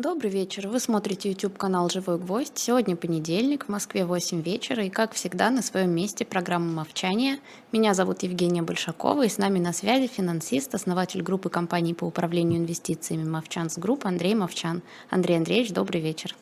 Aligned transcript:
Добрый 0.00 0.30
вечер. 0.30 0.66
Вы 0.66 0.80
смотрите 0.80 1.28
YouTube 1.28 1.58
канал 1.58 1.90
«Живой 1.90 2.16
гвоздь». 2.16 2.56
Сегодня 2.56 2.96
понедельник, 2.96 3.66
в 3.66 3.68
Москве 3.68 4.06
8 4.06 4.40
вечера, 4.40 4.82
и, 4.82 4.88
как 4.88 5.12
всегда, 5.12 5.50
на 5.50 5.60
своем 5.60 5.90
месте 5.90 6.24
программа 6.24 6.72
«Мовчание». 6.72 7.36
Меня 7.70 7.92
зовут 7.92 8.22
Евгения 8.22 8.62
Большакова, 8.62 9.26
и 9.26 9.28
с 9.28 9.36
нами 9.36 9.58
на 9.58 9.74
связи 9.74 10.06
финансист, 10.06 10.74
основатель 10.74 11.20
группы 11.20 11.50
компаний 11.50 11.92
по 11.92 12.04
управлению 12.04 12.60
инвестициями 12.60 13.28
«Movchan's 13.28 13.76
Group» 13.76 14.06
Андрей 14.06 14.34
Мовчан. 14.34 14.80
Андрей 15.10 15.36
Андреевич, 15.36 15.72
добрый 15.74 16.00
вечер. 16.00 16.34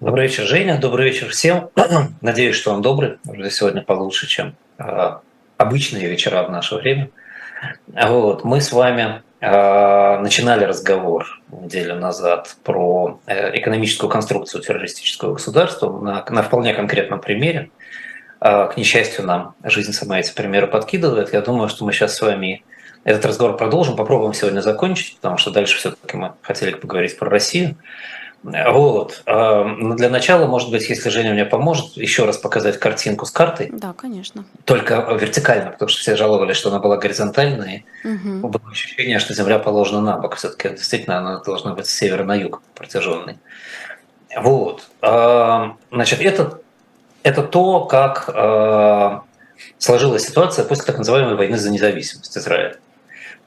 Добрый 0.00 0.24
вечер, 0.24 0.42
Женя. 0.44 0.76
Добрый 0.76 1.10
вечер 1.10 1.28
всем. 1.28 1.70
Надеюсь, 2.22 2.56
что 2.56 2.72
он 2.72 2.82
добрый. 2.82 3.18
Уже 3.24 3.50
сегодня 3.50 3.82
получше, 3.82 4.26
чем 4.26 4.56
э, 4.78 5.12
обычные 5.58 6.08
вечера 6.08 6.42
в 6.42 6.50
наше 6.50 6.74
время. 6.74 7.10
Вот. 7.88 8.44
Мы 8.44 8.60
с 8.60 8.72
вами 8.72 9.22
э, 9.40 10.18
начинали 10.18 10.64
разговор 10.64 11.26
неделю 11.50 11.96
назад 11.96 12.56
про 12.64 13.20
э, 13.26 13.58
экономическую 13.58 14.10
конструкцию 14.10 14.62
террористического 14.62 15.34
государства 15.34 15.90
на, 16.00 16.24
на 16.28 16.42
вполне 16.42 16.74
конкретном 16.74 17.20
примере. 17.20 17.70
Э, 18.40 18.68
к 18.72 18.76
несчастью, 18.76 19.26
нам 19.26 19.54
жизнь 19.62 19.92
сама 19.92 20.20
эти 20.20 20.34
примеры 20.34 20.66
подкидывает. 20.66 21.32
Я 21.32 21.40
думаю, 21.40 21.68
что 21.68 21.84
мы 21.84 21.92
сейчас 21.92 22.16
с 22.16 22.20
вами 22.20 22.64
этот 23.04 23.24
разговор 23.26 23.56
продолжим, 23.56 23.96
попробуем 23.96 24.32
сегодня 24.32 24.60
закончить, 24.60 25.16
потому 25.16 25.36
что 25.36 25.50
дальше 25.50 25.76
все-таки 25.76 26.16
мы 26.16 26.32
хотели 26.42 26.72
поговорить 26.72 27.18
про 27.18 27.28
Россию. 27.28 27.76
Вот. 28.44 29.22
Но 29.26 29.94
для 29.94 30.10
начала, 30.10 30.46
может 30.46 30.70
быть, 30.70 30.88
если 30.90 31.08
Женя 31.08 31.32
мне 31.32 31.46
поможет, 31.46 31.96
еще 31.96 32.26
раз 32.26 32.36
показать 32.36 32.78
картинку 32.78 33.24
с 33.24 33.30
картой. 33.30 33.70
Да, 33.72 33.94
конечно. 33.94 34.44
Только 34.66 34.96
вертикально, 35.18 35.70
потому 35.70 35.88
что 35.88 36.00
все 36.00 36.14
жаловались, 36.14 36.56
что 36.56 36.68
она 36.68 36.78
была 36.78 36.98
горизонтальной. 36.98 37.86
Угу. 38.04 38.48
Было 38.48 38.70
ощущение, 38.70 39.18
что 39.18 39.32
Земля 39.32 39.58
положена 39.58 40.02
на 40.02 40.18
бок. 40.18 40.36
Все-таки 40.36 40.68
действительно 40.68 41.18
она 41.18 41.40
должна 41.40 41.72
быть 41.74 41.86
с 41.86 41.94
севера 41.94 42.24
на 42.24 42.34
юг 42.34 42.60
протяженной. 42.74 43.38
Вот. 44.36 44.90
Значит, 45.00 46.20
это, 46.20 46.60
это 47.22 47.42
то, 47.42 47.86
как 47.86 49.24
сложилась 49.78 50.26
ситуация 50.26 50.64
после 50.66 50.84
так 50.84 50.98
называемой 50.98 51.36
войны 51.36 51.56
за 51.56 51.70
независимость 51.70 52.36
Израиля. 52.36 52.76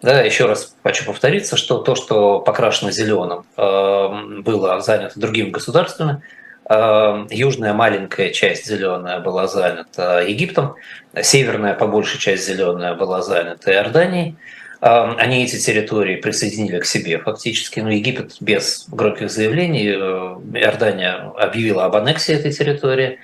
Да, 0.02 0.22
еще 0.22 0.46
раз 0.46 0.76
хочу 0.84 1.06
повториться, 1.06 1.58
что 1.58 1.80
то, 1.80 1.96
что 1.96 2.40
покрашено 2.40 2.92
зеленым, 2.92 3.46
эм, 3.58 4.44
было 4.44 4.80
занято 4.80 5.20
другими 5.20 5.50
государствами. 5.50 6.22
Эм, 6.70 7.28
южная 7.32 7.74
маленькая 7.74 8.30
часть 8.30 8.68
зеленая 8.68 9.20
была 9.20 9.48
занята 9.48 10.22
Египтом, 10.22 10.76
северная 11.20 11.74
по 11.74 11.88
большей 11.88 12.20
часть 12.20 12.46
зеленая 12.46 12.94
была 12.94 13.24
занята 13.24 13.72
Иорданией. 13.74 14.36
Эм, 14.82 15.16
они 15.18 15.44
эти 15.44 15.58
территории 15.58 16.18
присоединили 16.18 16.80
к 16.80 16.86
себе 16.86 17.18
фактически. 17.18 17.80
Но 17.80 17.90
Египет 17.90 18.36
без 18.40 18.86
громких 18.90 19.32
заявлений, 19.32 19.88
э, 19.88 20.60
Иордания 20.60 21.32
объявила 21.38 21.86
об 21.86 21.96
аннексии 21.96 22.36
этой 22.36 22.52
территории. 22.52 23.18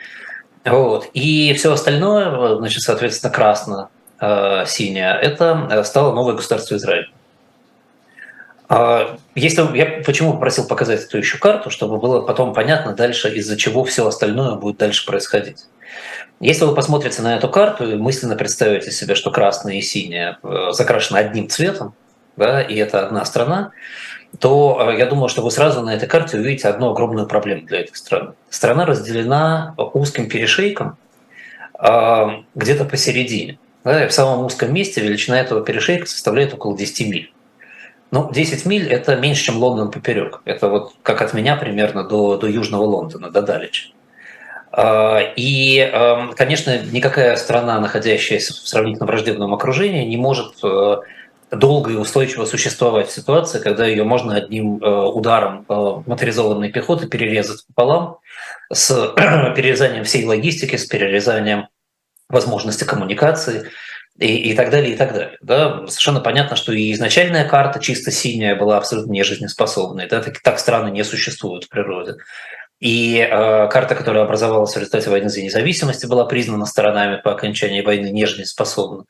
Вот. 0.65 1.09
И 1.13 1.53
все 1.53 1.73
остальное, 1.73 2.55
значит, 2.55 2.81
соответственно, 2.81 3.31
красно 3.31 3.89
синяя, 4.66 5.16
это 5.16 5.67
э, 5.69 5.83
стало 5.83 6.13
новое 6.13 6.35
государство 6.35 6.75
Израиль. 6.75 7.11
А, 8.69 9.17
если, 9.35 9.77
я 9.77 10.02
почему 10.05 10.33
попросил 10.33 10.67
показать 10.67 11.03
эту 11.03 11.17
еще 11.17 11.38
карту, 11.38 11.69
чтобы 11.69 11.97
было 11.97 12.21
потом 12.21 12.53
понятно 12.53 12.93
дальше, 12.93 13.33
из-за 13.35 13.57
чего 13.57 13.83
все 13.83 14.07
остальное 14.07 14.55
будет 14.55 14.77
дальше 14.77 15.05
происходить. 15.05 15.65
Если 16.39 16.65
вы 16.65 16.73
посмотрите 16.73 17.21
на 17.21 17.35
эту 17.35 17.49
карту 17.49 17.89
и 17.89 17.95
мысленно 17.95 18.35
представите 18.35 18.91
себе, 18.91 19.15
что 19.15 19.31
красное 19.31 19.75
и 19.75 19.81
синее 19.81 20.37
э, 20.41 20.71
закрашены 20.71 21.17
одним 21.17 21.49
цветом, 21.49 21.93
да, 22.37 22.61
и 22.61 22.75
это 22.75 23.05
одна 23.05 23.25
страна, 23.25 23.71
то 24.39 24.91
я 24.97 25.05
думаю, 25.05 25.30
что 25.30 25.41
вы 25.41 25.52
сразу 25.52 25.81
на 25.81 25.93
этой 25.93 26.08
карте 26.08 26.37
увидите 26.37 26.67
одну 26.67 26.89
огромную 26.89 27.27
проблему 27.27 27.67
для 27.67 27.81
этой 27.81 27.95
страны. 27.95 28.31
Страна 28.49 28.85
разделена 28.85 29.75
узким 29.77 30.27
перешейком 30.27 30.97
где-то 32.55 32.85
посередине. 32.85 33.59
Да, 33.84 34.08
в 34.08 34.14
самом 34.14 34.45
узком 34.45 34.73
месте 34.73 35.02
величина 35.02 35.39
этого 35.39 35.64
перешейка 35.64 36.05
составляет 36.05 36.54
около 36.54 36.77
10 36.77 37.08
миль. 37.08 37.33
Ну, 38.11 38.32
10 38.32 38.66
миль– 38.66 38.88
это 38.89 39.16
меньше, 39.16 39.45
чем 39.45 39.58
Лондон 39.58 39.92
поперек. 39.92 40.42
Это 40.45 40.70
вот 40.70 40.94
как 41.02 41.21
от 41.21 41.33
меня 41.33 41.55
примерно 41.55 42.04
до, 42.04 42.38
до 42.38 42.48
Южного 42.48 42.83
Лондона, 42.83 43.32
до 43.32 43.42
Далеча. 43.42 43.89
А, 44.72 45.20
и, 45.36 45.80
эм, 45.80 46.33
конечно, 46.33 46.80
никакая 46.92 47.36
страна, 47.36 47.80
находящаяся 47.80 48.54
в 48.54 48.67
сравнительно 48.67 49.05
враждебном 49.08 49.54
окружении, 49.54 50.05
не 50.05 50.17
может 50.17 50.54
э, 50.64 50.98
долго 51.52 51.92
и 51.92 51.95
устойчиво 51.95 52.45
существовать 52.45 53.10
в 53.10 53.11
ситуации, 53.11 53.60
когда 53.60 53.86
ее 53.86 54.04
можно 54.04 54.36
одним 54.36 54.77
э, 54.77 55.05
ударом 55.05 55.66
э, 55.67 55.73
моторизованной 56.08 56.72
пехоты 56.72 57.08
перерезать 57.08 57.66
пополам, 57.67 58.17
с 58.72 59.14
перерезанием 59.55 60.04
всей 60.04 60.26
логистики, 60.26 60.76
с 60.76 60.86
перерезанием 60.86 61.67
возможности 62.33 62.83
коммуникации 62.83 63.70
и, 64.20 64.52
и 64.52 64.55
так 64.55 64.70
далее, 64.70 64.94
и 64.94 64.98
так 64.98 65.14
далее. 65.14 65.38
Да? 65.42 65.88
Совершенно 65.88 66.20
понятно, 66.20 66.55
что 66.55 66.71
и 66.73 66.92
изначальная 66.94 67.48
карта 67.48 67.80
чисто 67.80 68.11
синяя 68.11 68.55
была 68.55 68.77
абсолютно 68.77 69.11
нежизнеспособной. 69.11 70.08
Да? 70.08 70.21
Так, 70.21 70.39
так 70.42 70.60
страны 70.60 70.89
не 70.92 71.04
существуют 71.04 71.66
в 71.66 71.70
природе. 71.70 72.16
И 72.80 73.17
э, 73.17 73.67
карта, 73.70 73.95
которая 73.95 74.23
образовалась 74.23 74.73
в 74.73 74.77
результате 74.77 75.10
войны 75.10 75.30
за 75.30 75.42
независимость, 75.42 76.05
была 76.05 76.26
признана 76.26 76.66
сторонами 76.66 77.16
по 77.16 77.32
окончании 77.32 77.82
войны 77.82 78.08
нежизнеспособной. 78.08 79.05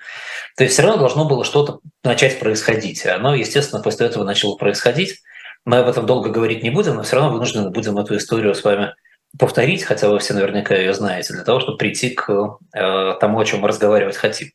То 0.55 0.63
есть 0.63 0.75
все 0.75 0.83
равно 0.83 0.99
должно 0.99 1.25
было 1.25 1.43
что-то 1.43 1.79
начать 2.03 2.39
происходить. 2.39 3.03
Оно, 3.07 3.33
естественно, 3.33 3.81
после 3.81 4.05
этого 4.05 4.23
начало 4.25 4.57
происходить. 4.57 5.21
Мы 5.65 5.77
об 5.77 5.87
этом 5.87 6.05
долго 6.05 6.29
говорить 6.29 6.61
не 6.61 6.69
будем, 6.69 6.95
но 6.95 7.03
все 7.03 7.15
равно 7.15 7.31
вынуждены 7.31 7.71
будем 7.71 7.97
эту 7.97 8.15
историю 8.15 8.53
с 8.53 8.63
вами 8.63 8.93
повторить, 9.37 9.83
хотя 9.83 10.09
вы 10.09 10.19
все 10.19 10.33
наверняка 10.33 10.75
ее 10.75 10.93
знаете, 10.93 11.33
для 11.33 11.43
того, 11.43 11.59
чтобы 11.59 11.77
прийти 11.77 12.11
к 12.11 12.57
э, 12.75 13.13
тому, 13.19 13.39
о 13.39 13.45
чем 13.45 13.61
мы 13.61 13.67
разговаривать 13.67 14.15
хотим. 14.15 14.49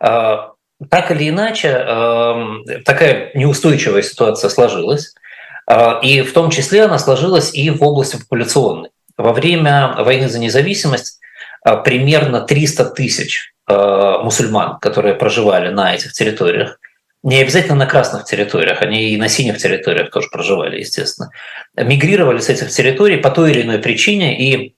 Э, 0.00 0.36
так 0.90 1.10
или 1.10 1.28
иначе, 1.28 1.68
э, 1.68 2.80
такая 2.84 3.30
неустойчивая 3.34 4.02
ситуация 4.02 4.50
сложилась, 4.50 5.14
э, 5.70 6.00
и 6.02 6.22
в 6.22 6.32
том 6.32 6.50
числе 6.50 6.84
она 6.84 6.98
сложилась 6.98 7.54
и 7.54 7.70
в 7.70 7.82
области 7.82 8.16
популяционной. 8.16 8.90
Во 9.16 9.32
время 9.32 9.94
войны 9.98 10.28
за 10.28 10.38
независимость 10.38 11.20
примерно 11.84 12.40
300 12.40 12.84
тысяч 12.86 13.52
мусульман, 13.66 14.78
которые 14.80 15.14
проживали 15.14 15.70
на 15.70 15.94
этих 15.94 16.12
территориях, 16.12 16.78
не 17.24 17.40
обязательно 17.40 17.76
на 17.76 17.86
красных 17.86 18.26
территориях, 18.26 18.82
они 18.82 19.10
и 19.10 19.16
на 19.16 19.28
синих 19.28 19.56
территориях 19.56 20.10
тоже 20.10 20.28
проживали, 20.30 20.78
естественно, 20.78 21.30
мигрировали 21.74 22.38
с 22.38 22.50
этих 22.50 22.68
территорий 22.70 23.16
по 23.16 23.30
той 23.30 23.50
или 23.50 23.62
иной 23.62 23.78
причине, 23.78 24.38
и 24.38 24.76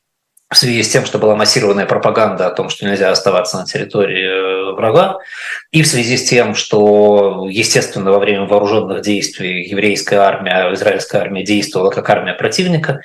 в 0.48 0.56
связи 0.56 0.84
с 0.84 0.88
тем, 0.88 1.04
что 1.04 1.18
была 1.18 1.34
массированная 1.34 1.86
пропаганда 1.86 2.46
о 2.46 2.52
том, 2.52 2.68
что 2.68 2.86
нельзя 2.86 3.10
оставаться 3.10 3.58
на 3.58 3.66
территории 3.66 4.70
э, 4.70 4.74
врага, 4.74 5.18
и 5.72 5.82
в 5.82 5.88
связи 5.88 6.16
с 6.16 6.28
тем, 6.28 6.54
что, 6.54 7.48
естественно, 7.50 8.12
во 8.12 8.20
время 8.20 8.46
вооруженных 8.46 9.02
действий 9.02 9.64
еврейская 9.68 10.18
армия, 10.18 10.72
израильская 10.74 11.18
армия 11.18 11.42
действовала 11.42 11.90
как 11.90 12.08
армия 12.08 12.34
противника, 12.34 13.00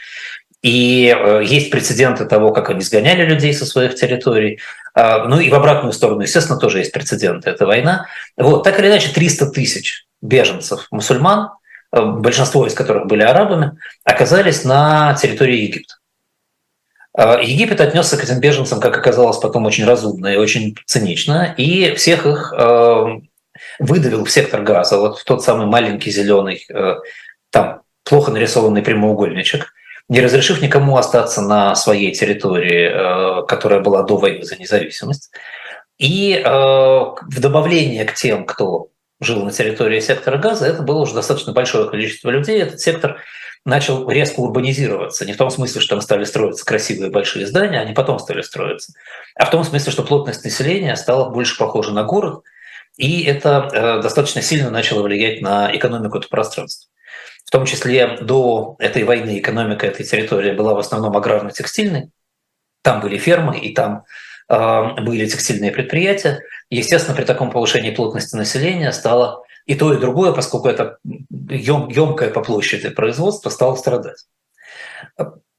и 0.62 1.16
э, 1.18 1.42
есть 1.44 1.72
прецеденты 1.72 2.26
того, 2.26 2.52
как 2.52 2.70
они 2.70 2.82
сгоняли 2.82 3.26
людей 3.26 3.54
со 3.54 3.66
своих 3.66 3.96
территорий. 3.96 4.60
А, 4.94 5.26
ну 5.26 5.40
и 5.40 5.50
в 5.50 5.56
обратную 5.56 5.92
сторону, 5.92 6.22
естественно, 6.22 6.60
тоже 6.60 6.80
есть 6.80 6.92
прецеденты. 6.92 7.50
Это 7.50 7.66
война. 7.66 8.08
Вот, 8.38 8.64
так 8.64 8.80
или 8.80 8.88
иначе, 8.88 9.12
300 9.12 9.48
тысяч 9.48 10.06
беженцев 10.22 10.88
мусульман, 10.92 11.50
э, 11.92 12.02
большинство 12.02 12.68
из 12.68 12.76
которых 12.76 13.08
были 13.08 13.24
арабами, 13.24 13.72
оказались 14.04 14.64
на 14.64 15.16
территории 15.16 15.64
Египта. 15.64 15.96
А, 17.18 17.42
Египет 17.42 17.82
отнесся 17.82 18.16
к 18.18 18.24
этим 18.24 18.40
беженцам, 18.40 18.80
как 18.80 18.96
оказалось 18.96 19.38
потом, 19.38 19.66
очень 19.66 19.86
разумно 19.86 20.28
и 20.28 20.38
очень 20.38 20.76
цинично, 20.86 21.56
и 21.58 21.96
всех 21.96 22.28
их 22.28 22.54
э, 22.56 23.06
выдавил 23.80 24.26
в 24.26 24.32
сектор 24.32 24.62
газа, 24.62 25.00
вот 25.00 25.18
в 25.18 25.24
тот 25.24 25.44
самый 25.44 25.66
маленький 25.66 26.12
зеленый, 26.12 26.68
там 27.50 27.82
плохо 28.04 28.32
нарисованный 28.32 28.84
прямоугольничек– 28.84 29.74
не 30.11 30.19
разрешив 30.19 30.61
никому 30.61 30.97
остаться 30.97 31.41
на 31.41 31.73
своей 31.73 32.13
территории, 32.13 32.91
э, 32.91 33.46
которая 33.47 33.79
была 33.79 34.03
до 34.03 34.17
войны 34.17 34.43
за 34.43 34.58
независимость. 34.58 35.31
И 35.97 36.34
э, 36.34 36.46
в 36.46 37.40
добавление 37.40 38.03
к 38.03 38.13
тем, 38.13 38.46
кто 38.46 38.90
жил 39.22 39.41
на 39.46 39.52
территории 39.52 40.02
сектора 40.02 40.37
газа, 40.37 40.66
это 40.66 40.84
было 40.84 40.99
уже 41.03 41.13
достаточно 41.13 41.53
большое 41.53 41.90
количество 41.90 42.29
людей. 42.29 42.61
Этот 42.61 42.81
сектор 42.81 43.22
начал 43.63 44.09
резко 44.09 44.41
урбанизироваться. 44.41 45.25
Не 45.25 45.31
в 45.31 45.37
том 45.37 45.49
смысле, 45.49 45.79
что 45.79 45.96
там 45.96 46.02
стали 46.02 46.25
строиться 46.25 46.66
красивые 46.66 47.09
большие 47.09 47.47
здания, 47.47 47.79
они 47.79 47.93
потом 47.93 48.19
стали 48.19 48.41
строиться, 48.41 48.91
а 49.35 49.46
в 49.46 49.49
том 49.49 49.63
смысле, 49.63 49.93
что 49.93 50.03
плотность 50.03 50.43
населения 50.43 50.97
стала 50.97 51.29
больше 51.29 51.58
похожа 51.58 51.91
на 51.91 52.03
город, 52.03 52.41
и 52.97 53.23
это 53.23 53.69
э, 53.72 54.02
достаточно 54.02 54.41
сильно 54.41 54.72
начало 54.72 55.03
влиять 55.03 55.41
на 55.41 55.73
экономику 55.73 56.17
этого 56.17 56.29
пространства. 56.29 56.90
В 57.52 57.53
том 57.53 57.66
числе 57.66 58.18
до 58.22 58.78
этой 58.80 59.03
войны 59.03 59.38
экономика 59.38 59.86
этой 59.86 60.06
территории 60.06 60.53
была 60.53 60.74
в 60.74 60.80
основном 60.80 61.18
аграрно-текстильной. 61.18 62.09
Там 62.82 63.02
были 63.02 63.18
фермы 63.18 63.59
и 63.59 63.74
там 63.74 64.06
э, 64.48 65.02
были 65.02 65.26
текстильные 65.26 65.72
предприятия. 65.72 66.40
Естественно, 66.70 67.14
при 67.14 67.26
таком 67.26 67.52
повышении 67.52 67.92
плотности 67.92 68.38
населения 68.38 68.94
стало 68.94 69.44
и 69.66 69.76
то, 69.76 69.94
и 69.94 70.00
другое, 70.00 70.32
поскольку 70.32 70.70
это 70.70 71.00
емкое 71.03 72.30
по 72.30 72.42
площади 72.42 72.88
производство, 72.88 73.50
стало 73.50 73.76
страдать. 73.76 74.28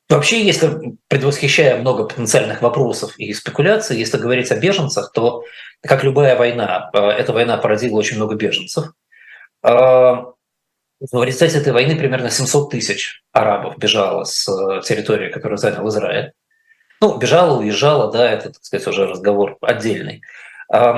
Вообще, 0.09 0.43
если 0.47 0.97
предвосхищая 1.09 1.77
много 1.77 2.05
потенциальных 2.05 2.62
вопросов 2.62 3.19
и 3.19 3.35
спекуляций, 3.35 3.99
если 3.99 4.17
говорить 4.17 4.50
о 4.50 4.56
беженцах, 4.56 5.12
то, 5.12 5.45
как 5.83 6.05
любая 6.05 6.38
война, 6.38 6.88
э, 6.95 6.99
эта 6.99 7.35
война 7.35 7.59
породила 7.59 7.99
очень 7.99 8.17
много 8.17 8.35
беженцев. 8.35 8.95
В 11.10 11.25
результате 11.25 11.58
этой 11.58 11.72
войны 11.72 11.96
примерно 11.96 12.31
700 12.31 12.70
тысяч 12.70 13.22
арабов 13.32 13.76
бежало 13.78 14.25
с 14.25 14.49
э, 14.49 14.82
территории, 14.82 15.31
которую 15.31 15.58
занял 15.58 15.87
Израиль. 15.88 16.32
Ну, 17.00 17.16
бежало, 17.16 17.58
уезжало, 17.58 18.12
да, 18.12 18.31
это, 18.31 18.50
так 18.50 18.62
сказать, 18.62 18.87
уже 18.87 19.06
разговор 19.06 19.56
отдельный. 19.60 20.22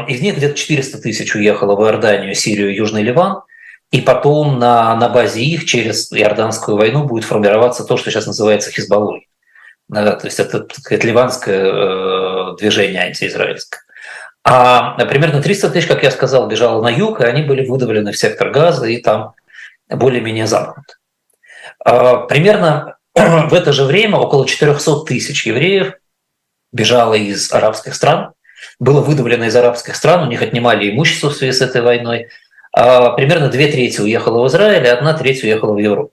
Из 0.06 0.20
них 0.20 0.36
где-то 0.36 0.54
400 0.54 0.98
тысяч 0.98 1.34
уехало 1.34 1.74
в 1.74 1.82
Иорданию, 1.84 2.34
Сирию, 2.34 2.74
Южный 2.74 3.02
Ливан– 3.02 3.42
и 3.94 4.00
потом 4.00 4.58
на, 4.58 4.96
на 4.96 5.08
базе 5.08 5.40
их 5.40 5.66
через 5.66 6.10
Иорданскую 6.12 6.76
войну 6.76 7.04
будет 7.04 7.22
формироваться 7.22 7.84
то, 7.84 7.96
что 7.96 8.10
сейчас 8.10 8.26
называется 8.26 8.72
Хизбаллой. 8.72 9.28
То 9.88 10.18
есть 10.24 10.40
это, 10.40 10.60
так 10.60 10.78
сказать, 10.78 11.04
ливанское 11.04 11.64
э, 11.64 12.56
движение 12.58 13.02
антиизраильское. 13.02 13.82
А 14.42 14.96
примерно 15.04 15.40
300 15.40 15.70
тысяч, 15.70 15.86
как 15.86 16.02
я 16.02 16.10
сказал, 16.10 16.48
бежало 16.48 16.82
на 16.82 16.88
юг, 16.88 17.20
и 17.20 17.24
они 17.24 17.42
были 17.42 17.64
выдавлены 17.64 18.10
в 18.10 18.18
сектор 18.18 18.50
газа 18.50 18.86
и 18.86 18.96
там 18.96 19.34
более-менее 19.96 20.46
замкнуты. 20.46 20.94
А, 21.84 22.18
примерно 22.18 22.96
в 23.14 23.54
это 23.54 23.72
же 23.72 23.84
время 23.84 24.18
около 24.18 24.46
400 24.46 25.04
тысяч 25.04 25.46
евреев 25.46 25.94
бежало 26.72 27.14
из 27.14 27.52
арабских 27.52 27.94
стран, 27.94 28.32
было 28.78 29.00
выдавлено 29.00 29.44
из 29.46 29.56
арабских 29.56 29.94
стран, 29.94 30.26
у 30.26 30.30
них 30.30 30.42
отнимали 30.42 30.90
имущество 30.90 31.30
в 31.30 31.34
связи 31.34 31.52
с 31.52 31.60
этой 31.60 31.82
войной– 31.82 32.28
а 32.76 33.10
примерно 33.10 33.48
две 33.48 33.68
трети 33.68 34.00
уехало 34.00 34.42
в 34.42 34.48
Израиль, 34.48 34.86
а 34.88 34.94
одна 34.94 35.14
треть 35.14 35.44
уехала 35.44 35.74
в 35.74 35.78
Европу. 35.78 36.12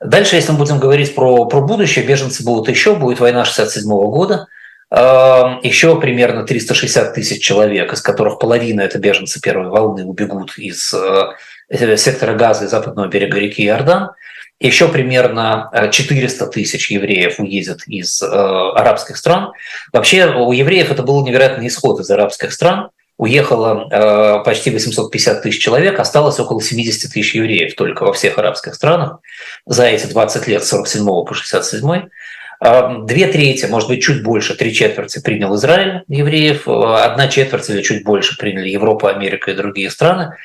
Дальше, 0.00 0.36
если 0.36 0.52
мы 0.52 0.58
будем 0.58 0.78
говорить 0.78 1.14
про, 1.14 1.46
про 1.46 1.60
будущее, 1.60 2.06
беженцы 2.06 2.44
будут 2.44 2.68
еще, 2.68 2.94
будет 2.94 3.18
война 3.18 3.44
67 3.44 3.88
года, 3.88 4.46
а, 4.90 5.58
еще 5.64 6.00
примерно 6.00 6.44
360 6.44 7.14
тысяч 7.14 7.42
человек, 7.42 7.92
из 7.92 8.00
которых 8.00 8.38
половина 8.38 8.82
это 8.82 8.98
беженцы 8.98 9.40
первой 9.40 9.68
волны, 9.68 10.04
убегут 10.04 10.56
из 10.56 10.94
э, 10.94 11.32
сектора 11.70 12.34
Газа 12.34 12.64
и 12.64 12.68
западного 12.68 13.08
берега 13.08 13.38
реки 13.38 13.64
Иордан. 13.64 14.10
Еще 14.58 14.88
примерно 14.88 15.70
400 15.92 16.46
тысяч 16.46 16.90
евреев 16.90 17.38
уедет 17.38 17.86
из 17.86 18.22
э, 18.22 18.26
арабских 18.26 19.18
стран. 19.18 19.52
Вообще 19.92 20.26
у 20.26 20.50
евреев 20.52 20.90
это 20.90 21.02
был 21.02 21.26
невероятный 21.26 21.66
исход 21.66 22.00
из 22.00 22.10
арабских 22.10 22.52
стран 22.52 22.90
уехало 23.18 23.88
э, 23.90 24.44
почти 24.44 24.70
850 24.70 25.42
тысяч 25.42 25.62
человек, 25.62 25.98
осталось 25.98 26.38
около 26.38 26.60
70 26.60 27.12
тысяч 27.12 27.34
евреев 27.34 27.74
только 27.74 28.04
во 28.04 28.12
всех 28.12 28.38
арабских 28.38 28.74
странах 28.74 29.20
за 29.64 29.84
эти 29.84 30.06
20 30.06 30.46
лет 30.48 30.64
с 30.64 30.68
47 30.68 31.04
по 31.04 31.34
67. 31.34 32.08
Э, 32.64 32.98
две 33.02 33.26
трети, 33.26 33.66
может 33.66 33.88
быть, 33.88 34.02
чуть 34.02 34.22
больше, 34.22 34.54
три 34.54 34.72
четверти 34.72 35.20
принял 35.20 35.54
Израиль 35.56 36.02
евреев, 36.08 36.66
э, 36.66 36.70
одна 36.70 37.28
четверть 37.28 37.68
или 37.70 37.82
чуть 37.82 38.04
больше 38.04 38.36
приняли 38.36 38.68
Европа, 38.68 39.10
Америка 39.10 39.50
и 39.50 39.54
другие 39.54 39.90
страны. 39.90 40.36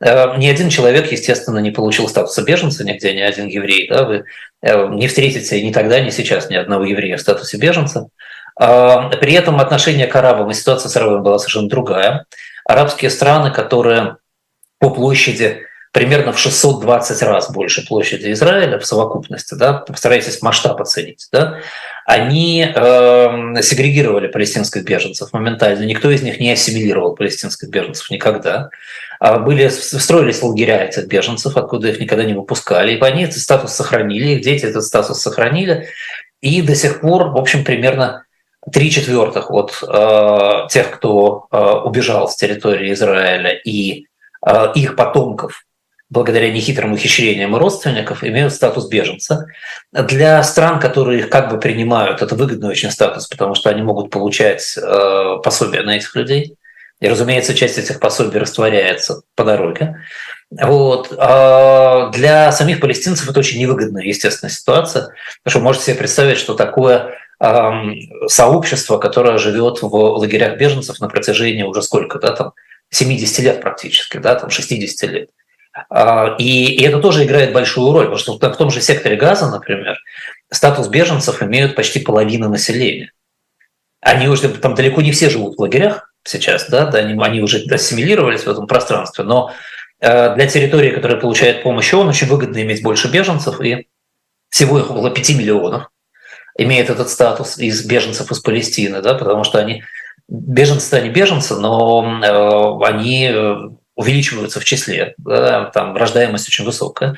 Ни 0.00 0.48
один 0.48 0.70
человек, 0.70 1.12
естественно, 1.12 1.58
не 1.58 1.70
получил 1.70 2.08
статуса 2.08 2.42
беженца 2.42 2.84
нигде, 2.84 3.12
ни 3.12 3.20
один 3.20 3.46
еврей. 3.48 3.86
Да? 3.88 4.04
Вы 4.04 4.24
не 4.62 5.08
встретите 5.08 5.60
ни 5.62 5.72
тогда, 5.72 6.00
ни 6.00 6.08
сейчас 6.08 6.48
ни 6.48 6.54
одного 6.54 6.84
еврея 6.84 7.18
в 7.18 7.20
статусе 7.20 7.58
беженца. 7.58 8.08
При 8.56 9.32
этом 9.34 9.60
отношение 9.60 10.06
к 10.06 10.16
арабам 10.16 10.50
и 10.50 10.54
ситуация 10.54 10.88
с 10.88 10.96
арабами 10.96 11.22
была 11.22 11.38
совершенно 11.38 11.68
другая. 11.68 12.24
Арабские 12.64 13.10
страны, 13.10 13.50
которые 13.50 14.16
по 14.78 14.88
площади 14.88 15.66
примерно 15.92 16.32
в 16.32 16.38
620 16.38 17.22
раз 17.22 17.50
больше 17.50 17.86
площади 17.86 18.32
Израиля 18.32 18.78
в 18.78 18.86
совокупности, 18.86 19.54
да, 19.54 19.74
постарайтесь 19.74 20.40
масштаб 20.42 20.80
оценить, 20.80 21.26
да, 21.32 21.58
они 22.06 22.62
э, 22.62 23.62
сегрегировали 23.62 24.26
палестинских 24.26 24.84
беженцев 24.84 25.32
моментально. 25.32 25.84
Никто 25.84 26.10
из 26.10 26.22
них 26.22 26.40
не 26.40 26.50
ассимилировал 26.50 27.14
палестинских 27.14 27.68
беженцев 27.68 28.10
никогда. 28.10 28.70
А 29.20 29.38
были, 29.38 29.68
строились 29.68 30.42
лагеря 30.42 30.84
этих 30.84 31.06
беженцев, 31.06 31.56
откуда 31.56 31.88
их 31.88 32.00
никогда 32.00 32.24
не 32.24 32.34
выпускали. 32.34 32.96
И 32.96 33.00
они 33.00 33.24
этот 33.24 33.38
статус 33.38 33.72
сохранили, 33.72 34.30
их 34.30 34.42
дети 34.42 34.64
этот 34.64 34.82
статус 34.82 35.20
сохранили. 35.20 35.88
И 36.40 36.62
до 36.62 36.74
сих 36.74 37.00
пор, 37.00 37.28
в 37.28 37.36
общем, 37.36 37.64
примерно 37.64 38.24
три 38.72 38.90
четвертых 38.90 39.50
от 39.50 39.72
э, 39.82 40.68
тех, 40.70 40.90
кто 40.90 41.46
э, 41.50 41.58
убежал 41.84 42.28
с 42.28 42.36
территории 42.36 42.92
Израиля, 42.92 43.52
и 43.52 44.06
э, 44.46 44.72
их 44.74 44.96
потомков, 44.96 45.64
благодаря 46.10 46.50
нехитрым 46.50 46.92
ухищрениям 46.92 47.54
родственников, 47.56 48.24
имеют 48.24 48.52
статус 48.52 48.88
беженца. 48.88 49.46
Для 49.92 50.42
стран, 50.42 50.80
которые 50.80 51.20
их 51.20 51.30
как 51.30 51.50
бы 51.50 51.58
принимают, 51.58 52.20
это 52.20 52.34
выгодный 52.34 52.68
очень 52.68 52.90
статус, 52.90 53.28
потому 53.28 53.54
что 53.54 53.70
они 53.70 53.82
могут 53.82 54.10
получать 54.10 54.76
э, 54.76 55.36
пособия 55.42 55.82
на 55.82 55.96
этих 55.96 56.14
людей. 56.16 56.56
И, 57.00 57.08
разумеется, 57.08 57.54
часть 57.54 57.78
этих 57.78 58.00
пособий 58.00 58.40
растворяется 58.40 59.22
по 59.36 59.44
дороге. 59.44 59.96
Вот. 60.50 61.14
А 61.16 62.10
для 62.10 62.50
самих 62.52 62.80
палестинцев 62.80 63.30
это 63.30 63.38
очень 63.38 63.60
невыгодная, 63.60 64.02
естественная 64.02 64.52
ситуация, 64.52 65.14
потому 65.42 65.50
что 65.50 65.60
можете 65.60 65.84
себе 65.86 65.96
представить, 65.96 66.38
что 66.38 66.54
такое 66.54 67.14
сообщество, 68.26 68.98
которое 68.98 69.38
живет 69.38 69.80
в 69.80 69.94
лагерях 69.94 70.58
беженцев 70.58 71.00
на 71.00 71.08
протяжении 71.08 71.62
уже 71.62 71.80
сколько, 71.80 72.18
да, 72.18 72.32
там 72.32 72.52
70 72.90 73.38
лет 73.38 73.62
практически, 73.62 74.18
да, 74.18 74.34
там 74.34 74.50
60 74.50 75.10
лет. 75.10 75.30
А, 75.88 76.36
и, 76.38 76.82
это 76.82 76.98
тоже 76.98 77.24
играет 77.24 77.52
большую 77.52 77.92
роль, 77.92 78.06
потому 78.06 78.18
что 78.18 78.34
в 78.34 78.56
том 78.56 78.70
же 78.70 78.80
секторе 78.80 79.16
Газа, 79.16 79.48
например, 79.50 79.98
статус 80.50 80.88
беженцев 80.88 81.42
имеют 81.42 81.76
почти 81.76 82.00
половина 82.00 82.48
населения. 82.48 83.12
Они 84.00 84.28
уже 84.28 84.48
там 84.48 84.74
далеко 84.74 85.02
не 85.02 85.12
все 85.12 85.30
живут 85.30 85.56
в 85.56 85.60
лагерях 85.60 86.12
сейчас, 86.24 86.68
да, 86.68 86.86
да 86.86 86.98
они, 86.98 87.20
они 87.22 87.40
уже 87.40 87.62
ассимилировались 87.70 88.44
в 88.44 88.50
этом 88.50 88.66
пространстве, 88.66 89.24
но 89.24 89.52
э, 90.00 90.34
для 90.34 90.46
территории, 90.46 90.90
которая 90.90 91.20
получает 91.20 91.62
помощь 91.62 91.92
ООН, 91.92 92.08
очень 92.08 92.26
выгодно 92.26 92.60
иметь 92.62 92.82
больше 92.82 93.08
беженцев, 93.08 93.60
и 93.60 93.86
всего 94.48 94.78
их 94.78 94.90
около 94.90 95.10
5 95.10 95.30
миллионов 95.30 95.90
имеет 96.58 96.90
этот 96.90 97.08
статус 97.10 97.58
из 97.58 97.84
беженцев 97.84 98.30
из 98.30 98.40
Палестины, 98.40 99.02
да, 99.02 99.14
потому 99.14 99.44
что 99.44 99.58
они 99.58 99.84
беженцы, 100.28 100.94
они 100.94 101.10
беженцы, 101.10 101.56
но 101.56 102.20
э, 102.22 102.86
они 102.86 103.30
э, 103.32 103.56
увеличиваются 104.00 104.60
в 104.60 104.64
числе, 104.64 105.14
да, 105.18 105.66
там 105.66 105.96
рождаемость 105.96 106.48
очень 106.48 106.64
высокая. 106.64 107.16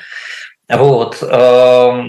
Вот. 0.68 1.18
Э, 1.22 2.02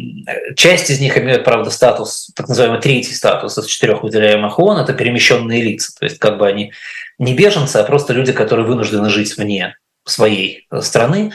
часть 0.55 0.89
из 0.89 0.99
них 0.99 1.17
имеют, 1.17 1.43
правда, 1.43 1.69
статус, 1.69 2.31
так 2.35 2.47
называемый 2.47 2.81
третий 2.81 3.13
статус 3.13 3.57
из 3.57 3.65
четырех 3.65 4.03
выделяемых 4.03 4.57
ООН, 4.57 4.79
это 4.79 4.93
перемещенные 4.93 5.61
лица, 5.61 5.93
то 5.99 6.05
есть 6.05 6.17
как 6.17 6.37
бы 6.37 6.47
они 6.47 6.73
не 7.19 7.33
беженцы, 7.33 7.77
а 7.77 7.83
просто 7.83 8.13
люди, 8.13 8.31
которые 8.31 8.65
вынуждены 8.65 9.09
жить 9.09 9.37
вне 9.37 9.75
своей 10.05 10.67
страны, 10.81 11.33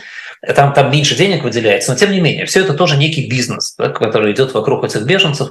там, 0.55 0.73
там 0.73 0.91
меньше 0.91 1.17
денег 1.17 1.45
выделяется, 1.45 1.93
но 1.93 1.99
тем 1.99 2.13
не 2.13 2.21
менее, 2.21 2.47
все 2.47 2.61
это 2.61 2.75
тоже 2.75 2.97
некий 2.97 3.29
бизнес, 3.29 3.75
да, 3.77 3.89
который 3.89 4.33
идет 4.33 4.55
вокруг 4.55 4.85
этих 4.85 5.03
беженцев, 5.03 5.51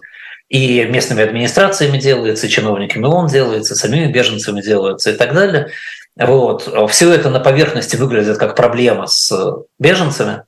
и 0.50 0.86
местными 0.86 1.24
администрациями 1.24 1.98
делается, 1.98 2.48
и 2.48 2.50
чиновниками 2.50 3.06
ООН 3.06 3.28
делается, 3.28 3.76
самими 3.76 4.12
беженцами 4.12 4.62
делается 4.62 5.12
и 5.12 5.14
так 5.14 5.34
далее. 5.34 5.72
Вот. 6.20 6.90
Все 6.92 7.14
это 7.14 7.30
на 7.30 7.40
поверхности 7.40 7.96
выглядит 7.96 8.38
как 8.38 8.56
проблема 8.56 9.08
с 9.08 9.32
беженцами. 9.80 10.44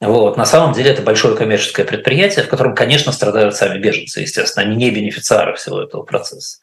Вот. 0.00 0.36
На 0.36 0.46
самом 0.46 0.72
деле 0.72 0.90
это 0.92 1.02
большое 1.02 1.36
коммерческое 1.36 1.84
предприятие, 1.84 2.44
в 2.44 2.48
котором, 2.48 2.74
конечно, 2.74 3.12
страдают 3.12 3.56
сами 3.56 3.78
беженцы, 3.78 4.20
естественно, 4.20 4.64
они 4.64 4.76
не 4.76 4.90
бенефициары 4.90 5.54
всего 5.56 5.82
этого 5.82 6.02
процесса. 6.02 6.58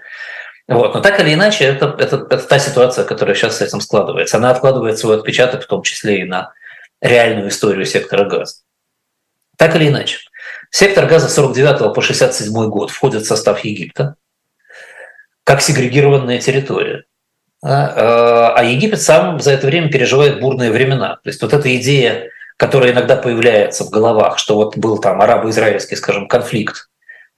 Вот. 0.68 0.96
Но 0.96 1.02
так 1.02 1.20
или 1.20 1.34
иначе, 1.34 1.66
это, 1.66 1.96
это, 2.00 2.28
это 2.30 2.40
та 2.40 2.60
ситуация, 2.60 3.06
которая 3.06 3.36
сейчас 3.36 3.58
с 3.58 3.62
этим 3.62 3.80
складывается. 3.80 4.38
Она 4.38 4.50
откладывает 4.50 4.98
свой 4.98 5.18
отпечаток, 5.18 5.64
в 5.64 5.68
том 5.68 5.84
числе 5.84 6.22
и 6.22 6.26
на 6.26 6.54
реальную 7.02 7.50
историю 7.50 7.86
сектора 7.86 8.26
газа. 8.26 8.56
Так 9.58 9.76
или 9.76 9.88
иначе. 9.88 10.20
Сектор 10.72 11.06
газа 11.06 11.30
49 11.30 11.94
по 11.94 12.02
67 12.02 12.52
год 12.70 12.92
входит 12.92 13.24
в 13.24 13.28
состав 13.28 13.64
Египта 13.64 14.16
как 15.44 15.62
сегрегированная 15.62 16.40
территория. 16.40 17.06
А, 17.64 18.54
а 18.56 18.64
Египет 18.64 19.02
сам 19.02 19.40
за 19.40 19.52
это 19.52 19.68
время 19.68 19.90
переживает 19.90 20.40
бурные 20.40 20.72
времена. 20.72 21.16
То 21.24 21.30
есть 21.30 21.42
вот 21.42 21.54
эта 21.54 21.76
идея, 21.78 22.30
которая 22.56 22.92
иногда 22.92 23.16
появляется 23.16 23.84
в 23.84 23.90
головах, 23.90 24.38
что 24.38 24.56
вот 24.56 24.78
был 24.78 25.00
там 25.00 25.22
арабо-израильский, 25.22 25.96
скажем, 25.96 26.28
конфликт, 26.28 26.90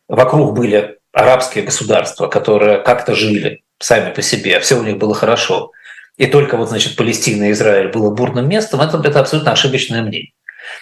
вокруг 0.07 0.55
были 0.55 0.97
арабские 1.13 1.63
государства, 1.63 2.27
которые 2.27 2.79
как-то 2.79 3.15
жили 3.15 3.63
сами 3.79 4.13
по 4.13 4.21
себе, 4.21 4.59
все 4.59 4.75
у 4.77 4.83
них 4.83 4.97
было 4.97 5.15
хорошо, 5.15 5.71
и 6.17 6.25
только 6.25 6.57
вот, 6.57 6.69
значит, 6.69 6.97
Палестина 6.97 7.45
и 7.45 7.51
Израиль 7.51 7.89
было 7.89 8.09
бурным 8.13 8.47
местом, 8.47 8.81
это, 8.81 9.01
это 9.03 9.21
абсолютно 9.21 9.53
ошибочное 9.53 10.01
мнение. 10.01 10.33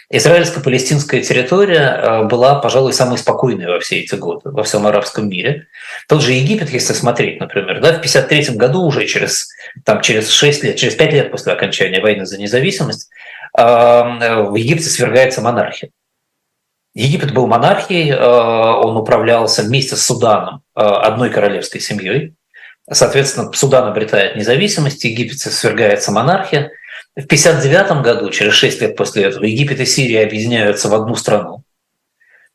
Израильско-палестинская 0.10 1.22
территория 1.22 2.24
была, 2.24 2.56
пожалуй, 2.60 2.94
самой 2.94 3.18
спокойной 3.18 3.68
во 3.68 3.80
все 3.80 4.00
эти 4.00 4.16
годы, 4.16 4.50
во 4.50 4.64
всем 4.64 4.88
арабском 4.88 5.30
мире. 5.30 5.68
Тот 6.08 6.22
же 6.22 6.32
Египет, 6.32 6.70
если 6.70 6.94
смотреть, 6.94 7.40
например, 7.40 7.82
да, 7.82 7.94
в 7.94 7.98
1953 7.98 8.56
году 8.56 8.84
уже 8.84 9.06
через, 9.06 9.50
там, 9.84 10.02
через 10.02 10.30
6 10.30 10.64
лет, 10.64 10.76
через 10.78 10.96
5 10.96 11.14
лет 11.14 11.32
после 11.32 11.54
окончания 11.54 12.00
войны 12.02 12.26
за 12.26 12.38
независимость, 12.38 13.10
в 13.54 14.56
Египте 14.56 14.86
свергается 14.86 15.42
монархия. 15.42 15.90
Египет 16.94 17.34
был 17.34 17.48
монархией, 17.48 18.16
он 18.16 18.98
управлялся 18.98 19.62
вместе 19.62 19.96
с 19.96 20.06
Суданом 20.06 20.62
одной 20.74 21.30
королевской 21.30 21.82
семьей. 21.82 22.34
Соответственно, 22.90 23.52
Судан 23.52 23.88
обретает 23.88 24.36
независимость, 24.38 25.04
Египет 25.04 25.40
свергается 25.40 26.12
монархия. 26.12 26.72
В 27.18 27.26
1959 27.26 28.04
году, 28.04 28.30
через 28.30 28.54
6 28.54 28.80
лет 28.80 28.96
после 28.96 29.24
этого, 29.24 29.44
Египет 29.44 29.80
и 29.80 29.86
Сирия 29.88 30.24
объединяются 30.24 30.88
в 30.88 30.94
одну 30.94 31.16
страну. 31.16 31.64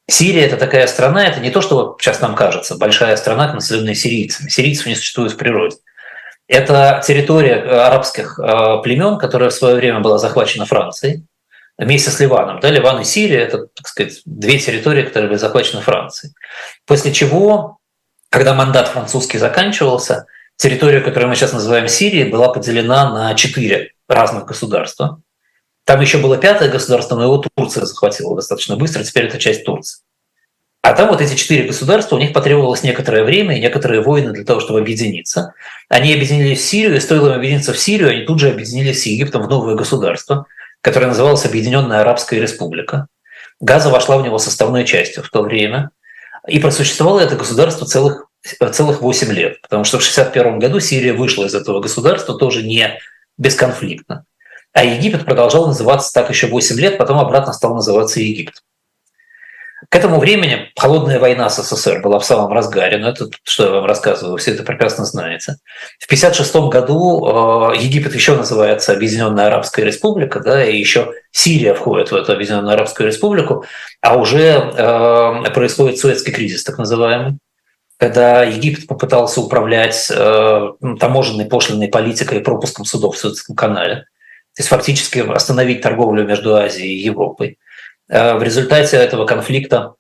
Сирия– 0.09 0.43
это 0.47 0.57
такая 0.57 0.87
страна, 0.87 1.27
это 1.27 1.41
не 1.41 1.51
то, 1.51 1.61
что 1.61 1.97
сейчас 2.01 2.21
нам 2.21 2.37
кажется, 2.37 2.77
большая 2.77 3.17
страна, 3.17 3.53
населенная 3.53 3.95
сирийцами. 3.95 4.49
Сирийцев 4.49 4.87
не 4.87 4.95
существует 4.95 5.33
в 5.33 5.37
природе. 5.37 5.77
Это 6.47 7.03
территория 7.05 7.55
э, 7.55 7.77
арабских 7.77 8.39
э, 8.39 8.83
племен, 8.85 9.19
которая 9.19 9.51
в 9.51 9.55
свое 9.55 9.75
время 9.75 9.99
была 9.99 10.19
захвачена 10.19 10.65
Францией 10.65 11.25
вместе 11.77 12.11
с 12.11 12.21
Ливаном. 12.21 12.61
Да, 12.61 12.71
Ливан 12.71 13.01
и 13.01 13.05
Сирия– 13.05 13.41
это, 13.41 13.67
так 13.67 13.89
сказать, 13.89 14.21
две 14.27 14.61
территории, 14.61 15.03
которые 15.03 15.29
были 15.29 15.39
захвачены 15.39 15.83
Францией. 15.83 16.35
После 16.87 17.13
чего, 17.13 17.79
когда 18.31 18.55
мандат 18.55 18.87
французский 18.87 19.39
заканчивался, 19.39 20.27
территория, 20.57 21.01
которую 21.01 21.31
мы 21.31 21.35
сейчас 21.35 21.53
называем 21.53 21.89
Сирией, 21.89 22.31
была 22.31 22.53
поделена 22.53 23.13
на 23.13 23.35
четыре 23.35 23.91
разных 24.15 24.47
государства. 24.47 25.21
Там 25.85 26.01
еще 26.01 26.19
было 26.19 26.37
пятое 26.37 26.71
государство, 26.71 27.17
но 27.17 27.25
его 27.25 27.45
Турция 27.57 27.85
захватила 27.85 28.37
достаточно 28.37 28.77
быстро, 28.77 29.03
теперь 29.03 29.27
это 29.27 29.39
часть 29.39 29.65
Турции. 29.65 30.03
А 30.83 30.95
там 30.95 31.09
вот 31.09 31.21
эти 31.21 31.37
четыре 31.37 31.65
государства, 31.65 32.17
у 32.17 32.19
них 32.19 32.33
потребовалось 32.33 32.83
некоторое 32.83 33.23
время 33.23 33.57
и 33.57 33.61
некоторые 33.61 34.01
войны 34.01 34.33
для 34.33 34.45
того, 34.45 34.59
чтобы 34.59 34.81
объединиться. 34.81 35.55
Они 35.89 36.13
объединились 36.13 36.61
в 36.61 36.65
Сирию, 36.65 36.97
и 36.97 37.01
стоило 37.01 37.29
им 37.29 37.35
объединиться 37.35 37.73
в 37.73 37.79
Сирию, 37.79 38.11
они 38.11 38.23
тут 38.23 38.41
же 38.41 38.51
объединились 38.51 39.03
с 39.03 39.07
Египтом 39.07 39.43
в 39.43 39.49
новое 39.49 39.77
государство, 39.77 40.47
которое 40.81 41.07
называлось 41.07 41.45
Объединенная 41.45 42.01
Арабская 42.01 42.41
Республика. 42.41 43.07
Газа 43.61 43.91
вошла 43.91 44.19
в 44.19 44.25
него 44.25 44.39
составной 44.39 44.85
частью 44.85 45.23
в 45.23 45.31
то 45.31 45.43
время. 45.43 45.91
И 46.49 46.59
просуществовало 46.59 47.21
это 47.21 47.37
государство 47.37 47.87
целых, 47.87 48.27
целых 48.73 49.01
8 49.01 49.33
лет, 49.33 49.61
потому 49.63 49.85
что 49.85 49.99
в 49.99 50.03
1961 50.03 50.59
году 50.59 50.81
Сирия 50.81 51.13
вышла 51.13 51.45
из 51.45 51.55
этого 51.55 51.79
государства 51.79 52.37
тоже 52.37 52.65
не 52.65 52.99
бесконфликтно. 53.39 54.25
А 54.73 54.85
Египет 54.85 55.25
продолжал 55.25 55.67
называться 55.67 56.13
так 56.13 56.31
еще 56.31 56.47
8 56.47 56.81
лет, 56.81 56.99
потом 56.99 57.19
обратно 57.19 57.53
стал 57.53 57.75
называться 57.75 58.21
Египет. 58.21 58.63
К 59.89 59.97
этому 59.97 60.19
времени 60.21 60.71
холодная 60.79 61.19
война 61.19 61.51
с 61.51 61.63
СССР 61.63 62.01
была 62.01 62.19
в 62.19 62.25
самом 62.25 62.53
разгаре, 62.53 62.99
но 62.99 63.09
это, 63.09 63.29
что 63.43 63.65
я 63.65 63.71
вам 63.73 63.85
рассказываю, 63.85 64.39
все 64.39 64.53
это 64.53 64.63
прекрасно 64.63 65.05
знаете. 65.05 65.57
В 65.99 66.05
1956 66.05 66.55
году 66.71 67.73
э, 67.73 67.77
Египет 67.79 68.15
еще 68.15 68.37
называется 68.37 68.93
Объединенная 68.93 69.49
Арабская 69.49 69.85
Республика, 69.85 70.41
да, 70.41 70.65
и 70.65 70.79
еще 70.79 71.13
Сирия 71.33 71.75
входит 71.75 72.13
в 72.13 72.17
эту 72.17 72.33
Объединенную 72.33 72.75
Арабскую 72.75 73.09
Республику, 73.09 73.65
а 74.01 74.17
уже 74.17 74.41
э, 74.41 75.51
происходит 75.53 75.99
Суэцкий 75.99 76.33
кризис, 76.33 76.63
так 76.63 76.79
называемый 76.79 77.39
когда 78.03 78.43
Египет 78.43 78.89
попытался 78.89 79.41
управлять 79.41 80.11
э, 80.11 80.73
таможенной 80.99 81.45
пошлиной 81.45 81.87
политикой 81.87 82.39
и 82.41 82.43
пропуском 82.43 82.85
судов 82.85 83.15
в 83.15 83.19
Суэцком 83.21 83.55
канале, 83.55 83.95
то 83.95 84.59
есть 84.59 84.71
фактически 84.71 85.21
остановить 85.21 85.83
торговлю 85.83 86.27
между 86.27 86.57
Азией 86.57 86.97
и 86.97 87.05
Европой. 87.05 87.61
Э, 88.09 88.35
в 88.35 88.43
результате 88.43 88.97
этого 88.97 89.25
конфликта 89.25 89.95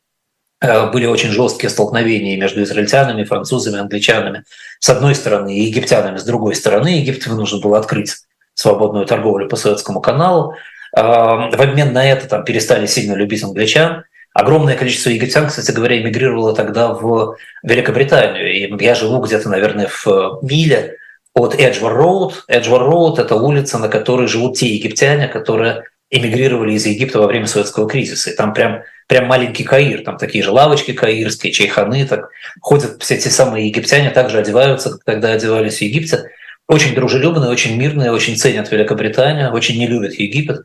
э, 0.60 0.90
были 0.90 1.06
очень 1.06 1.30
жесткие 1.30 1.70
столкновения 1.70 2.36
между 2.36 2.64
израильтянами, 2.64 3.22
французами, 3.22 3.78
англичанами 3.78 4.42
с 4.80 4.90
одной 4.90 5.14
стороны 5.14 5.56
и 5.56 5.62
египтянами 5.62 6.16
с 6.16 6.24
другой 6.24 6.56
стороны. 6.56 6.88
Египет 6.98 7.28
вынужден 7.28 7.60
был 7.60 7.76
открыть 7.76 8.16
свободную 8.54 9.06
торговлю 9.06 9.48
по 9.48 9.54
Суэцкому 9.54 10.00
каналу. 10.00 10.54
Э, 10.96 11.02
в 11.02 11.60
обмен 11.60 11.92
на 11.92 12.04
это 12.04 12.26
там 12.26 12.42
перестали 12.42 12.86
сильно 12.86 13.14
любить 13.14 13.44
англичан. 13.44 14.02
Огромное 14.34 14.76
количество 14.76 15.10
египтян, 15.10 15.48
кстати 15.48 15.70
говоря, 15.72 16.00
эмигрировало 16.00 16.54
тогда 16.54 16.94
в 16.94 17.36
Великобританию. 17.62 18.52
И 18.52 18.84
я 18.84 18.94
живу 18.94 19.20
где-то, 19.20 19.50
наверное, 19.50 19.88
в 19.88 20.40
миле 20.42 20.96
от 21.34 21.54
Эджвар 21.54 21.94
Роуд. 21.94 22.44
Эджвар 22.48 22.82
Роуд– 22.82 23.18
это 23.20 23.36
улица, 23.36 23.78
на 23.78 23.88
которой 23.88 24.28
живут 24.28 24.56
те 24.56 24.68
египтяне, 24.68 25.28
которые 25.28 25.84
эмигрировали 26.10 26.74
из 26.74 26.86
Египта 26.86 27.18
во 27.18 27.26
время 27.26 27.46
советского 27.46 27.88
кризиса. 27.88 28.30
И 28.30 28.36
там 28.36 28.52
прям, 28.52 28.82
прям 29.06 29.26
маленький 29.26 29.64
Каир, 29.64 30.04
там 30.04 30.18
такие 30.18 30.44
же 30.44 30.50
лавочки 30.50 30.92
каирские, 30.92 31.52
чайханы, 31.52 32.06
так 32.06 32.28
ходят 32.60 33.02
все 33.02 33.16
те 33.16 33.30
самые 33.30 33.68
египтяне, 33.68 34.10
также 34.10 34.38
одеваются, 34.38 34.90
как 34.90 35.04
тогда 35.04 35.32
одевались 35.32 35.78
в 35.78 35.82
Египте. 35.82 36.30
Очень 36.68 36.94
дружелюбные, 36.94 37.50
очень 37.50 37.76
мирные, 37.76 38.12
очень 38.12 38.36
ценят 38.36 38.70
Великобританию, 38.70 39.52
очень 39.52 39.78
не 39.78 39.86
любят 39.86 40.14
Египет. 40.14 40.62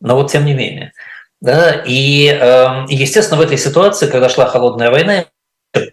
Но 0.00 0.16
вот 0.16 0.30
тем 0.30 0.44
не 0.44 0.54
менее. 0.54 0.92
Да? 1.44 1.82
И, 1.84 2.28
э, 2.28 2.86
естественно, 2.88 3.38
в 3.38 3.42
этой 3.42 3.58
ситуации, 3.58 4.06
когда 4.10 4.30
шла 4.30 4.46
холодная 4.46 4.90
война, 4.90 5.26
э, 5.76 5.90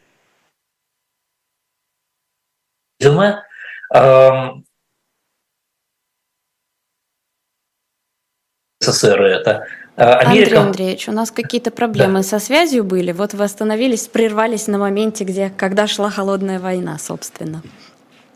СССР 8.80 9.22
это. 9.22 9.68
А, 9.98 10.20
Америка... 10.20 10.30
Андрей 10.30 10.58
Андреевич, 10.58 11.10
у 11.10 11.12
нас 11.12 11.32
какие-то 11.32 11.70
проблемы 11.70 12.20
да. 12.20 12.24
со 12.24 12.40
связью 12.40 12.86
были. 12.86 13.12
Вот 13.12 13.34
вы 13.34 13.44
остановились, 13.44 14.08
прервались 14.08 14.68
на 14.68 14.78
моменте, 14.78 15.26
где, 15.26 15.50
когда 15.50 15.86
шла 15.86 16.10
холодная 16.10 16.62
война, 16.62 16.98
собственно. 16.98 17.62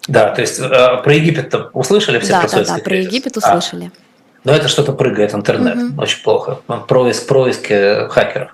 Да, 0.10 0.36
то 0.36 0.41
есть 0.41 0.60
э, 0.60 1.01
про 1.01 1.13
Египет 1.13 1.55
услышали 1.72 2.19
все? 2.19 2.34
Да, 2.34 2.41
про 2.41 2.50
да, 2.50 2.75
да, 2.75 2.77
про 2.84 2.98
Египет 2.98 3.38
а, 3.38 3.39
услышали. 3.39 3.86
А, 3.86 4.04
но 4.45 4.53
это 4.53 4.67
что-то 4.67 4.93
прыгает 4.93 5.33
интернет, 5.33 5.75
угу. 5.75 6.01
очень 6.01 6.23
плохо. 6.23 6.59
Происк, 6.87 7.27
происки 7.27 8.07
хакеров. 8.09 8.51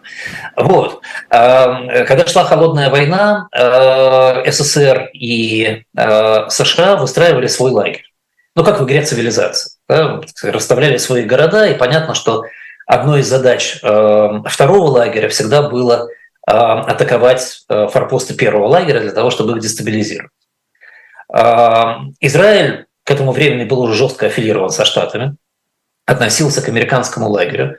Вот. 0.57 1.01
А, 1.29 2.03
когда 2.05 2.25
шла 2.25 2.43
холодная 2.43 2.89
война, 2.89 3.47
э, 3.55 4.51
СССР 4.51 5.09
и 5.13 5.83
э, 5.95 6.49
США 6.49 6.95
выстраивали 6.95 7.47
свой 7.47 7.71
лагерь 7.71 8.11
ну, 8.55 8.63
как 8.63 8.79
в 8.79 8.85
игре 8.85 9.01
цивилизации. 9.01 9.71
Да? 9.87 10.21
Расставляли 10.43 10.97
свои 10.97 11.23
города, 11.23 11.67
и 11.67 11.77
понятно, 11.77 12.15
что 12.15 12.43
одной 12.85 13.21
из 13.21 13.27
задач 13.27 13.79
э, 13.81 14.29
второго 14.45 14.87
лагеря 14.87 15.29
всегда 15.29 15.69
было 15.69 16.07
э, 16.47 16.51
атаковать 16.51 17.63
э, 17.69 17.87
форпосты 17.87 18.33
первого 18.33 18.67
лагеря 18.67 18.99
для 18.99 19.11
того, 19.11 19.29
чтобы 19.29 19.53
их 19.53 19.59
дестабилизировать. 19.59 20.31
Э, 21.33 21.95
Израиль 22.19 22.87
к 23.03 23.11
этому 23.11 23.31
времени 23.31 23.63
был 23.63 23.81
уже 23.81 23.93
жестко 23.95 24.25
аффилирован 24.25 24.69
со 24.69 24.85
Штатами, 24.85 25.35
относился 26.05 26.61
к 26.61 26.69
американскому 26.69 27.29
лагерю. 27.29 27.77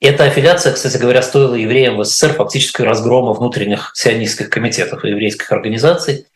И 0.00 0.06
эта 0.06 0.24
аффилиация, 0.24 0.72
кстати 0.72 0.96
говоря, 0.96 1.22
стоила 1.22 1.54
евреям 1.54 1.96
в 1.96 2.04
СССР 2.04 2.34
фактически 2.34 2.82
разгрома 2.82 3.32
внутренних 3.32 3.92
сионистских 3.94 4.50
комитетов 4.50 5.04
и 5.04 5.10
еврейских 5.10 5.50
организаций. 5.52 6.26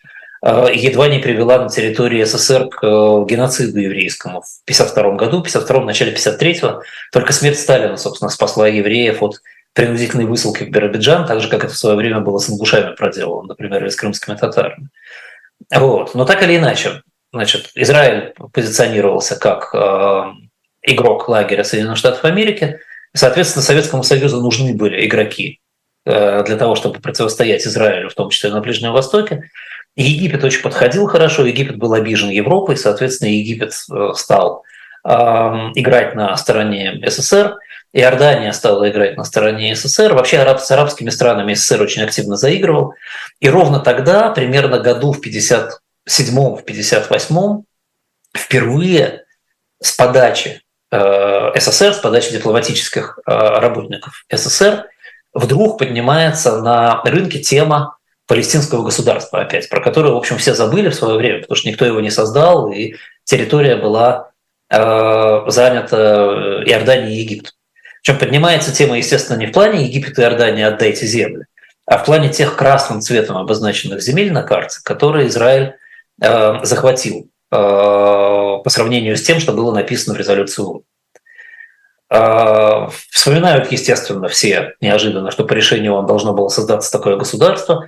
Э, 0.43 0.69
едва 0.73 1.09
не 1.09 1.19
привела 1.19 1.59
на 1.59 1.69
территории 1.69 2.23
СССР 2.23 2.69
к 2.69 2.85
э, 2.85 3.25
геноциду 3.29 3.81
еврейскому 3.81 4.43
в 4.43 4.63
1952 4.65 5.17
году, 5.17 5.39
в 5.39 5.49
1952 5.49 5.85
начале 5.85 6.11
1953 6.13 6.81
Только 7.13 7.33
смерть 7.33 7.59
Сталина, 7.59 7.97
собственно, 7.97 8.31
спасла 8.31 8.69
евреев 8.69 9.23
от 9.23 9.41
принудительной 9.73 10.25
высылки 10.25 10.65
в 10.65 10.71
Биробиджан, 10.71 11.27
так 11.27 11.41
же, 11.41 11.49
как 11.49 11.65
это 11.65 11.75
в 11.75 11.77
свое 11.77 11.97
время 11.97 12.21
было 12.21 12.39
с 12.39 12.49
ингушами 12.49 12.95
проделано, 12.95 13.49
например, 13.49 13.83
или 13.83 13.91
с 13.91 13.97
крымскими 13.97 14.35
татарами. 14.35 14.89
Вот. 15.75 16.15
Но 16.15 16.25
так 16.25 16.43
или 16.43 16.57
иначе, 16.57 17.03
значит, 17.33 17.71
Израиль 17.75 18.33
позиционировался 18.53 19.37
как 19.37 19.75
э, 19.75 20.23
игрок 20.87 21.29
лагеря 21.29 21.65
Соединенных 21.65 21.99
Штатов 21.99 22.25
Америки, 22.25 22.79
соответственно, 23.13 23.63
Советскому 23.63 24.03
Союзу 24.03 24.41
нужны 24.41 24.75
были 24.75 25.07
игроки 25.07 25.61
э, 26.07 26.45
для 26.45 26.57
того, 26.57 26.77
чтобы 26.77 27.01
противостоять 27.01 27.67
Израилю, 27.67 28.09
в 28.09 28.15
том 28.15 28.31
числе 28.31 28.51
на 28.51 28.61
Ближнем 28.61 28.93
Востоке. 28.93 29.51
Египет 29.97 30.45
очень 30.45 30.63
подходил 30.63 31.07
хорошо, 31.07 31.45
Египет 31.45 31.77
был 31.77 31.93
обижен 31.93 32.31
Европой, 32.31 32.77
соответственно, 32.77 33.31
Египет 33.31 33.73
э, 33.93 34.13
стал 34.15 34.63
э, 35.05 35.11
играть 35.11 36.15
на 36.15 36.37
стороне 36.37 37.03
СССР, 37.07 37.57
Иордания 37.93 38.53
стала 38.53 38.89
играть 38.91 39.17
на 39.17 39.25
стороне 39.25 39.75
СССР. 39.75 40.13
Вообще 40.13 40.39
араб, 40.39 40.61
с 40.61 40.71
арабскими 40.71 41.09
странами 41.09 41.55
СССР 41.55 41.81
очень 41.81 42.03
активно 42.03 42.37
заигрывал. 42.37 42.95
И 43.41 43.49
ровно 43.49 43.81
тогда, 43.81 44.29
примерно 44.31 44.79
году 44.81 45.13
в 45.13 45.21
57-м, 45.21 46.57
в 46.57 46.65
58-м, 46.65 47.65
впервые 48.37 49.25
с 49.81 49.93
подачи 49.93 50.61
СССР, 50.91 51.95
с 51.95 51.99
подачи 51.99 52.33
дипломатических 52.33 53.19
э, 53.27 53.31
работников 53.31 54.25
СССР, 54.33 54.87
вдруг 55.35 55.79
поднимается 55.79 56.61
на 56.61 57.03
рынке 57.05 57.41
тема 57.41 57.97
палестинского 58.27 58.85
государства 58.85 59.41
опять, 59.41 59.69
про 59.69 59.81
которое, 59.81 60.13
в 60.13 60.17
общем, 60.17 60.39
все 60.39 60.55
забыли 60.55 60.89
в 60.89 60.95
свое 60.95 61.17
время, 61.17 61.41
потому 61.41 61.57
что 61.57 61.69
никто 61.69 61.85
его 61.85 62.01
не 62.01 62.11
создал, 62.11 62.71
и 62.71 62.95
территория 63.25 63.77
была 63.77 64.31
э, 64.71 65.45
занята 65.49 66.63
Иорданией 66.67 67.19
и 67.19 67.21
Египтом. 67.23 67.53
Причем 68.03 68.19
поднимается 68.19 68.73
тема, 68.73 68.99
естественно, 68.99 69.37
не 69.37 69.47
в 69.47 69.53
плане 69.53 69.85
Египет 69.85 70.19
и 70.19 70.23
Иордании 70.23 70.63
отдайте 70.63 71.07
земли, 71.07 71.47
а 71.87 71.99
в 71.99 72.05
плане 72.05 72.29
тех 72.29 72.57
красным 72.57 73.01
цветом 73.01 73.37
обозначенных 73.37 74.01
земель 74.01 74.33
на 74.33 74.43
карте, 74.43 74.79
которые 74.85 75.29
Израиль 75.29 75.75
э, 76.21 76.65
захватил 76.65 77.29
э, 77.51 77.57
по 78.67 78.71
сравнению 78.71 79.17
с 79.17 79.23
тем, 79.23 79.39
что 79.39 79.53
было 79.53 79.73
написано 79.73 80.17
в 80.17 80.19
резолюции 80.19 80.61
ООН. 80.61 80.83
Э, 82.11 82.89
вспоминают, 83.13 83.71
естественно, 83.71 84.27
все 84.27 84.75
неожиданно, 84.81 85.31
что 85.31 85.45
по 85.45 85.53
решению 85.53 85.93
ООН 85.93 86.07
должно 86.07 86.35
было 86.35 86.49
создаться 86.49 86.91
такое 86.91 87.15
государство. 87.15 87.87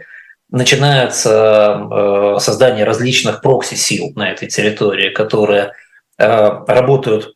Начинается 0.50 1.80
э, 1.90 2.36
создание 2.38 2.84
различных 2.84 3.42
прокси-сил 3.42 4.12
на 4.14 4.30
этой 4.30 4.46
территории, 4.46 5.10
которые 5.10 5.72
э, 6.16 6.48
работают, 6.68 7.34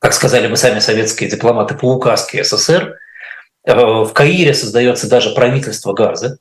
как 0.00 0.12
сказали 0.12 0.48
бы 0.48 0.56
сами 0.56 0.80
советские 0.80 1.30
дипломаты, 1.30 1.76
по 1.76 1.94
указке 1.94 2.42
СССР– 2.42 2.96
в 3.62 4.10
Каире 4.14 4.54
создается 4.54 5.08
даже 5.08 5.34
правительство 5.34 5.92
Газы, 5.92 6.38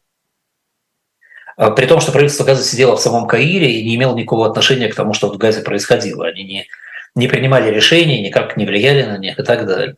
при 1.60 1.86
том, 1.88 2.00
что 2.00 2.14
правительство 2.14 2.46
Газа 2.46 2.64
сидело 2.64 2.96
в 2.96 3.02
самом 3.02 3.28
Каире 3.28 3.70
и 3.70 3.84
не 3.84 3.96
имело 3.96 4.16
никакого 4.16 4.48
отношения 4.48 4.88
к 4.88 4.96
тому, 4.96 5.14
что 5.14 5.28
в 5.28 5.38
Газе 5.38 5.62
происходило. 5.62 6.26
Они 6.26 6.44
не, 6.44 6.68
не 7.16 7.28
принимали 7.28 7.70
решений, 7.70 8.22
никак 8.22 8.56
не 8.56 8.66
влияли 8.66 9.04
на 9.04 9.18
них 9.18 9.38
и 9.38 9.44
так 9.44 9.66
далее. 9.66 9.98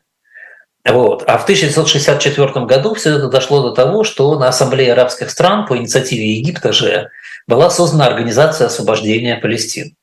Вот. 0.83 1.23
А 1.27 1.37
в 1.37 1.43
1964 1.43 2.65
году 2.65 2.95
все 2.95 3.15
это 3.17 3.27
дошло 3.27 3.61
до 3.61 3.75
того, 3.75 4.03
что 4.03 4.39
на 4.39 4.47
Ассамблее 4.47 4.93
арабских 4.93 5.29
стран 5.29 5.67
по 5.67 5.77
инициативе 5.77 6.33
Египта 6.37 6.73
же 6.73 7.11
была 7.45 7.69
создана 7.69 8.07
Организация 8.07 8.65
освобождения 8.65 9.37
Палестины, 9.37 9.95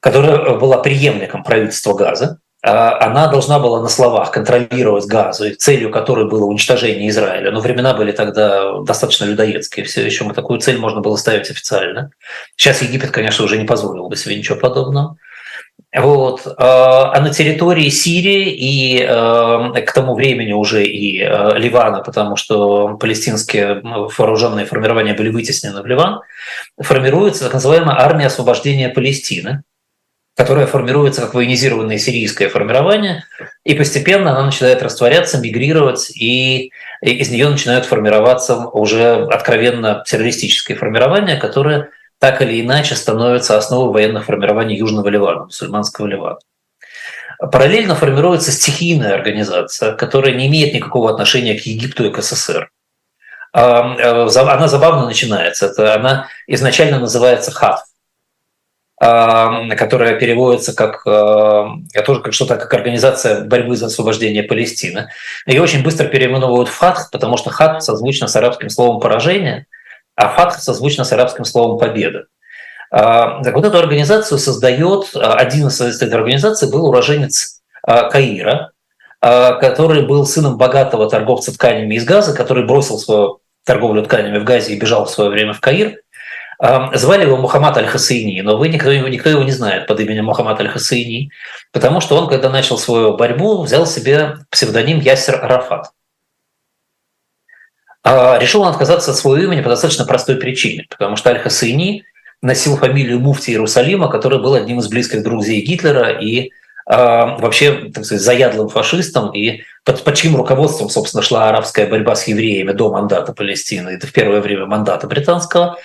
которая 0.00 0.58
была 0.58 0.78
преемником 0.78 1.42
правительства 1.44 1.94
Газа. 1.94 2.40
А, 2.66 3.00
она 3.00 3.28
должна 3.28 3.60
была 3.60 3.80
на 3.80 3.88
словах 3.88 4.32
контролировать 4.32 5.06
газу, 5.06 5.54
целью 5.54 5.92
которой 5.92 6.28
было 6.28 6.46
уничтожение 6.46 7.08
Израиля. 7.10 7.52
Но 7.52 7.60
времена 7.60 7.94
были 7.94 8.10
тогда 8.10 8.80
достаточно 8.80 9.24
людоедские, 9.24 9.86
все 9.86 10.04
еще 10.04 10.24
мы 10.24 10.34
такую 10.34 10.58
цель 10.58 10.76
можно 10.76 11.00
было 11.00 11.14
ставить 11.14 11.48
официально. 11.48 12.10
Сейчас 12.56 12.82
Египет, 12.82 13.12
конечно, 13.12 13.44
уже 13.44 13.56
не 13.56 13.66
позволил 13.66 14.08
бы 14.08 14.16
себе 14.16 14.36
ничего 14.36 14.58
подобного. 14.58 15.16
Вот. 15.96 16.42
А, 16.58 17.12
а 17.14 17.20
на 17.20 17.30
территории 17.30 17.88
Сирии 17.88 18.50
и 18.50 19.00
э, 19.00 19.82
к 19.82 19.92
тому 19.92 20.16
времени 20.16 20.52
уже 20.52 20.84
и 20.84 21.18
Ливана, 21.18 22.02
потому 22.02 22.34
что 22.34 22.96
палестинские 22.98 23.80
вооруженные 23.84 24.66
формирования 24.66 25.14
были 25.14 25.28
вытеснены 25.28 25.82
в 25.82 25.86
Ливан, 25.86 26.20
формируется 26.80 27.44
так 27.44 27.54
называемая 27.54 27.96
армия 27.96 28.26
освобождения 28.26 28.88
Палестины– 28.88 29.62
которая 30.36 30.66
формируется 30.66 31.22
как 31.22 31.32
военизированное 31.32 31.96
сирийское 31.96 32.50
формирование, 32.50 33.24
и 33.64 33.74
постепенно 33.74 34.32
она 34.32 34.44
начинает 34.44 34.82
растворяться, 34.82 35.38
мигрировать, 35.38 36.10
и 36.10 36.72
из 37.00 37.30
нее 37.30 37.48
начинают 37.48 37.86
формироваться 37.86 38.56
уже 38.56 39.24
откровенно 39.24 40.04
террористические 40.06 40.76
формирования, 40.76 41.36
которые 41.36 41.88
так 42.18 42.42
или 42.42 42.60
иначе 42.60 42.96
становятся 42.96 43.56
основой 43.56 43.90
военных 43.92 44.26
формирований 44.26 44.76
Южного 44.76 45.08
Ливана, 45.08 45.44
мусульманского 45.44 46.06
Ливана. 46.06 46.38
Параллельно 47.38 47.94
формируется 47.94 48.52
стихийная 48.52 49.14
организация, 49.14 49.94
которая 49.94 50.34
не 50.34 50.48
имеет 50.48 50.74
никакого 50.74 51.10
отношения 51.10 51.54
к 51.54 51.62
Египту 51.62 52.04
и 52.04 52.10
к 52.10 52.22
СССР. 52.22 52.70
Э, 53.54 53.58
она 53.58 54.68
забавно 54.68 55.06
начинается. 55.06 55.66
Это 55.66 55.94
она 55.94 56.28
изначально 56.46 56.98
называется 56.98 57.50
ХАФ 57.52 57.80
которая 58.98 60.18
переводится 60.18 60.74
как 60.74 61.04
тоже 61.04 62.22
как 62.22 62.32
что-то 62.32 62.56
как 62.56 62.72
организация 62.72 63.44
борьбы 63.44 63.76
за 63.76 63.86
освобождение 63.86 64.42
Палестины. 64.42 65.10
Ее 65.46 65.60
очень 65.60 65.82
быстро 65.82 66.06
переименовывают 66.06 66.70
в 66.70 66.78
ХАТХ, 66.78 67.10
потому 67.10 67.36
что 67.36 67.50
ХАТХ 67.50 67.82
созвучно 67.82 68.26
с 68.26 68.36
арабским 68.36 68.70
словом 68.70 69.00
поражение, 69.00 69.66
а 70.14 70.28
ФАТХ 70.30 70.60
созвучно 70.60 71.04
с 71.04 71.12
арабским 71.12 71.44
словом 71.44 71.78
победа. 71.78 72.24
Так 72.90 73.54
вот 73.54 73.66
эту 73.66 73.78
организацию 73.78 74.38
создает, 74.38 75.10
один 75.14 75.66
из 75.66 75.80
этой 75.80 76.14
организации 76.14 76.70
был 76.70 76.86
уроженец 76.86 77.60
Каира, 77.86 78.70
который 79.20 80.06
был 80.06 80.24
сыном 80.24 80.56
богатого 80.56 81.10
торговца 81.10 81.52
тканями 81.52 81.96
из 81.96 82.06
Газа, 82.06 82.34
который 82.34 82.64
бросил 82.64 82.96
свою 82.98 83.40
торговлю 83.64 84.04
тканями 84.04 84.38
в 84.38 84.44
Газе 84.44 84.72
и 84.72 84.80
бежал 84.80 85.04
в 85.04 85.10
свое 85.10 85.28
время 85.28 85.52
в 85.52 85.60
Каир– 85.60 85.98
Звали 86.58 87.22
его 87.24 87.36
Мухаммад 87.36 87.76
Аль-Хасейни, 87.76 88.40
но 88.40 88.56
вы 88.56 88.68
никто 88.68 88.90
никто 88.90 89.28
его 89.28 89.42
не 89.42 89.52
знает 89.52 89.86
под 89.86 90.00
именем 90.00 90.24
Мухаммад 90.24 90.58
Аль-Хасейни, 90.58 91.30
потому 91.72 92.00
что 92.00 92.16
он, 92.16 92.28
когда 92.28 92.48
начал 92.48 92.78
свою 92.78 93.16
борьбу, 93.16 93.62
взял 93.62 93.86
себе 93.86 94.38
псевдоним 94.50 95.00
Ясер 95.00 95.44
Арафат. 95.44 95.90
А 98.02 98.38
решил 98.38 98.62
он 98.62 98.68
отказаться 98.68 99.10
от 99.10 99.16
своего 99.16 99.46
имени 99.46 99.60
по 99.60 99.68
достаточно 99.68 100.04
простой 100.06 100.36
причине, 100.36 100.86
потому 100.88 101.16
что 101.16 101.30
Аль-Хасейни 101.30 102.04
носил 102.40 102.76
фамилию 102.76 103.20
муфти 103.20 103.50
Иерусалима, 103.50 104.08
который 104.08 104.38
был 104.38 104.54
одним 104.54 104.78
из 104.78 104.88
близких 104.88 105.22
друзей 105.22 105.60
Гитлера 105.60 106.10
и 106.10 106.52
а, 106.88 107.36
вообще, 107.38 107.90
так 107.92 108.04
сказать, 108.04 108.22
заядлым 108.22 108.68
фашистом, 108.68 109.32
и 109.32 109.62
под, 109.84 110.04
под 110.04 110.14
чьим 110.14 110.36
руководством, 110.36 110.88
собственно, 110.88 111.22
шла 111.22 111.48
арабская 111.48 111.86
борьба 111.86 112.14
с 112.14 112.28
евреями 112.28 112.72
до 112.72 112.92
мандата 112.92 113.32
Палестины, 113.32 113.90
это 113.90 114.06
в 114.06 114.12
первое 114.12 114.40
время 114.40 114.66
мандата 114.66 115.08
британского. 115.08 115.76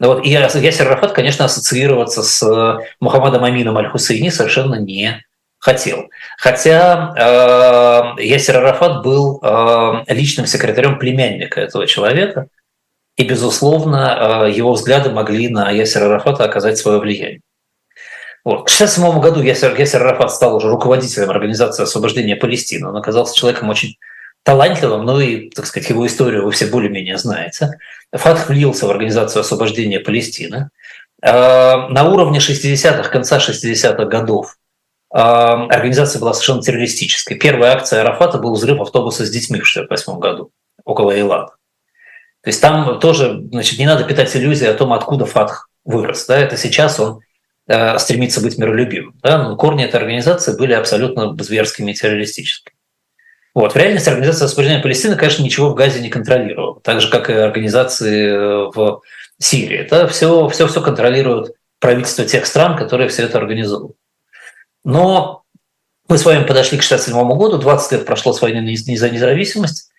Вот. 0.00 0.24
И 0.24 0.30
Ясер 0.30 0.86
Арафат, 0.86 1.12
конечно, 1.12 1.44
ассоциироваться 1.44 2.22
с 2.22 2.42
э, 2.42 2.78
Мухаммадом 3.00 3.44
Амином 3.44 3.76
Аль-Хусейни 3.78 4.28
совершенно 4.28 4.76
не 4.76 5.24
хотел. 5.58 6.08
Хотя 6.38 7.14
э, 8.16 8.22
Ясер 8.22 8.58
Арафат 8.58 9.02
был 9.02 9.40
э, 9.42 10.04
личным 10.08 10.46
секретарем 10.46 10.98
племянника 10.98 11.60
этого 11.60 11.86
человека, 11.86 12.48
и, 13.16 13.24
безусловно, 13.24 14.46
э, 14.46 14.52
его 14.52 14.72
взгляды 14.72 15.10
могли 15.10 15.48
на 15.48 15.70
Ясера 15.72 16.06
Арафата 16.06 16.44
оказать 16.44 16.78
свое 16.78 17.00
влияние. 17.00 17.40
Вот. 18.44 18.70
В 18.70 18.74
1967 18.74 19.20
году 19.20 19.42
Ясер, 19.42 19.78
Ясер 19.78 20.02
Арафат 20.06 20.30
стал 20.32 20.56
уже 20.56 20.68
руководителем 20.68 21.30
Организации 21.30 21.82
освобождения 21.82 22.36
Палестины. 22.36 22.88
Он 22.88 22.96
оказался 22.96 23.36
человеком 23.36 23.68
очень 23.68 23.96
талантливым, 24.48 25.04
ну 25.04 25.20
и, 25.20 25.50
так 25.50 25.66
сказать, 25.66 25.90
его 25.90 26.06
историю 26.06 26.46
вы 26.46 26.52
все 26.52 26.68
более-менее 26.68 27.18
знаете. 27.18 27.78
Фатх 28.12 28.48
влился 28.48 28.86
в 28.86 28.90
Организацию 28.90 29.42
освобождения 29.42 30.00
Палестины. 30.00 30.70
А, 31.22 31.86
на 31.88 32.08
уровне 32.08 32.38
60-х, 32.38 33.10
конца 33.10 33.36
60-х 33.36 34.06
годов 34.06 34.56
а, 35.10 35.66
организация 35.66 36.18
была 36.18 36.32
совершенно 36.32 36.62
террористической. 36.62 37.36
Первая 37.36 37.74
акция 37.74 38.00
Арафата 38.00 38.38
был 38.38 38.54
взрыв 38.54 38.80
автобуса 38.80 39.26
с 39.26 39.30
детьми 39.30 39.60
в 39.60 39.68
1968 39.68 40.18
году 40.18 40.50
около 40.82 41.12
Эйлата. 41.12 41.52
То 42.40 42.48
есть 42.48 42.62
там 42.62 42.98
тоже 43.00 43.42
значит, 43.52 43.78
не 43.78 43.84
надо 43.84 44.04
питать 44.04 44.34
иллюзии 44.34 44.66
о 44.66 44.72
том, 44.72 44.94
откуда 44.94 45.26
Фатх 45.26 45.68
вырос. 45.84 46.24
Да? 46.24 46.38
Это 46.38 46.56
сейчас 46.56 46.98
он 46.98 47.20
э, 47.66 47.98
стремится 47.98 48.40
быть 48.40 48.56
миролюбивым. 48.56 49.12
Да? 49.22 49.42
Но 49.42 49.56
корни 49.56 49.84
этой 49.84 49.96
организации 49.96 50.56
были 50.56 50.72
абсолютно 50.72 51.36
зверскими 51.36 51.90
и 51.90 51.94
террористическими. 51.94 52.77
Вот. 53.58 53.72
В 53.72 53.76
реальности 53.76 54.08
Организация 54.08 54.46
освобождения 54.46 54.80
Палестины, 54.80 55.16
конечно, 55.16 55.42
ничего 55.42 55.70
в 55.70 55.74
Газе 55.74 55.98
не 55.98 56.10
контролировала, 56.10 56.78
так 56.80 57.00
же, 57.00 57.10
как 57.10 57.28
и 57.28 57.32
организации 57.32 58.28
э, 58.28 58.70
в 58.72 59.00
Сирии. 59.40 59.78
Это 59.78 60.06
все, 60.06 60.46
все, 60.46 60.68
все 60.68 60.80
контролирует 60.80 61.56
правительство 61.80 62.24
тех 62.24 62.46
стран, 62.46 62.76
которые 62.76 63.08
все 63.08 63.24
это 63.24 63.38
организуют. 63.38 63.96
Но 64.84 65.42
мы 66.08 66.18
с 66.18 66.24
вами 66.24 66.44
подошли 66.44 66.78
к 66.78 66.84
1967 66.84 67.36
году, 67.36 67.58
20 67.58 67.92
лет 67.92 68.06
прошло 68.06 68.32
с 68.32 68.40
войны 68.40 68.76
за 68.76 69.10
независимость, 69.10 69.90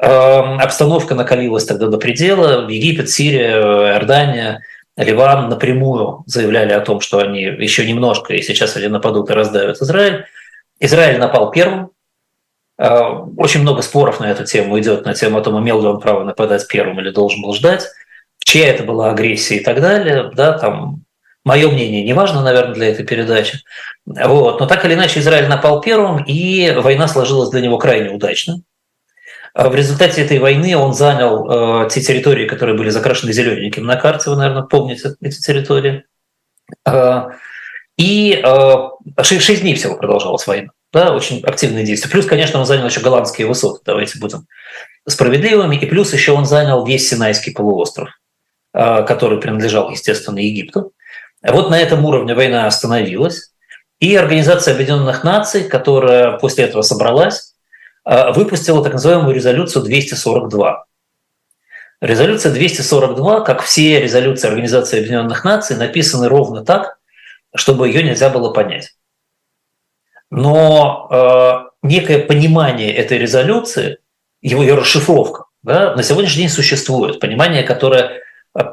эм, 0.00 0.58
обстановка 0.58 1.14
накалилась 1.14 1.66
тогда 1.66 1.86
до 1.86 1.98
предела. 1.98 2.68
Египет, 2.68 3.10
Сирия, 3.10 3.92
Иордания, 3.92 4.62
Ливан 4.96 5.50
напрямую 5.50 6.24
заявляли 6.26 6.72
о 6.72 6.80
том, 6.80 7.00
что 7.00 7.20
они 7.20 7.42
еще 7.42 7.86
немножко, 7.86 8.34
и 8.34 8.42
сейчас 8.42 8.74
они 8.74 8.88
нападут 8.88 9.30
и 9.30 9.34
раздавят 9.34 9.80
Израиль. 9.80 10.24
Израиль 10.80 11.20
напал 11.20 11.52
первым, 11.52 11.93
очень 12.76 13.60
много 13.60 13.82
споров 13.82 14.18
на 14.18 14.30
эту 14.30 14.44
тему 14.44 14.78
идет, 14.80 15.04
на 15.04 15.14
тему 15.14 15.38
о 15.38 15.42
том, 15.42 15.60
имел 15.62 15.80
ли 15.80 15.86
он 15.86 16.00
право 16.00 16.24
нападать 16.24 16.66
первым 16.66 16.98
или 17.00 17.10
должен 17.10 17.40
был 17.40 17.54
ждать, 17.54 17.88
чья 18.44 18.68
это 18.68 18.84
была 18.84 19.10
агрессия 19.10 19.56
и 19.56 19.64
так 19.64 19.80
далее. 19.80 20.30
Да, 20.34 20.58
там 20.58 21.04
мое 21.44 21.70
мнение 21.70 22.04
не 22.04 22.12
важно, 22.12 22.42
наверное, 22.42 22.74
для 22.74 22.88
этой 22.90 23.04
передачи. 23.04 23.60
Вот. 24.06 24.60
Но 24.60 24.66
так 24.66 24.84
или 24.84 24.94
иначе 24.94 25.20
Израиль 25.20 25.48
напал 25.48 25.80
первым, 25.80 26.24
и 26.24 26.72
война 26.76 27.08
сложилась 27.08 27.50
для 27.50 27.60
него 27.60 27.78
крайне 27.78 28.10
удачно. 28.10 28.60
Э, 29.54 29.68
в 29.68 29.74
результате 29.74 30.24
этой 30.24 30.38
войны 30.38 30.76
он 30.76 30.94
занял 30.94 31.84
э, 31.84 31.90
те 31.90 32.00
территории, 32.00 32.46
которые 32.46 32.76
были 32.76 32.90
закрашены 32.90 33.32
зелененьким 33.32 33.84
на 33.84 33.96
карте, 33.96 34.30
вы, 34.30 34.36
наверное, 34.36 34.62
помните 34.62 35.14
эти 35.20 35.40
территории. 35.40 36.04
Э, 36.86 37.30
и 37.96 38.42
э, 38.44 39.22
6, 39.22 39.42
6 39.42 39.60
дней 39.62 39.74
всего 39.74 39.96
продолжалась 39.96 40.46
война 40.46 40.70
да, 40.94 41.12
очень 41.12 41.42
активные 41.44 41.84
действия. 41.84 42.10
Плюс, 42.10 42.24
конечно, 42.24 42.58
он 42.58 42.66
занял 42.66 42.86
еще 42.86 43.00
голландские 43.00 43.46
высоты, 43.46 43.80
давайте 43.84 44.18
будем 44.18 44.46
справедливыми. 45.06 45.76
И 45.76 45.86
плюс 45.86 46.12
еще 46.14 46.32
он 46.32 46.46
занял 46.46 46.86
весь 46.86 47.08
Синайский 47.08 47.52
полуостров, 47.52 48.08
а, 48.72 49.02
который 49.02 49.40
принадлежал, 49.40 49.90
естественно, 49.90 50.38
Египту. 50.38 50.92
Вот 51.42 51.68
на 51.68 51.78
этом 51.78 52.04
уровне 52.04 52.34
война 52.34 52.66
остановилась. 52.66 53.52
И 54.00 54.16
Организация 54.16 54.74
Объединенных 54.74 55.24
Наций, 55.24 55.64
которая 55.64 56.38
после 56.38 56.64
этого 56.64 56.82
собралась, 56.82 57.54
выпустила 58.04 58.82
так 58.82 58.94
называемую 58.94 59.34
резолюцию 59.34 59.82
242. 59.84 60.84
Резолюция 62.00 62.52
242, 62.52 63.40
как 63.40 63.62
все 63.62 64.00
резолюции 64.00 64.48
Организации 64.48 64.98
Объединенных 64.98 65.44
Наций, 65.44 65.76
написаны 65.76 66.28
ровно 66.28 66.64
так, 66.64 66.98
чтобы 67.54 67.88
ее 67.88 68.02
нельзя 68.02 68.28
было 68.28 68.52
понять. 68.52 68.94
Но 70.30 71.08
э, 71.10 71.86
некое 71.86 72.18
понимание 72.18 72.92
этой 72.92 73.18
резолюции, 73.18 73.98
его 74.42 74.62
ее 74.62 74.74
расшифровка, 74.74 75.44
да, 75.62 75.94
на 75.94 76.02
сегодняшний 76.02 76.42
день 76.42 76.50
существует. 76.50 77.20
Понимание, 77.20 77.62
которое 77.62 78.22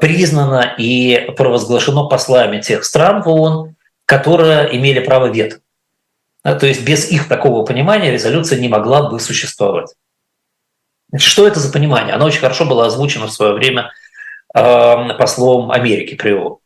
признано 0.00 0.74
и 0.78 1.32
провозглашено 1.36 2.06
послами 2.06 2.60
тех 2.60 2.84
стран 2.84 3.22
в 3.22 3.28
ООН, 3.28 3.74
которые 4.04 4.76
имели 4.76 5.00
право 5.00 5.26
вето. 5.26 5.60
Да, 6.44 6.54
то 6.54 6.66
есть 6.66 6.84
без 6.84 7.10
их 7.10 7.28
такого 7.28 7.64
понимания 7.64 8.10
резолюция 8.10 8.58
не 8.58 8.68
могла 8.68 9.08
бы 9.08 9.20
существовать. 9.20 9.94
Значит, 11.10 11.28
что 11.28 11.46
это 11.46 11.60
за 11.60 11.72
понимание? 11.72 12.14
Оно 12.14 12.26
очень 12.26 12.40
хорошо 12.40 12.64
было 12.64 12.86
озвучено 12.86 13.26
в 13.26 13.32
свое 13.32 13.52
время 13.52 13.92
э, 14.54 15.14
послом 15.18 15.70
Америки 15.70 16.14
при 16.14 16.32
ООН. 16.32 16.58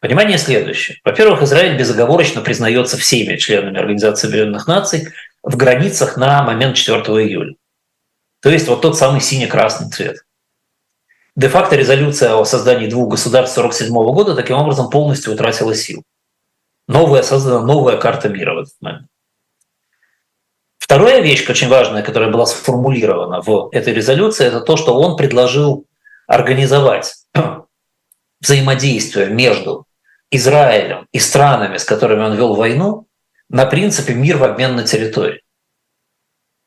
Понимание 0.00 0.38
следующее. 0.38 0.98
Во-первых, 1.04 1.42
Израиль 1.42 1.76
безоговорочно 1.76 2.40
признается 2.40 2.96
всеми 2.96 3.36
членами 3.36 3.80
Организации 3.80 4.28
Объединенных 4.28 4.68
Наций 4.68 5.08
в 5.42 5.56
границах 5.56 6.16
на 6.16 6.42
момент 6.44 6.76
4 6.76 7.00
июля. 7.00 7.54
То 8.40 8.50
есть 8.50 8.68
вот 8.68 8.80
тот 8.80 8.96
самый 8.96 9.20
сине-красный 9.20 9.90
цвет. 9.90 10.24
Де-факто 11.34 11.74
резолюция 11.74 12.34
о 12.34 12.44
создании 12.44 12.88
двух 12.88 13.10
государств 13.10 13.58
1947 13.58 14.14
года 14.14 14.36
таким 14.36 14.56
образом 14.56 14.88
полностью 14.88 15.32
утратила 15.32 15.74
силу. 15.74 16.04
Новая 16.86 17.22
создана 17.22 17.64
новая 17.64 17.96
карта 17.96 18.28
мира 18.28 18.54
в 18.54 18.58
этот 18.58 18.74
момент. 18.80 19.06
Вторая 20.78 21.20
вещь, 21.20 21.48
очень 21.50 21.68
важная, 21.68 22.02
которая 22.02 22.30
была 22.30 22.46
сформулирована 22.46 23.40
в 23.40 23.68
этой 23.72 23.92
резолюции, 23.92 24.46
это 24.46 24.60
то, 24.60 24.76
что 24.76 24.98
он 24.98 25.16
предложил 25.16 25.84
организовать 26.26 27.14
взаимодействие 28.40 29.26
между 29.26 29.87
Израилем 30.30 31.06
и 31.12 31.18
странами, 31.18 31.78
с 31.78 31.84
которыми 31.84 32.22
он 32.22 32.36
вел 32.36 32.54
войну, 32.54 33.06
на 33.48 33.64
принципе 33.66 34.14
мир 34.14 34.36
в 34.36 34.44
обмен 34.44 34.76
на 34.76 34.84
территории. 34.84 35.42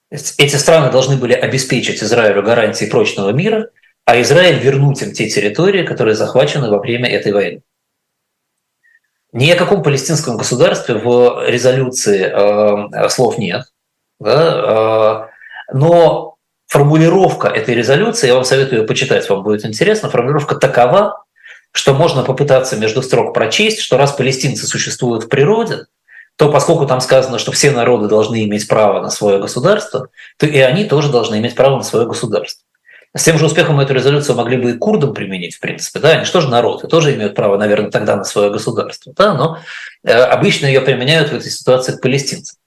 Эти 0.09 0.55
страны 0.55 0.91
должны 0.91 1.15
были 1.15 1.33
обеспечить 1.33 2.03
Израилю 2.03 2.43
гарантии 2.43 2.85
прочного 2.85 3.29
мира, 3.29 3.69
а 4.05 4.19
Израиль 4.21 4.59
вернуть 4.59 5.01
им 5.01 5.13
те 5.13 5.29
территории, 5.29 5.85
которые 5.85 6.15
захвачены 6.15 6.69
во 6.69 6.79
время 6.79 7.09
этой 7.09 7.31
войны. 7.31 7.61
Ни 9.31 9.49
о 9.51 9.55
каком 9.55 9.83
палестинском 9.83 10.35
государстве 10.35 10.95
в 10.95 11.47
резолюции 11.47 12.25
э, 12.25 13.09
слов 13.09 13.37
нет. 13.37 13.71
Да, 14.19 15.29
э, 15.71 15.73
но 15.73 16.35
формулировка 16.67 17.47
этой 17.47 17.75
резолюции, 17.75 18.27
я 18.27 18.35
вам 18.35 18.43
советую 18.43 18.81
ее 18.81 18.87
почитать, 18.87 19.29
вам 19.29 19.43
будет 19.43 19.65
интересно, 19.65 20.09
формулировка 20.09 20.55
такова, 20.55 21.23
что 21.71 21.93
можно 21.93 22.23
попытаться 22.23 22.75
между 22.75 23.01
строк 23.01 23.33
прочесть, 23.33 23.79
что 23.79 23.97
раз 23.97 24.11
палестинцы 24.11 24.67
существуют 24.67 25.25
в 25.25 25.29
природе, 25.29 25.85
то 26.35 26.51
поскольку 26.51 26.85
там 26.85 27.01
сказано, 27.01 27.39
что 27.39 27.51
все 27.51 27.71
народы 27.71 28.07
должны 28.07 28.43
иметь 28.45 28.67
право 28.67 29.01
на 29.01 29.09
свое 29.09 29.39
государство, 29.39 30.09
то 30.37 30.45
и 30.45 30.59
они 30.59 30.85
тоже 30.85 31.11
должны 31.11 31.37
иметь 31.39 31.55
право 31.55 31.77
на 31.77 31.83
свое 31.83 32.07
государство. 32.07 32.65
С 33.13 33.23
тем 33.23 33.37
же 33.37 33.45
успехом 33.45 33.79
эту 33.79 33.93
резолюцию 33.93 34.37
могли 34.37 34.55
бы 34.55 34.71
и 34.71 34.77
курдам 34.77 35.13
применить, 35.13 35.55
в 35.55 35.59
принципе. 35.59 35.99
Да? 35.99 36.11
Они 36.11 36.23
же 36.23 36.31
тоже 36.31 36.47
народ, 36.47 36.83
и 36.83 36.87
тоже 36.87 37.13
имеют 37.13 37.35
право, 37.35 37.57
наверное, 37.57 37.91
тогда 37.91 38.15
на 38.15 38.23
свое 38.23 38.49
государство. 38.49 39.13
Да? 39.15 39.33
Но 39.33 39.59
э, 40.03 40.13
обычно 40.13 40.65
ее 40.65 40.79
применяют 40.79 41.29
в 41.29 41.35
этой 41.35 41.51
ситуации 41.51 41.97
к 41.97 42.01
палестинцам. 42.01 42.57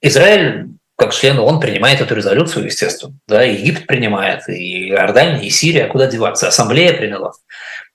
Израиль 0.00 0.70
как 1.00 1.14
член 1.14 1.38
ООН 1.38 1.60
принимает 1.60 2.02
эту 2.02 2.14
резолюцию, 2.14 2.66
естественно. 2.66 3.14
Да, 3.26 3.42
Египет 3.42 3.86
принимает, 3.86 4.46
и 4.50 4.90
Иордания, 4.90 5.40
и 5.40 5.48
Сирия, 5.48 5.86
куда 5.86 6.06
деваться. 6.06 6.48
Ассамблея 6.48 6.92
приняла. 6.92 7.32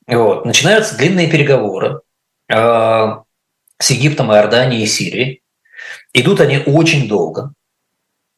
Вот. 0.08 0.44
Начинаются 0.44 0.98
длинные 0.98 1.30
переговоры 1.30 2.02
э, 2.52 2.56
с 2.56 3.92
Египтом, 3.92 4.34
Иорданией 4.34 4.82
и 4.82 4.88
Сирией. 4.88 5.44
Идут 6.14 6.42
они 6.42 6.64
очень 6.66 7.08
долго. 7.08 7.54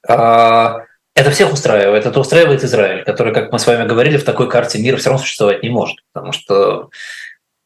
Э, 0.06 0.80
это 1.15 1.32
всех 1.32 1.53
устраивает. 1.53 2.06
Это 2.06 2.19
устраивает 2.19 2.65
Израиль, 2.65 3.06
который, 3.06 3.34
как 3.34 3.53
мы 3.53 3.60
с 3.60 3.67
вами 3.67 3.88
говорили, 3.88 4.17
в 4.17 4.25
такой 4.25 4.49
карте 4.49 4.80
мира 4.80 4.97
все 4.97 5.12
равно 5.12 5.23
существовать 5.23 5.63
не 5.63 5.69
может, 5.69 5.99
потому 6.12 6.34
что 6.34 6.89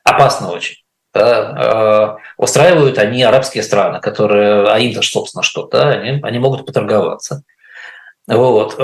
опасно 0.04 0.52
очень 0.52 0.76
да, 1.14 2.18
э, 2.18 2.32
устраивают 2.38 2.98
они 2.98 3.24
арабские 3.24 3.64
страны, 3.64 4.00
которые, 4.00 4.68
а 4.68 4.80
им-то, 4.80 5.02
собственно, 5.02 5.44
что, 5.44 5.68
да, 5.68 5.90
они, 5.90 6.22
они 6.24 6.40
могут 6.40 6.66
поторговаться. 6.66 7.44
Вот. 8.28 8.78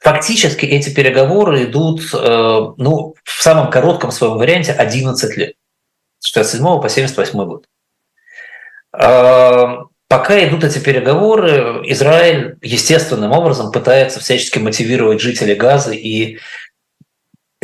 Фактически 0.00 0.66
эти 0.66 0.90
переговоры 0.94 1.64
идут, 1.64 2.02
э, 2.12 2.60
ну, 2.76 3.14
в 3.24 3.42
самом 3.42 3.70
коротком 3.70 4.10
своем 4.10 4.36
варианте 4.36 4.72
11 4.72 5.36
лет, 5.36 5.54
с 6.18 6.28
67 6.28 6.80
по 6.80 6.88
78 6.88 7.44
год. 7.44 7.66
Э, 8.92 9.78
пока 10.08 10.46
идут 10.46 10.64
эти 10.64 10.78
переговоры, 10.78 11.80
Израиль 11.84 12.58
естественным 12.62 13.32
образом 13.32 13.72
пытается 13.72 14.20
всячески 14.20 14.58
мотивировать 14.58 15.20
жителей 15.20 15.54
Газа 15.54 15.92
и 15.92 16.38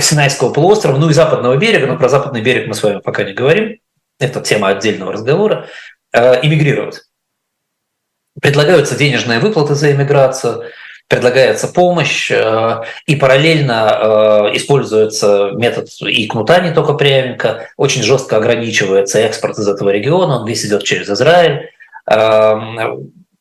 Синайского 0.00 0.52
полуострова, 0.52 0.96
ну 0.96 1.10
и 1.10 1.12
западного 1.12 1.56
берега, 1.56 1.86
но 1.86 1.98
про 1.98 2.08
западный 2.08 2.40
берег 2.40 2.66
мы 2.66 2.74
с 2.74 2.82
вами 2.82 3.00
пока 3.00 3.24
не 3.24 3.34
говорим, 3.34 3.78
это 4.22 4.40
тема 4.40 4.68
отдельного 4.68 5.12
разговора, 5.12 5.68
э, 6.12 6.40
иммигрировать. 6.42 7.02
Предлагаются 8.40 8.96
денежные 8.96 9.38
выплаты 9.38 9.74
за 9.74 9.92
иммиграцию, 9.92 10.64
предлагается 11.08 11.68
помощь, 11.68 12.30
э, 12.30 12.82
и 13.06 13.16
параллельно 13.16 14.50
э, 14.52 14.56
используется 14.56 15.50
метод 15.54 15.88
и 16.00 16.26
кнута 16.26 16.60
не 16.60 16.72
только 16.72 16.94
прямника, 16.94 17.68
очень 17.76 18.02
жестко 18.02 18.38
ограничивается 18.38 19.18
экспорт 19.18 19.58
из 19.58 19.68
этого 19.68 19.90
региона, 19.90 20.40
он 20.40 20.46
весь 20.46 20.64
идет 20.64 20.84
через 20.84 21.10
Израиль. 21.10 21.70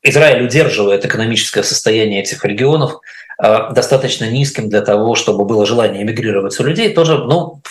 Израиль 0.03 0.43
удерживает 0.43 1.05
экономическое 1.05 1.63
состояние 1.63 2.21
этих 2.21 2.43
регионов 2.43 3.01
Э, 3.43 3.71
достаточно 3.71 4.29
низким 4.29 4.69
для 4.69 4.81
того, 4.81 5.15
чтобы 5.15 5.45
было 5.45 5.65
желание 5.65 6.03
эмигрировать 6.03 6.59
у 6.59 6.63
людей, 6.63 6.93
тоже, 6.93 7.17
ну, 7.17 7.63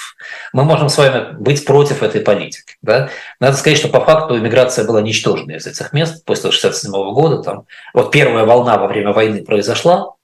мы 0.52 0.64
можем 0.64 0.88
с 0.88 0.98
вами 0.98 1.32
быть 1.38 1.64
против 1.64 2.02
этой 2.02 2.22
политики. 2.22 2.74
Да? 2.82 3.08
Надо 3.38 3.56
сказать, 3.56 3.78
что 3.78 3.86
по 3.86 4.00
факту 4.00 4.36
иммиграция 4.36 4.84
была 4.84 5.00
ничтожной 5.00 5.58
из 5.58 5.68
этих 5.68 5.92
мест 5.92 6.24
после 6.24 6.48
1967 6.48 7.14
года. 7.14 7.42
Там, 7.44 7.66
вот 7.94 8.10
первая 8.10 8.44
волна 8.44 8.78
во 8.78 8.88
время 8.88 9.12
войны 9.12 9.44
произошла, 9.44 10.14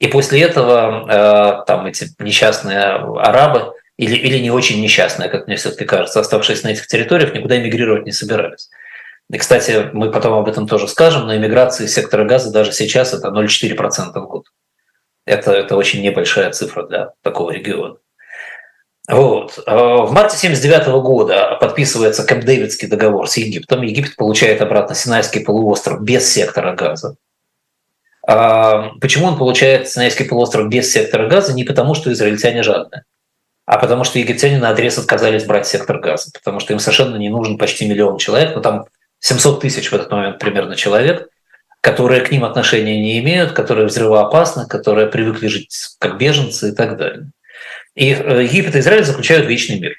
и 0.00 0.08
после 0.08 0.42
этого 0.42 1.06
э, 1.08 1.64
там 1.68 1.86
эти 1.86 2.08
несчастные 2.18 2.82
арабы 3.20 3.74
или, 3.96 4.16
или 4.16 4.38
не 4.38 4.50
очень 4.50 4.82
несчастные, 4.82 5.28
как 5.28 5.46
мне 5.46 5.54
все-таки 5.54 5.84
кажется, 5.84 6.18
оставшиеся 6.18 6.66
на 6.66 6.70
этих 6.72 6.88
территориях, 6.88 7.32
никуда 7.32 7.56
эмигрировать 7.56 8.06
не 8.06 8.12
собирались. 8.12 8.70
И, 9.30 9.38
кстати, 9.38 9.90
мы 9.92 10.10
потом 10.10 10.34
об 10.34 10.48
этом 10.48 10.68
тоже 10.68 10.86
скажем, 10.86 11.26
но 11.26 11.34
иммиграция 11.34 11.88
сектора 11.88 12.24
газа 12.24 12.52
даже 12.52 12.72
сейчас 12.72 13.12
это 13.12 13.28
0,4% 13.28 14.12
в 14.20 14.26
год. 14.26 14.46
Это, 15.24 15.52
это 15.52 15.76
очень 15.76 16.02
небольшая 16.02 16.52
цифра 16.52 16.86
для 16.86 17.10
такого 17.22 17.50
региона. 17.50 17.96
Вот. 19.08 19.62
А 19.66 20.02
в 20.02 20.12
марте 20.12 20.36
1979 20.36 21.02
года 21.02 21.56
подписывается 21.60 22.24
Кэмп-Дэвидский 22.24 22.88
договор 22.88 23.28
с 23.28 23.36
Египтом. 23.36 23.82
Египет 23.82 24.16
получает 24.16 24.60
обратно 24.60 24.94
Синайский 24.94 25.40
полуостров 25.40 26.02
без 26.02 26.32
сектора 26.32 26.74
газа. 26.74 27.16
А 28.26 28.90
почему 29.00 29.26
он 29.26 29.38
получает 29.38 29.88
Синайский 29.88 30.24
полуостров 30.24 30.68
без 30.68 30.92
сектора 30.92 31.28
газа? 31.28 31.54
Не 31.54 31.62
потому, 31.62 31.94
что 31.94 32.12
израильтяне 32.12 32.64
жадные, 32.64 33.04
а 33.64 33.78
потому 33.78 34.02
что 34.02 34.18
египтяне 34.18 34.58
на 34.58 34.70
адрес 34.70 34.98
отказались 34.98 35.44
брать 35.44 35.68
сектор 35.68 35.98
газа, 35.98 36.30
потому 36.32 36.58
что 36.58 36.72
им 36.72 36.80
совершенно 36.80 37.16
не 37.16 37.28
нужен 37.28 37.58
почти 37.58 37.86
миллион 37.88 38.18
человек, 38.18 38.56
но 38.56 38.60
там 38.60 38.86
700 39.26 39.60
тысяч 39.60 39.90
в 39.90 39.92
этот 39.92 40.12
момент 40.12 40.38
примерно 40.38 40.76
человек, 40.76 41.28
которые 41.80 42.20
к 42.20 42.30
ним 42.30 42.44
отношения 42.44 43.00
не 43.00 43.18
имеют, 43.18 43.52
которые 43.52 43.88
взрывоопасны, 43.88 44.68
которые 44.68 45.08
привыкли 45.08 45.48
жить 45.48 45.76
как 45.98 46.16
беженцы 46.16 46.68
и 46.68 46.72
так 46.72 46.96
далее. 46.96 47.30
И 47.96 48.12
э, 48.12 48.44
Египет 48.44 48.76
и 48.76 48.78
Израиль 48.78 49.04
заключают 49.04 49.46
вечный 49.46 49.80
мир. 49.80 49.96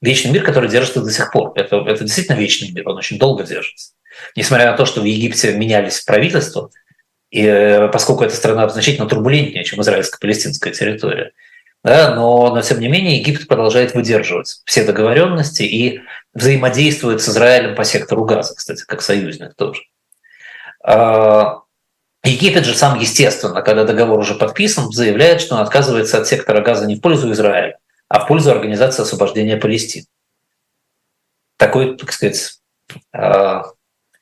Вечный 0.00 0.30
мир, 0.30 0.44
который 0.44 0.70
держится 0.70 1.00
до 1.00 1.10
сих 1.10 1.32
пор. 1.32 1.52
Это, 1.56 1.84
это 1.88 2.04
действительно 2.04 2.36
вечный 2.36 2.70
мир, 2.70 2.88
он 2.88 2.96
очень 2.96 3.18
долго 3.18 3.42
держится. 3.42 3.94
Несмотря 4.36 4.70
на 4.70 4.76
то, 4.76 4.86
что 4.86 5.00
в 5.00 5.04
Египте 5.04 5.54
менялись 5.54 6.00
правительства, 6.02 6.70
и 7.30 7.44
э, 7.44 7.88
поскольку 7.88 8.22
эта 8.22 8.36
страна 8.36 8.68
значительно 8.68 9.08
турбулентнее, 9.08 9.64
чем 9.64 9.80
израильско-палестинская 9.80 10.72
территория, 10.72 11.32
да, 11.84 12.14
но, 12.14 12.54
но 12.54 12.60
тем 12.60 12.80
не 12.80 12.88
менее 12.88 13.18
Египет 13.18 13.46
продолжает 13.46 13.94
выдерживать 13.94 14.60
все 14.64 14.84
договоренности 14.84 15.62
и 15.62 16.00
взаимодействует 16.34 17.22
с 17.22 17.28
Израилем 17.28 17.76
по 17.76 17.84
сектору 17.84 18.24
газа, 18.24 18.54
кстати, 18.54 18.84
как 18.84 19.00
союзник 19.00 19.54
тоже. 19.54 19.82
А, 20.82 21.60
Египет 22.24 22.64
же 22.64 22.74
сам, 22.74 22.98
естественно, 22.98 23.62
когда 23.62 23.84
договор 23.84 24.18
уже 24.18 24.34
подписан, 24.34 24.90
заявляет, 24.90 25.40
что 25.40 25.54
он 25.54 25.60
отказывается 25.60 26.18
от 26.18 26.26
сектора 26.26 26.62
газа 26.62 26.84
не 26.84 26.96
в 26.96 27.00
пользу 27.00 27.30
Израиля, 27.32 27.78
а 28.08 28.20
в 28.20 28.26
пользу 28.26 28.50
Организации 28.50 29.02
освобождения 29.02 29.56
Палестины. 29.56 30.06
Такой, 31.56 31.96
так 31.96 32.12
сказать, 32.12 32.58
а, 33.12 33.66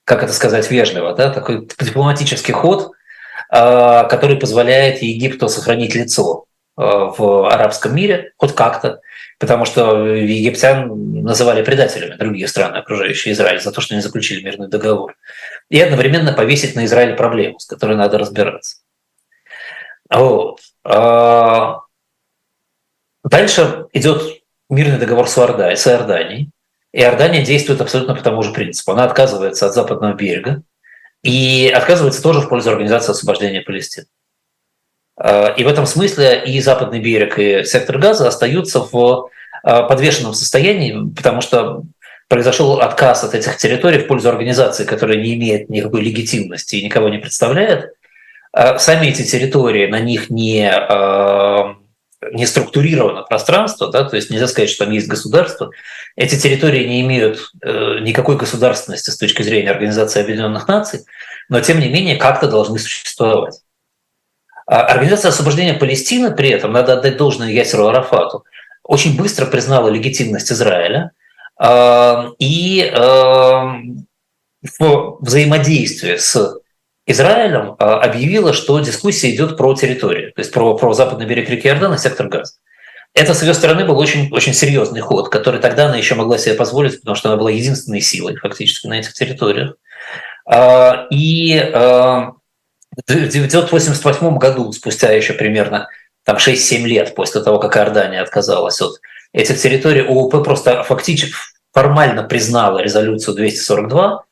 как 0.05 0.23
это 0.23 0.35
сказать 0.35 0.71
вежливо, 0.71 1.14
да, 1.14 1.31
такой 1.31 1.66
дипломатический 1.81 2.53
ход, 2.53 2.92
который 3.49 4.37
позволяет 4.37 5.03
Египту 5.03 5.49
сохранить 5.49 5.95
лицо 5.95 6.47
в 6.77 7.51
арабском 7.51 7.95
мире 7.95 8.33
хоть 8.37 8.55
как-то, 8.55 9.01
потому 9.39 9.65
что 9.65 10.07
египтян 10.07 11.23
называли 11.23 11.62
предателями 11.62 12.17
другие 12.17 12.49
страны, 12.49 12.77
окружающие 12.77 13.33
Израиль, 13.33 13.61
за 13.61 13.73
то, 13.73 13.81
что 13.81 13.95
они 13.95 14.03
заключили 14.03 14.45
мирный 14.45 14.69
договор. 14.69 15.17
И 15.71 15.81
одновременно 15.81 16.33
повесить 16.33 16.77
на 16.77 16.85
Израиль 16.85 17.17
проблему, 17.17 17.59
с 17.59 17.67
которой 17.67 17.97
надо 17.97 18.19
разбираться. 18.19 18.79
Вот. 20.11 20.61
А, 20.85 21.81
дальше 23.25 23.87
идет 23.93 24.23
мирный 24.69 24.99
договор 24.99 25.29
с 25.29 25.39
Иорданией, 25.39 25.77
с 25.77 25.87
Иорданией. 25.87 26.51
Иордания 26.93 27.45
действует 27.45 27.81
абсолютно 27.81 28.15
по 28.15 28.23
тому 28.23 28.43
же 28.43 28.53
принципу. 28.53 28.93
Она 28.93 29.05
отказывается 29.05 29.67
от 29.67 29.75
западного 29.75 30.15
берега 30.15 30.62
и 31.23 31.73
отказывается 31.75 32.23
тоже 32.23 32.41
в 32.41 32.49
пользу 32.49 32.71
Организации 32.71 33.12
освобождения 33.12 33.62
Палестины. 33.62 34.07
А, 35.17 35.49
и 35.57 35.65
в 35.65 35.69
этом 35.69 35.87
смысле 35.87 36.43
и 36.45 36.61
западный 36.61 37.01
берег, 37.01 37.39
и 37.39 37.65
сектор 37.65 37.99
газа 37.99 38.29
остаются 38.29 38.81
в 38.81 39.31
а, 39.63 39.83
подвешенном 39.83 40.35
состоянии, 40.35 41.13
потому 41.15 41.41
что 41.41 41.83
произошел 42.29 42.81
отказ 42.81 43.25
от 43.25 43.35
этих 43.35 43.57
территорий 43.57 43.99
в 43.99 44.07
пользу 44.09 44.29
организации, 44.29 44.85
которая 44.85 45.19
не 45.19 45.35
имеет 45.35 45.71
никакой 45.71 46.03
легитимности 46.03 46.77
и 46.77 46.85
никого 46.85 47.09
не 47.09 47.19
представляет. 47.19 47.93
А 48.53 48.79
сами 48.79 49.09
эти 49.09 49.23
территории, 49.23 49.87
на 49.87 50.01
них 50.01 50.31
не, 50.31 50.69
не 52.33 52.47
структурировано 52.47 53.23
пространство, 53.23 53.91
да, 53.93 54.05
то 54.05 54.17
есть 54.17 54.31
нельзя 54.31 54.49
сказать, 54.49 54.71
что 54.71 54.85
там 54.85 54.93
есть 54.93 55.09
государство. 55.09 55.71
Эти 56.17 56.37
территории 56.37 56.85
не 56.85 57.03
имеют 57.03 57.53
э, 57.63 57.99
никакой 58.01 58.37
государственности 58.37 59.11
с 59.11 59.19
точки 59.19 59.43
зрения 59.43 59.71
Организации 59.71 60.23
Объединенных 60.23 60.67
Наций, 60.67 61.01
но 61.49 61.61
тем 61.61 61.79
не 61.79 61.89
менее 61.89 62.17
как-то 62.17 62.49
должны 62.49 62.79
существовать. 62.79 63.61
А 64.67 64.83
Организация 64.83 65.29
освобождения 65.29 65.75
Палестины 65.75 66.35
при 66.35 66.51
этом, 66.51 66.73
надо 66.73 66.95
отдать 66.95 67.17
должное 67.17 67.53
Ясеру 67.53 67.87
Арафату, 67.87 68.45
очень 68.83 69.17
быстро 69.17 69.47
признала 69.47 69.89
легитимность 69.89 70.51
Израиля 70.51 71.13
а, 71.57 72.31
и 72.39 72.93
а, 72.93 73.77
в 74.79 75.19
взаимодействии 75.21 76.17
с 76.17 76.59
Израилем 77.09 77.77
объявила, 77.79 78.53
что 78.53 78.81
дискуссия 78.81 79.33
идет 79.33 79.57
про 79.57 79.75
территорию, 79.75 80.33
то 80.33 80.41
есть 80.41 80.53
про, 80.53 80.77
про 80.77 80.93
западный 80.93 81.27
берег 81.27 81.49
реки 81.49 81.69
Иордан 81.69 81.95
и 81.95 81.99
сектор 81.99 82.27
Газа. 82.27 82.55
Это 83.15 83.33
с 83.33 83.43
ее 83.43 83.55
стороны 83.55 83.85
был 83.85 83.97
очень, 83.97 84.29
очень 84.33 84.53
серьезный 84.53 85.01
ход, 85.01 85.29
который 85.29 85.61
тогда 85.61 85.87
она 85.87 85.97
еще 85.97 86.17
могла 86.17 86.37
себе 86.37 86.55
позволить, 86.55 86.99
потому 86.99 87.15
что 87.15 87.29
она 87.29 87.39
была 87.39 87.53
единственной 87.53 88.01
силой 88.01 88.35
фактически 88.37 88.89
на 88.89 88.99
этих 88.99 89.15
территориях. 89.15 89.77
И 91.11 91.73
1988 93.05 94.39
году, 94.39 94.73
спустя 94.73 95.13
еще 95.13 95.35
примерно 95.35 95.89
там 96.25 96.37
6-7 96.37 96.85
лет 96.85 97.15
после 97.15 97.43
того, 97.43 97.59
как 97.59 97.77
Иордания 97.77 98.23
отказалась 98.23 98.81
от 98.81 99.01
этих 99.33 99.61
территорий, 99.61 100.01
ООП 100.03 100.45
просто 100.45 100.83
фактически 100.83 101.35
формально 101.73 102.23
признала 102.23 102.79
резолюцию 102.79 103.35
242, 103.35 104.25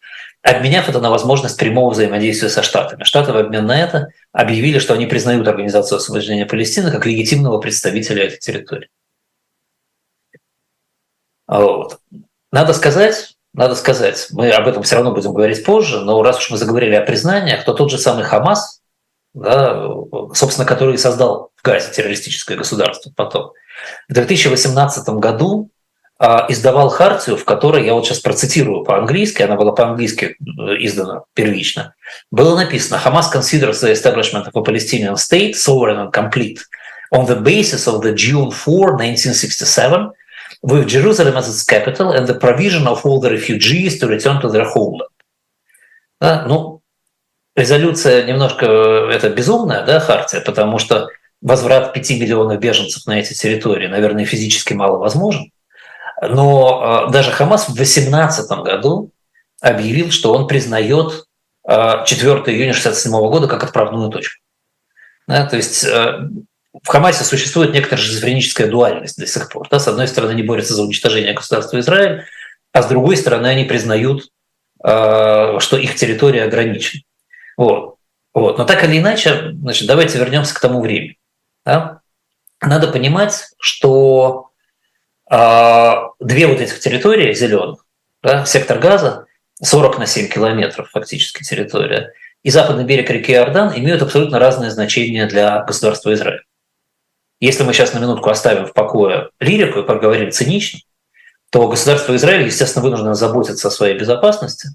обменяв 0.42 0.88
это 0.88 1.00
на 1.00 1.11
возможность 1.11 1.59
прямого 1.59 1.90
взаимодействия 1.90 2.48
со 2.48 2.62
Штатами. 2.62 3.05
Штаты 3.05 3.33
в 3.33 3.37
обмен 3.37 3.66
на 3.66 3.79
это 3.79 4.09
объявили, 4.33 4.79
что 4.79 4.94
они 4.94 5.07
признают 5.07 5.46
Организацию 5.46 5.98
освобождения 5.98 6.46
Палестины 6.46 6.90
как 6.90 7.07
легитимного 7.07 7.59
представителя 7.59 8.24
этой 8.24 8.38
территории. 8.38 8.88
Вот. 11.46 11.98
Надо 12.50 12.72
сказать, 12.72 13.37
надо 13.54 13.76
сказать, 13.76 14.26
мы 14.32 14.50
об 14.50 14.66
этом 14.66 14.82
все 14.82 14.96
равно 14.96 15.12
будем 15.12 15.32
говорить 15.32 15.64
позже, 15.64 16.00
но 16.00 16.22
раз 16.22 16.38
уж 16.38 16.50
мы 16.50 16.58
заговорили 16.58 16.94
о 16.96 17.02
признаниях, 17.02 17.64
то 17.64 17.72
тот 17.72 17.90
же 17.90 17.98
самый 17.98 18.24
Хамас, 18.24 18.80
да, 19.32 19.88
собственно, 20.34 20.66
который 20.66 20.98
создал 20.98 21.50
в 21.56 21.62
Газе 21.64 21.92
террористическое 21.92 22.56
государство 22.56 23.12
потом, 23.14 23.52
в 24.08 24.12
2018 24.12 25.08
году 25.08 25.70
а, 26.18 26.46
издавал 26.48 26.90
хартию, 26.90 27.36
в 27.36 27.44
которой, 27.44 27.84
я 27.84 27.94
вот 27.94 28.06
сейчас 28.06 28.20
процитирую 28.20 28.84
по-английски, 28.84 29.42
она 29.42 29.56
была 29.56 29.72
по-английски 29.72 30.36
э, 30.36 30.62
издана 30.78 31.22
первично, 31.34 31.94
было 32.30 32.56
написано 32.56 33.00
«Hamas 33.04 33.26
considers 33.32 33.82
the 33.82 33.92
establishment 33.92 34.46
of 34.46 34.52
a 34.54 34.62
Palestinian 34.62 35.14
state 35.14 35.54
sovereign 35.54 35.98
and 35.98 36.12
complete 36.12 36.58
on 37.12 37.26
the 37.26 37.40
basis 37.40 37.86
of 37.86 38.02
the 38.02 38.12
June 38.14 38.50
4, 38.50 38.94
1967 38.94 40.12
with 40.64 40.88
Jerusalem 40.88 41.37
as 41.37 41.48
its 41.48 41.62
capital 41.62 42.12
and 42.12 42.27
the 42.27 42.35
provision 42.35 42.87
of 42.87 43.05
all 43.05 43.20
the 43.20 43.31
refugees 43.31 43.98
to 44.00 44.07
return 44.09 44.40
to 44.40 44.48
their 44.48 44.64
homeland. 44.64 45.11
Да, 46.20 46.44
ну, 46.48 46.81
резолюция 47.55 48.24
немножко 48.24 48.64
это 49.12 49.29
безумная, 49.29 49.85
да, 49.85 50.00
хартия, 50.00 50.40
потому 50.40 50.79
что 50.79 51.09
возврат 51.42 51.92
5 51.92 52.11
миллионов 52.12 52.59
беженцев 52.61 53.05
на 53.07 53.20
эти 53.20 53.35
территории, 53.35 53.88
наверное, 53.88 54.24
физически 54.24 54.72
мало 54.72 54.96
возможен. 54.96 55.50
Но 56.22 57.07
э, 57.09 57.12
даже 57.12 57.31
Хамас 57.31 57.68
в 57.68 57.74
2018 57.74 58.50
году 58.62 59.11
объявил, 59.61 60.11
что 60.11 60.33
он 60.33 60.46
признает 60.46 61.27
э, 61.68 62.05
4 62.07 62.31
июня 62.46 62.70
1967 62.70 63.12
года 63.12 63.48
как 63.48 63.64
отправную 63.64 64.09
точку. 64.09 64.40
Да, 65.27 65.44
то 65.44 65.57
есть 65.57 65.85
э, 65.85 66.29
в 66.82 66.88
Хамасе 66.88 67.24
существует 67.24 67.72
некоторая 67.72 68.04
шизофреническая 68.04 68.66
дуальность 68.66 69.18
до 69.18 69.26
сих 69.26 69.48
пор. 69.48 69.68
Да? 69.70 69.78
С 69.78 69.87
одной 69.87 70.08
стороны, 70.08 70.32
они 70.32 70.42
борются 70.42 70.74
за 70.74 70.82
уничтожение 70.82 71.32
государства 71.32 71.78
Израиль, 71.78 72.24
а 72.72 72.82
с 72.82 72.88
другой 72.88 73.16
стороны, 73.16 73.46
они 73.46 73.64
признают, 73.64 74.28
э, 74.82 75.58
что 75.60 75.76
их 75.76 75.94
территория 75.94 76.44
ограничена. 76.44 77.02
Вот. 77.56 77.96
Вот. 78.32 78.58
Но 78.58 78.64
так 78.64 78.82
или 78.84 78.98
иначе, 78.98 79.52
значит, 79.52 79.87
давайте 79.87 80.18
вернемся 80.18 80.54
к 80.54 80.60
тому 80.60 80.80
времени. 80.80 81.16
Да? 81.64 82.00
Надо 82.60 82.88
понимать, 82.88 83.50
что 83.60 84.50
э, 85.30 85.92
две 86.18 86.46
вот 86.48 86.60
этих 86.60 86.80
территории 86.80 87.32
зеленых, 87.34 87.87
да, 88.20 88.44
сектор 88.46 88.80
газа, 88.80 89.26
40 89.62 89.98
на 90.00 90.06
7 90.06 90.28
километров 90.28 90.90
фактически 90.90 91.44
территория, 91.44 92.12
и 92.42 92.50
западный 92.50 92.84
берег 92.84 93.08
реки 93.10 93.32
Иордан 93.32 93.72
имеют 93.76 94.02
абсолютно 94.02 94.40
разное 94.40 94.70
значение 94.70 95.26
для 95.26 95.62
государства 95.62 96.12
Израиль. 96.12 96.42
Если 97.44 97.62
мы 97.62 97.74
сейчас 97.74 97.92
на 97.92 97.98
минутку 97.98 98.30
оставим 98.30 98.64
в 98.64 98.72
покое 98.72 99.28
лирику 99.38 99.80
и 99.80 99.83
поговорим 99.83 100.30
цинично, 100.30 100.80
то 101.50 101.68
государство 101.68 102.16
Израиль, 102.16 102.46
естественно, 102.46 102.83
вынуждено 102.83 103.12
заботиться 103.12 103.68
о 103.68 103.70
своей 103.70 103.98
безопасности. 103.98 104.70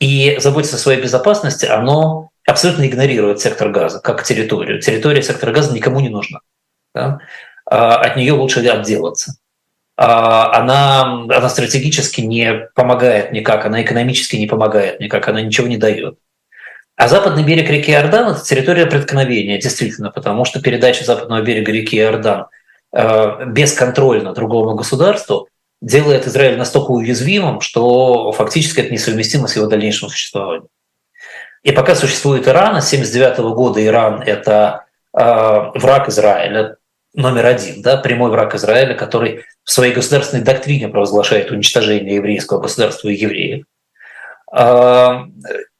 И 0.00 0.38
заботиться 0.40 0.76
о 0.76 0.78
своей 0.78 1.02
безопасности, 1.02 1.66
оно 1.66 2.30
абсолютно 2.46 2.86
игнорирует 2.86 3.40
сектор 3.40 3.68
газа 3.68 4.00
как 4.00 4.24
территорию. 4.24 4.80
Территория 4.80 5.22
сектора 5.22 5.52
газа 5.52 5.74
никому 5.74 6.00
не 6.00 6.08
нужна. 6.08 6.40
Да? 6.94 7.18
А 7.66 7.96
от 7.96 8.16
нее 8.16 8.32
лучше 8.32 8.66
отделаться. 8.66 9.34
А 9.98 10.58
она, 10.58 11.02
она 11.28 11.48
стратегически 11.50 12.22
не 12.22 12.70
помогает 12.74 13.32
никак, 13.32 13.66
она 13.66 13.82
экономически 13.82 14.36
не 14.36 14.46
помогает 14.46 14.98
никак, 14.98 15.28
она 15.28 15.42
ничего 15.42 15.66
не 15.66 15.76
дает. 15.76 16.18
А 16.98 17.06
западный 17.06 17.44
берег 17.44 17.70
реки 17.70 17.92
Иордан– 17.92 18.32
это 18.32 18.42
территория 18.42 18.84
преткновения, 18.84 19.56
действительно, 19.56 20.10
потому 20.10 20.44
что 20.44 20.60
передача 20.60 21.04
западного 21.04 21.42
берега 21.42 21.70
реки 21.70 21.96
Иордан 21.96 22.46
э, 22.92 23.44
бесконтрольно 23.46 24.34
другому 24.34 24.74
государству 24.74 25.48
делает 25.80 26.26
Израиль 26.26 26.58
настолько 26.58 26.90
уязвимым, 26.90 27.60
что 27.60 28.32
фактически 28.32 28.80
это 28.80 28.92
несовместимо 28.92 29.46
с 29.46 29.54
его 29.54 29.66
дальнейшим 29.66 30.08
существованием. 30.08 30.66
И 31.62 31.70
пока 31.70 31.94
существует 31.94 32.48
Иран, 32.48 32.82
с 32.82 32.92
1979 32.92 33.54
года 33.54 33.86
Иран– 33.86 34.20
это 34.26 34.86
э, 35.16 35.20
враг 35.76 36.08
Израиля, 36.08 36.78
номер 37.14 37.46
один, 37.46 37.80
да, 37.80 37.96
прямой 37.98 38.32
враг 38.32 38.56
Израиля, 38.56 38.94
который 38.94 39.44
в 39.62 39.70
своей 39.70 39.94
государственной 39.94 40.42
доктрине 40.42 40.88
провозглашает 40.88 41.52
уничтожение 41.52 42.16
еврейского 42.16 42.60
государства 42.60 43.08
и 43.08 43.14
евреев. 43.14 43.66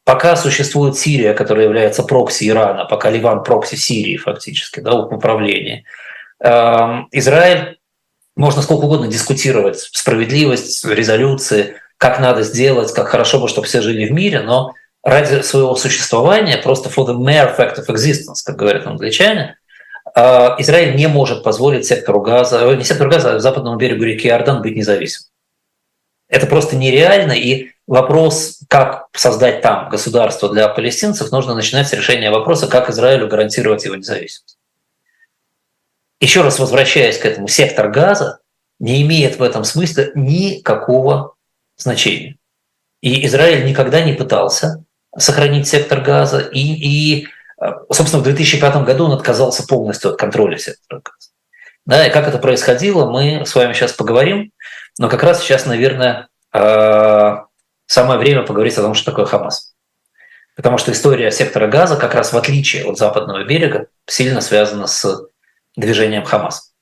Пока 0.09 0.37
существует 0.37 0.97
Сирия, 0.97 1.35
которая 1.35 1.67
является 1.67 2.03
прокси 2.03 2.49
Ирана, 2.49 2.87
пока 2.87 3.11
Ливан 3.11 3.43
прокси 3.43 3.75
Сирии 3.75 4.17
фактически, 4.17 4.81
да, 4.81 4.95
управление, 4.95 5.85
эм, 6.43 7.09
Израиль, 7.13 7.79
можно 8.35 8.63
сколько 8.63 8.87
угодно 8.87 9.09
дискутировать 9.09 9.79
справедливость, 9.81 10.83
резолюции, 10.87 11.75
как 11.99 12.21
надо 12.21 12.43
сделать, 12.43 12.91
как 12.95 13.09
хорошо 13.09 13.39
бы, 13.39 13.49
чтобы 13.49 13.67
все 13.67 13.83
жили 13.83 14.07
в 14.07 14.13
мире, 14.13 14.41
но 14.41 14.73
ради 15.03 15.43
своего 15.43 15.77
существования, 15.77 16.57
просто 16.57 16.89
for 16.89 17.07
the 17.07 17.15
mere 17.15 17.55
fact 17.55 17.77
of 17.77 17.95
existence, 17.95 18.37
как 18.43 18.57
говорят 18.57 18.87
англичане, 18.87 19.59
э, 20.15 20.21
Израиль 20.57 20.97
не 20.97 21.07
может 21.07 21.45
позволить 21.45 21.85
сектору 21.85 22.23
газа, 22.23 22.61
э, 22.63 22.77
не 22.77 22.85
сектору 22.85 23.11
газа, 23.11 23.35
а 23.35 23.41
западному 23.41 23.77
берегу 23.77 24.05
реки 24.05 24.27
Иордан 24.27 24.63
быть 24.63 24.75
независимым. 24.75 25.29
Это 26.31 26.47
просто 26.47 26.77
нереально, 26.77 27.33
и 27.33 27.73
вопрос, 27.89 28.61
как 28.69 29.09
создать 29.15 29.63
там 29.63 29.89
государство 29.89 30.49
для 30.51 30.69
палестинцев, 30.69 31.33
нужно 31.33 31.55
начинать 31.55 31.89
с 31.89 31.93
решения 31.93 32.31
вопроса, 32.31 32.69
как 32.69 32.91
Израилю 32.91 33.27
гарантировать 33.27 33.85
его 33.85 33.97
независимость. 33.97 34.59
Еще 36.21 36.43
раз 36.43 36.59
возвращаясь 36.59 37.19
к 37.19 37.25
этому, 37.25 37.49
сектор 37.49 37.91
газа 37.91 38.41
не 38.79 39.03
имеет 39.03 39.39
в 39.39 39.43
этом 39.43 39.65
смысле 39.65 40.13
никакого 40.15 41.35
значения. 41.77 42.37
И 43.01 43.25
Израиль 43.27 43.65
никогда 43.65 44.03
не 44.03 44.13
пытался 44.13 44.85
сохранить 45.17 45.67
сектор 45.67 46.01
газа. 46.01 46.41
И, 46.41 46.61
и 46.61 47.29
собственно, 47.91 48.21
в 48.21 48.25
2005 48.25 48.85
году 48.85 49.07
он 49.07 49.13
отказался 49.13 49.67
полностью 49.67 50.11
от 50.11 50.19
контроля 50.19 50.59
сектора 50.59 51.01
газа. 51.01 51.31
Да, 51.87 52.07
и 52.07 52.11
как 52.11 52.29
это 52.29 52.39
происходило, 52.39 53.11
мы 53.11 53.47
с 53.47 53.55
вами 53.55 53.73
сейчас 53.73 53.93
поговорим. 53.93 54.53
Но 54.99 55.09
как 55.09 55.23
раз 55.23 55.41
сейчас, 55.41 55.65
наверное, 55.65 56.29
самое 57.89 58.19
время 58.19 58.43
поговорить 58.43 58.79
о 58.79 58.83
том, 58.83 58.95
что 58.95 59.11
такое 59.11 59.27
Хамас. 59.27 59.75
Потому 60.55 60.79
что 60.79 60.93
история 60.93 61.31
сектора 61.31 61.67
газа, 61.67 61.97
как 61.97 62.15
раз 62.15 62.33
в 62.33 62.37
отличие 62.37 62.85
от 62.85 62.99
западного 62.99 63.45
берега, 63.45 63.89
сильно 64.07 64.41
связана 64.41 64.87
с 64.87 65.27
движением 65.77 66.25
Хамас. 66.25 66.75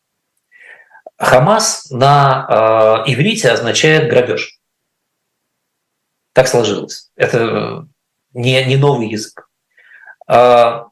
Хамас 1.19 1.91
на 1.91 3.05
э, 3.07 3.13
иврите 3.13 3.51
означает 3.51 4.11
грабеж. 4.11 4.59
Так 6.33 6.49
сложилось. 6.49 7.11
Это 7.17 7.87
не, 8.35 8.63
не 8.65 8.77
новый 8.77 9.09
язык. 9.09 9.49
Э, 10.29 10.85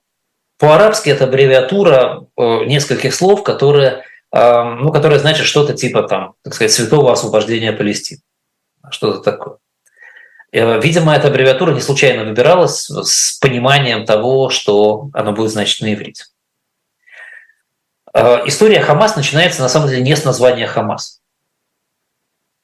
по-арабски 0.59 1.11
это 1.11 1.25
аббревиатура 1.25 2.27
э, 2.37 2.65
нескольких 2.67 3.15
слов, 3.15 3.43
которые, 3.43 4.05
э, 4.31 4.63
ну, 4.63 4.93
которые 4.93 5.19
значат 5.19 5.47
что-то 5.47 5.75
типа 5.75 6.05
там, 6.05 6.35
так 6.43 6.55
сказать, 6.55 6.73
святого 6.73 7.13
освобождения 7.13 7.73
Палестины. 7.73 8.21
Что-то 8.91 9.19
такое. 9.19 9.57
Э, 10.55 10.81
видимо, 10.81 11.13
эта 11.17 11.27
аббревиатура 11.29 11.73
не 11.73 11.81
случайно 11.81 12.25
выбиралась 12.25 12.89
с 12.89 13.39
пониманием 13.41 14.07
того, 14.07 14.51
что 14.51 15.11
она 15.13 15.33
будет 15.33 15.51
значить 15.51 15.81
на 15.81 15.93
иврите. 15.93 16.27
Э, 18.15 18.43
история 18.47 18.81
Хамас 18.81 19.17
начинается 19.17 19.63
на 19.63 19.69
самом 19.69 19.89
деле 19.89 20.03
не 20.03 20.15
с 20.15 20.25
названия 20.25 20.69
Хамас. 20.69 21.21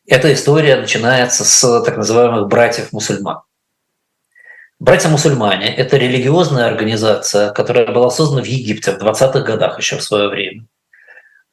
Эта 0.07 0.33
история 0.33 0.77
начинается 0.77 1.45
с 1.45 1.83
так 1.83 1.97
называемых 1.97 2.47
братьев-мусульман. 2.47 3.41
Братья-мусульмане– 4.79 5.75
это 5.77 5.97
религиозная 5.97 6.67
организация, 6.67 7.51
которая 7.51 7.91
была 7.91 8.11
создана 8.11 8.43
в 8.43 8.47
Египте 8.47 8.93
в 8.93 8.99
20-х 9.03 9.41
годах 9.41 9.79
еще 9.79 9.97
в 9.97 10.03
свое 10.05 10.29
время 10.29 10.65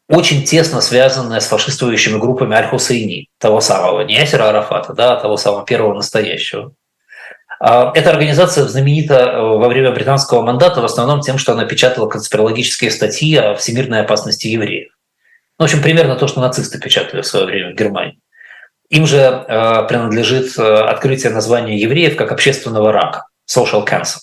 очень 0.10 0.44
тесно 0.44 0.82
связанная 0.82 1.40
с 1.40 1.48
фашистующими 1.48 2.18
группами 2.18 2.56
Аль-Хусейни, 2.56 3.30
того 3.40 3.60
самого, 3.60 4.02
не 4.02 4.16
Ясера 4.16 4.50
Арафата, 4.50 4.94
да, 4.94 5.14
а 5.14 5.22
того 5.22 5.38
самого 5.38 5.66
первого 5.66 5.94
настоящего. 5.94 6.74
А, 7.60 7.92
эта 7.94 8.12
организация 8.12 8.66
знаменита 8.66 9.16
э, 9.16 9.42
во 9.42 9.68
время 9.68 9.92
британского 9.92 10.42
мандата 10.42 10.82
в 10.82 10.86
основном 10.86 11.22
тем, 11.22 11.38
что 11.38 11.54
она 11.54 11.66
печатала 11.66 12.08
конспирологические 12.08 12.92
статьи 12.92 13.36
о 13.36 13.56
всемирной 13.56 14.02
опасности 14.02 14.48
евреев. 14.48 14.92
Ну, 15.60 15.66
в 15.66 15.70
общем, 15.70 15.82
примерно 15.82 16.16
то, 16.16 16.28
что 16.28 16.40
нацисты 16.40 16.80
печатали 16.80 17.22
в 17.22 17.26
свое 17.26 17.46
время 17.46 17.72
в 17.72 17.76
Германии. 17.76 18.20
Им 18.90 19.08
же 19.08 19.18
э, 19.18 19.88
принадлежит 19.88 20.58
э, 20.58 20.62
открытие 20.62 21.34
названия 21.34 21.78
евреев 21.78 22.16
как 22.16 22.32
общественного 22.32 22.94
рака– 22.94 23.26
social 23.50 23.86
cancer. 23.86 24.20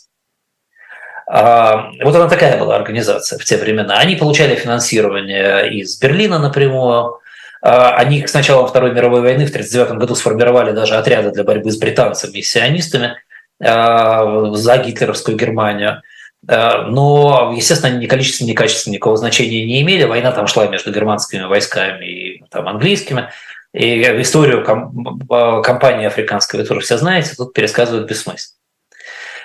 А, 1.36 1.90
вот 2.00 2.14
она 2.14 2.28
такая 2.28 2.56
была 2.56 2.76
организация 2.76 3.40
в 3.40 3.44
те 3.44 3.56
времена. 3.56 3.98
Они 3.98 4.14
получали 4.14 4.54
финансирование 4.54 5.68
из 5.80 5.98
Берлина 5.98 6.38
напрямую. 6.38 7.18
А, 7.60 7.96
они 7.96 8.24
с 8.24 8.32
началом 8.32 8.68
Второй 8.68 8.92
мировой 8.92 9.20
войны 9.20 9.44
в 9.44 9.48
1939 9.48 9.98
году 9.98 10.14
сформировали 10.14 10.70
даже 10.70 10.94
отряды 10.94 11.32
для 11.32 11.42
борьбы 11.42 11.72
с 11.72 11.76
британцами 11.76 12.38
и 12.38 12.42
сионистами 12.42 13.16
а, 13.60 14.54
за 14.54 14.76
гитлеровскую 14.78 15.36
Германию. 15.36 16.02
Но, 16.46 17.54
естественно, 17.56 17.96
ни 17.96 18.06
количественно, 18.06 18.48
ни 18.48 18.52
качественно 18.52 18.92
никакого 18.92 19.16
значения 19.16 19.64
не 19.64 19.80
имели. 19.80 20.04
Война 20.04 20.30
там 20.30 20.46
шла 20.46 20.66
между 20.66 20.92
германскими 20.92 21.44
войсками 21.44 22.04
и 22.04 22.44
там, 22.50 22.68
английскими. 22.68 23.30
И 23.72 24.02
историю 24.20 24.62
компании 24.62 26.06
африканской 26.06 26.64
тоже 26.64 26.80
все 26.80 26.98
знаете, 26.98 27.32
тут 27.34 27.54
пересказывают 27.54 28.06
бессмысленно. 28.06 28.58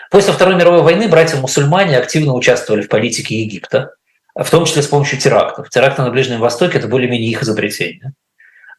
После 0.10 0.34
Второй 0.34 0.56
мировой 0.56 0.82
войны 0.82 1.08
братья-мусульмане 1.08 1.98
активно 1.98 2.34
участвовали 2.34 2.82
в 2.82 2.90
политике 2.90 3.40
Египта, 3.42 3.94
в 4.36 4.50
том 4.50 4.66
числе 4.66 4.82
с 4.82 4.88
помощью 4.88 5.20
терактов. 5.20 5.70
Теракты 5.70 6.02
на 6.02 6.10
Ближнем 6.10 6.40
Востоке– 6.40 6.78
это 6.80 6.88
более-менее 6.88 7.30
их 7.30 7.44
изобретение. 7.44 8.14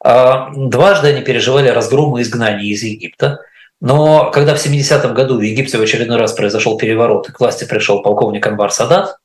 А, 0.03 0.51
дважды 0.55 1.09
они 1.09 1.23
переживали 1.23 1.69
разгромы 1.69 2.21
и 2.21 2.23
изгнание 2.23 2.73
из 2.73 2.83
Египта. 2.83 3.40
Но 3.81 4.31
когда 4.33 4.55
в 4.55 4.64
70-м 4.64 5.14
году 5.14 5.38
в 5.38 5.43
Египте 5.43 5.79
в 5.79 5.83
очередной 5.83 6.19
раз 6.19 6.33
произошел 6.33 6.77
переворот 6.77 7.29
и 7.29 7.33
к 7.33 7.38
власти 7.38 7.64
пришел 7.64 8.03
полковник 8.03 8.47
Анвар 8.47 8.73
Садат, 8.73 9.16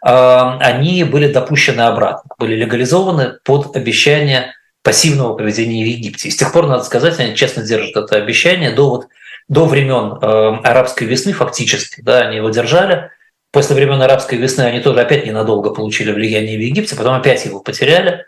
а, 0.00 0.58
они 0.58 1.04
были 1.04 1.30
допущены 1.30 1.82
обратно, 1.82 2.30
были 2.38 2.54
легализованы 2.54 3.34
под 3.44 3.76
обещание 3.76 4.54
пассивного 4.82 5.36
поведения 5.36 5.84
в 5.84 5.88
Египте. 5.88 6.28
И 6.28 6.30
с 6.30 6.36
тех 6.36 6.50
пор, 6.50 6.66
надо 6.66 6.82
сказать, 6.84 7.20
они 7.20 7.36
честно 7.36 7.62
держат 7.62 7.94
это 7.96 8.16
обещание 8.16 8.70
до 8.70 8.88
вот 8.88 9.06
до 9.48 9.66
времен 9.66 10.18
э, 10.20 10.60
арабской 10.64 11.04
весны 11.04 11.32
фактически, 11.32 12.00
да, 12.00 12.20
они 12.20 12.36
его 12.36 12.50
держали. 12.50 13.10
После 13.50 13.76
времен 13.76 14.00
арабской 14.00 14.36
весны 14.36 14.62
они 14.62 14.80
тоже 14.80 15.00
опять 15.00 15.26
ненадолго 15.26 15.70
получили 15.70 16.10
влияние 16.10 16.56
в 16.56 16.60
Египте, 16.60 16.96
потом 16.96 17.14
опять 17.14 17.44
его 17.44 17.60
потеряли. 17.60 18.24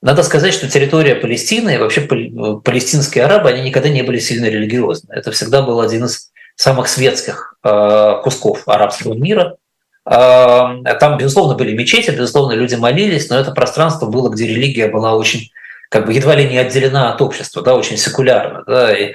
Надо 0.00 0.22
сказать, 0.22 0.54
что 0.54 0.70
территория 0.70 1.16
Палестины 1.16 1.74
и 1.74 1.78
вообще 1.78 2.02
палестинские 2.02 3.24
арабы, 3.24 3.48
они 3.50 3.62
никогда 3.62 3.88
не 3.88 4.02
были 4.02 4.20
сильно 4.20 4.46
религиозны. 4.46 5.12
Это 5.12 5.32
всегда 5.32 5.62
был 5.62 5.80
один 5.80 6.04
из 6.04 6.30
самых 6.54 6.86
светских 6.86 7.58
кусков 8.22 8.62
арабского 8.68 9.14
мира. 9.14 9.56
Там, 10.08 11.18
безусловно, 11.18 11.56
были 11.56 11.74
мечети, 11.74 12.12
безусловно, 12.12 12.52
люди 12.52 12.76
молились, 12.76 13.28
но 13.28 13.38
это 13.38 13.50
пространство 13.50 14.06
было, 14.06 14.28
где 14.28 14.46
религия 14.46 14.86
была 14.86 15.16
очень, 15.16 15.50
как 15.88 16.06
бы 16.06 16.12
едва 16.12 16.36
ли 16.36 16.48
не 16.48 16.58
отделена 16.58 17.12
от 17.12 17.20
общества, 17.20 17.60
да, 17.62 17.74
очень 17.74 17.96
секулярно. 17.96 18.62
Да, 18.66 18.96
и 18.96 19.14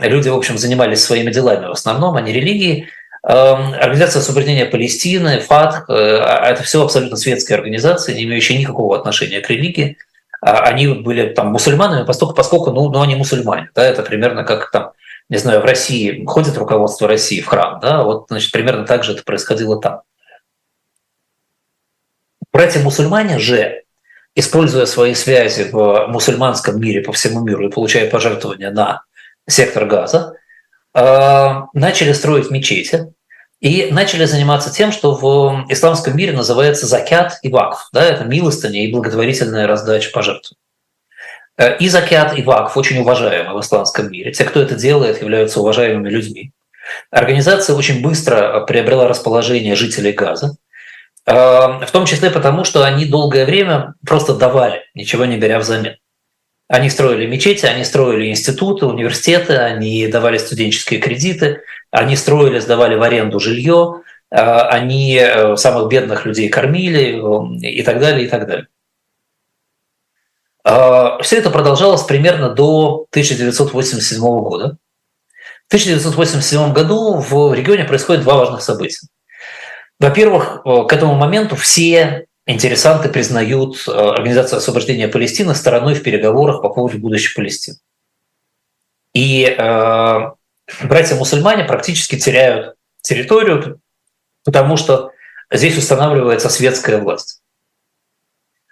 люди, 0.00 0.30
в 0.30 0.36
общем, 0.36 0.56
занимались 0.56 1.04
своими 1.04 1.30
делами 1.30 1.66
в 1.66 1.72
основном, 1.72 2.16
а 2.16 2.22
не 2.22 2.32
религией. 2.32 2.88
Организация 3.22 4.20
освобождения 4.20 4.66
Палестины, 4.66 5.40
ФАТ, 5.40 5.84
э, 5.88 5.92
а 5.92 6.50
это 6.50 6.62
все 6.62 6.82
абсолютно 6.82 7.16
светские 7.16 7.56
организации, 7.56 8.12
не 8.12 8.24
имеющие 8.24 8.58
никакого 8.58 8.98
отношения 8.98 9.40
к 9.40 9.48
религии. 9.48 9.96
Они 10.42 10.88
были 10.88 11.30
там 11.30 11.48
мусульманами, 11.48 12.04
поскольку, 12.04 12.34
поскольку 12.34 12.70
ну, 12.70 12.90
ну, 12.90 13.00
они 13.00 13.14
мусульмане. 13.14 13.70
Да, 13.74 13.82
это 13.82 14.02
примерно 14.02 14.44
как 14.44 14.70
там, 14.70 14.92
не 15.30 15.38
знаю, 15.38 15.62
в 15.62 15.64
России 15.64 16.22
ходит 16.26 16.58
руководство 16.58 17.08
России 17.08 17.40
в 17.40 17.46
храм, 17.46 17.78
да, 17.80 18.02
вот, 18.02 18.26
значит, 18.28 18.52
примерно 18.52 18.84
так 18.84 19.04
же 19.04 19.12
это 19.12 19.22
происходило 19.22 19.80
там. 19.80 20.02
Братья-мусульмане 22.54 23.40
же, 23.40 23.82
используя 24.36 24.86
свои 24.86 25.14
связи 25.14 25.64
в 25.72 26.06
мусульманском 26.06 26.80
мире 26.80 27.00
по 27.00 27.12
всему 27.12 27.40
миру 27.40 27.66
и 27.66 27.70
получая 27.70 28.08
пожертвования 28.08 28.70
на 28.70 29.02
сектор 29.48 29.86
газа, 29.86 30.36
э, 30.94 31.52
начали 31.72 32.12
строить 32.12 32.52
мечети 32.52 33.12
и 33.58 33.88
начали 33.90 34.24
заниматься 34.24 34.72
тем, 34.72 34.92
что 34.92 35.16
в 35.16 35.66
исламском 35.68 36.16
мире 36.16 36.32
называется 36.32 36.86
закят 36.86 37.40
и 37.42 37.48
вакф. 37.48 37.88
Да, 37.92 38.04
это 38.04 38.22
милостыня 38.22 38.84
и 38.84 38.92
благотворительная 38.92 39.66
раздача 39.66 40.12
пожертвований. 40.12 40.60
Э, 41.56 41.76
и 41.78 41.88
закят, 41.88 42.38
и 42.38 42.42
вакф 42.42 42.76
очень 42.76 43.00
уважаемы 43.00 43.52
в 43.52 43.60
исламском 43.62 44.12
мире. 44.12 44.30
Те, 44.30 44.44
кто 44.44 44.62
это 44.62 44.76
делает, 44.76 45.20
являются 45.20 45.58
уважаемыми 45.58 46.08
людьми. 46.08 46.52
Организация 47.10 47.74
очень 47.74 48.00
быстро 48.00 48.60
приобрела 48.60 49.08
расположение 49.08 49.74
жителей 49.74 50.12
Газа. 50.12 50.56
Эм, 51.26 51.80
в 51.86 51.90
том 51.90 52.04
числе 52.04 52.30
потому, 52.30 52.64
что 52.64 52.84
они 52.84 53.06
долгое 53.06 53.46
время 53.46 53.94
просто 54.06 54.34
давали, 54.34 54.82
ничего 54.94 55.24
не 55.24 55.38
беря 55.38 55.58
взамен. 55.58 55.96
Они 56.68 56.90
строили 56.90 57.26
мечети, 57.26 57.66
они 57.66 57.84
строили 57.84 58.30
институты, 58.30 58.86
университеты, 58.86 59.56
они 59.56 60.06
давали 60.06 60.38
студенческие 60.38 61.00
кредиты, 61.00 61.62
они 61.90 62.16
строили, 62.16 62.58
сдавали 62.58 62.94
в 62.96 63.02
аренду 63.02 63.40
жилье, 63.40 64.02
э, 64.30 64.36
они 64.36 65.16
э, 65.16 65.56
самых 65.56 65.88
бедных 65.88 66.26
людей 66.26 66.48
кормили 66.48 67.16
э, 67.16 67.68
и 67.68 67.82
так 67.82 68.00
далее, 68.00 68.26
и 68.26 68.28
так 68.28 68.46
далее. 68.46 68.66
Все 71.22 71.36
это 71.36 71.50
продолжалось 71.50 72.04
примерно 72.04 72.48
до 72.48 73.06
1987 73.10 74.18
года. 74.20 74.78
В 75.64 75.74
1987 75.74 76.72
году 76.72 77.18
в 77.18 77.52
регионе 77.52 77.84
происходит 77.84 78.22
два 78.22 78.36
важных 78.36 78.62
события. 78.62 79.06
Во-первых, 80.00 80.62
э, 80.64 80.84
к 80.88 80.92
этому 80.92 81.14
моменту 81.14 81.56
все 81.56 82.26
интересанты 82.46 83.08
признают 83.08 83.88
Организацию 83.88 84.58
освобождения 84.58 85.08
Палестины 85.08 85.54
стороной 85.54 85.94
в 85.94 86.02
переговорах 86.02 86.62
по 86.62 86.68
поводу 86.68 86.98
будущей 86.98 87.34
Палестины. 87.34 87.78
И 89.14 89.44
э, 89.44 90.20
братья-мусульмане 90.82 91.64
практически 91.64 92.18
теряют 92.18 92.76
территорию, 93.00 93.80
потому 94.44 94.76
что 94.76 95.12
здесь 95.50 95.78
устанавливается 95.78 96.48
светская 96.48 96.98
власть. 96.98 97.40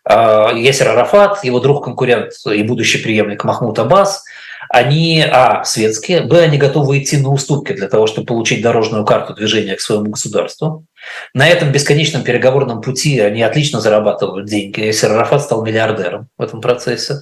Ясер 0.04 0.88
Арафат, 0.88 1.44
его 1.44 1.60
друг-конкурент 1.60 2.32
и 2.46 2.62
будущий 2.64 2.98
преемник 2.98 3.44
Махмуд 3.44 3.78
Аббас, 3.78 4.24
они, 4.72 5.22
а, 5.22 5.64
светские, 5.64 6.22
б, 6.22 6.40
они 6.40 6.56
готовы 6.56 6.98
идти 6.98 7.18
на 7.18 7.28
уступки 7.28 7.74
для 7.74 7.88
того, 7.88 8.06
чтобы 8.06 8.26
получить 8.26 8.62
дорожную 8.62 9.04
карту 9.04 9.34
движения 9.34 9.76
к 9.76 9.82
своему 9.82 10.06
государству. 10.06 10.86
На 11.34 11.46
этом 11.46 11.70
бесконечном 11.72 12.24
переговорном 12.24 12.80
пути 12.80 13.20
они 13.20 13.42
отлично 13.42 13.82
зарабатывают 13.82 14.46
деньги. 14.46 14.80
Ясер 14.80 15.12
Арафат 15.12 15.42
стал 15.42 15.62
миллиардером 15.62 16.28
в 16.38 16.42
этом 16.42 16.62
процессе. 16.62 17.20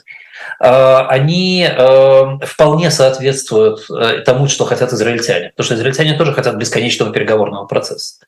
А, 0.60 1.08
они 1.08 1.68
э, 1.68 2.24
вполне 2.46 2.92
соответствуют 2.92 3.84
э, 3.90 4.20
тому, 4.24 4.46
что 4.46 4.64
хотят 4.64 4.92
израильтяне. 4.92 5.50
Потому 5.50 5.64
что 5.64 5.74
израильтяне 5.74 6.16
тоже 6.16 6.32
хотят 6.32 6.54
бесконечного 6.54 7.12
переговорного 7.12 7.66
процесса. 7.66 8.24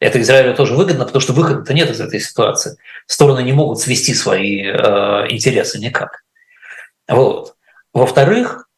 Это 0.00 0.18
Израилю 0.22 0.54
тоже 0.54 0.74
выгодно, 0.74 1.04
потому 1.04 1.20
что 1.20 1.34
выхода-то 1.34 1.74
нет 1.74 1.90
из 1.90 2.00
этой 2.00 2.20
ситуации. 2.20 2.78
Стороны 3.06 3.42
не 3.42 3.52
могут 3.52 3.80
свести 3.80 4.14
свои 4.14 4.62
э, 4.62 5.26
интересы 5.28 5.78
никак. 5.78 6.22
Вот. 7.06 7.54
Во-вторых, 7.92 8.68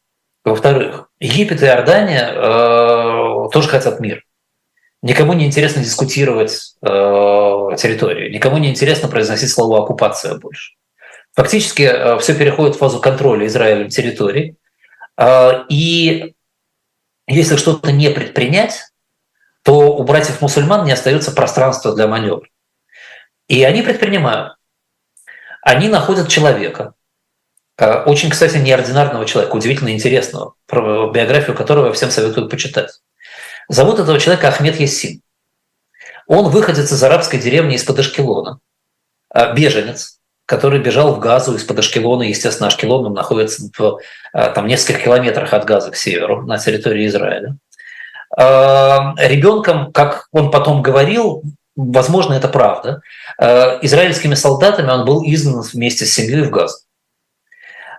во-вторых, 0.43 1.09
Египет 1.19 1.61
и 1.61 1.65
Иордания 1.65 2.31
э, 2.33 3.49
тоже 3.51 3.69
хотят 3.69 3.99
мир. 3.99 4.23
Никому 5.01 5.33
не 5.33 5.45
интересно 5.45 5.83
дискутировать 5.83 6.75
э, 6.81 6.87
территорию, 7.77 8.31
никому 8.31 8.57
не 8.57 8.71
интересно 8.71 9.07
произносить 9.07 9.51
слово 9.51 9.83
оккупация 9.83 10.35
больше. 10.35 10.73
Фактически 11.35 11.83
э, 11.83 12.17
все 12.17 12.33
переходит 12.33 12.75
в 12.75 12.79
фазу 12.79 12.99
контроля 12.99 13.45
Израилем 13.45 13.89
территорий. 13.89 14.55
Э, 15.15 15.65
и 15.69 16.33
если 17.27 17.55
что-то 17.55 17.91
не 17.91 18.09
предпринять, 18.09 18.81
то 19.63 19.95
у 19.95 20.03
братьев-мусульман 20.03 20.85
не 20.85 20.93
остается 20.93 21.31
пространства 21.31 21.95
для 21.95 22.07
маневра. 22.07 22.47
И 23.47 23.63
они 23.63 23.83
предпринимают. 23.83 24.55
Они 25.61 25.87
находят 25.87 26.29
человека, 26.29 26.94
очень, 27.77 28.29
кстати, 28.29 28.57
неординарного 28.57 29.25
человека, 29.25 29.55
удивительно 29.55 29.89
интересного, 29.89 30.53
биографию 30.71 31.55
которого 31.55 31.87
я 31.87 31.91
всем 31.93 32.09
советую 32.09 32.49
почитать. 32.49 33.01
Зовут 33.67 33.99
этого 33.99 34.19
человека 34.19 34.47
Ахмед 34.47 34.79
Ясин. 34.79 35.21
Он 36.27 36.49
выходит 36.49 36.91
из 36.91 37.03
арабской 37.03 37.39
деревни 37.39 37.75
из-под 37.75 37.99
Ашкелона, 37.99 38.59
э, 39.33 39.53
беженец, 39.53 40.19
который 40.45 40.79
бежал 40.79 41.15
в 41.15 41.19
Газу 41.19 41.55
из-под 41.55 41.79
Ашкелона. 41.79 42.23
Естественно, 42.23 42.67
Ашкелон 42.67 43.13
находится 43.13 43.69
в 43.77 43.99
э, 44.33 44.51
там, 44.53 44.67
нескольких 44.67 45.03
километрах 45.03 45.53
от 45.53 45.65
Газа 45.65 45.91
к 45.91 45.95
северу, 45.95 46.43
на 46.43 46.57
территории 46.57 47.07
Израиля. 47.07 47.57
Э, 48.37 49.13
ребенком, 49.17 49.91
как 49.91 50.27
он 50.31 50.51
потом 50.51 50.81
говорил, 50.81 51.43
возможно, 51.75 52.33
это 52.33 52.47
правда, 52.47 53.01
э, 53.39 53.79
израильскими 53.83 54.35
солдатами 54.35 54.89
он 54.89 55.05
был 55.05 55.23
изгнан 55.25 55.61
вместе 55.61 56.05
с 56.05 56.13
семьей 56.13 56.43
в 56.43 56.49
Газ. 56.49 56.84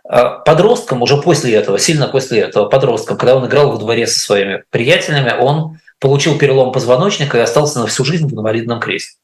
Э, 0.08 0.38
подростком, 0.44 1.02
уже 1.02 1.20
после 1.20 1.54
этого, 1.54 1.78
сильно 1.78 2.08
после 2.08 2.40
этого, 2.40 2.68
подростком, 2.68 3.16
когда 3.16 3.36
он 3.36 3.46
играл 3.46 3.72
во 3.72 3.78
дворе 3.78 4.06
со 4.06 4.20
своими 4.20 4.64
приятелями, 4.70 5.32
он 5.38 5.78
получил 5.98 6.38
перелом 6.38 6.72
позвоночника 6.72 7.38
и 7.38 7.40
остался 7.40 7.80
на 7.80 7.86
всю 7.86 8.04
жизнь 8.04 8.26
в 8.26 8.32
инвалидном 8.32 8.80
кресле. 8.80 9.18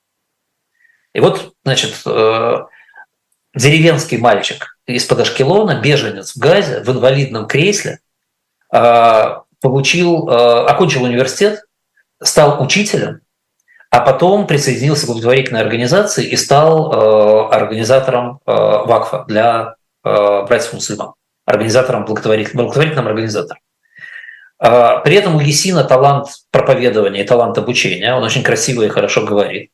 И 1.13 1.21
вот, 1.21 1.53
значит, 1.65 1.93
деревенский 3.55 4.17
мальчик 4.17 4.79
из-под 4.87 5.21
Ашкелона, 5.21 5.81
беженец 5.83 6.35
в 6.35 6.39
Газе, 6.39 6.81
в 6.81 6.89
инвалидном 6.89 7.47
кресле, 7.47 8.01
получил, 9.63 10.29
э, 10.29 10.65
окончил 10.67 11.05
университет, 11.05 11.65
стал 12.23 12.63
учителем, 12.63 13.21
а 13.91 14.01
потом 14.01 14.47
присоединился 14.47 15.07
к 15.07 15.09
благотворительной 15.09 15.63
организации 15.63 16.27
и 16.27 16.37
стал 16.37 16.93
э, 16.93 17.55
организатором 17.55 18.41
э, 18.45 18.53
ВАКФа 18.53 19.25
для 19.29 19.77
братьев-мусульман, 20.03 21.13
организатором 21.47 22.05
благотворительным, 22.05 22.67
благотворительным 22.67 23.07
организатором. 23.07 23.61
При 24.59 25.15
этом 25.15 25.37
у 25.37 25.41
Есина 25.41 25.83
талант 25.83 26.29
проповедования 26.51 27.25
и 27.25 27.27
талант 27.27 27.59
обучения, 27.59 28.15
он 28.15 28.23
очень 28.23 28.45
красиво 28.45 28.83
и 28.83 28.89
хорошо 28.89 29.25
говорит. 29.25 29.71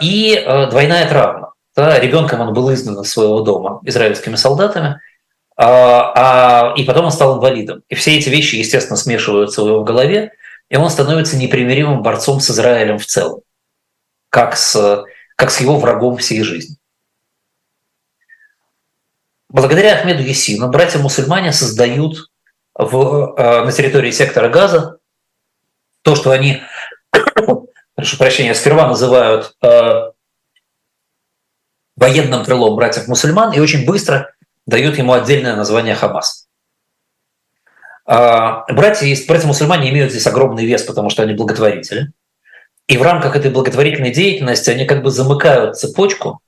И 0.00 0.44
двойная 0.70 1.08
травма. 1.08 1.52
Да, 1.76 1.98
ребенком 1.98 2.40
он 2.40 2.52
был 2.52 2.72
изгнан 2.72 3.00
из 3.02 3.10
своего 3.10 3.40
дома 3.40 3.80
израильскими 3.84 4.34
солдатами– 4.34 5.00
а, 5.56 6.72
а, 6.72 6.74
и 6.76 6.84
потом 6.84 7.06
он 7.06 7.12
стал 7.12 7.36
инвалидом. 7.36 7.82
И 7.88 7.94
все 7.94 8.16
эти 8.18 8.28
вещи, 8.28 8.56
естественно, 8.56 8.96
смешиваются 8.96 9.62
в 9.62 9.68
его 9.68 9.84
голове, 9.84 10.32
и 10.70 10.76
он 10.76 10.90
становится 10.90 11.36
непримиримым 11.36 12.02
борцом 12.02 12.40
с 12.40 12.50
Израилем 12.50 12.98
в 12.98 13.06
целом, 13.06 13.42
как 14.30 14.56
с, 14.56 15.04
как 15.36 15.50
с 15.50 15.60
его 15.60 15.76
врагом 15.78 16.16
всей 16.16 16.42
жизни. 16.42 16.76
Благодаря 19.52 19.96
Ахмеду 19.96 20.22
Есину 20.22 20.70
братья-мусульмане 20.70 21.52
создают 21.52 22.30
в, 22.74 23.34
э, 23.36 23.64
на 23.64 23.70
территории 23.70 24.10
сектора 24.10 24.48
Газа 24.48 24.96
то, 26.00 26.16
что 26.16 26.30
они, 26.30 26.62
прошу 27.94 28.16
прощения, 28.16 28.54
сперва 28.54 28.88
называют 28.88 29.54
э, 29.62 30.12
военным 31.96 32.46
крылом 32.46 32.76
братьев-мусульман, 32.76 33.52
и 33.52 33.60
очень 33.60 33.84
быстро 33.84 34.32
дают 34.64 34.96
ему 34.96 35.12
отдельное 35.12 35.54
название 35.54 35.96
Хамас. 35.96 36.48
А, 38.06 38.64
братья, 38.72 39.06
братья-мусульмане 39.28 39.90
имеют 39.90 40.12
здесь 40.12 40.26
огромный 40.26 40.64
вес, 40.64 40.82
потому 40.82 41.10
что 41.10 41.22
они 41.24 41.34
благотворители. 41.34 42.10
И 42.86 42.96
в 42.96 43.02
рамках 43.02 43.36
этой 43.36 43.50
благотворительной 43.50 44.12
деятельности 44.12 44.70
они 44.70 44.86
как 44.86 45.02
бы 45.02 45.10
замыкают 45.10 45.76
цепочку, 45.76 46.40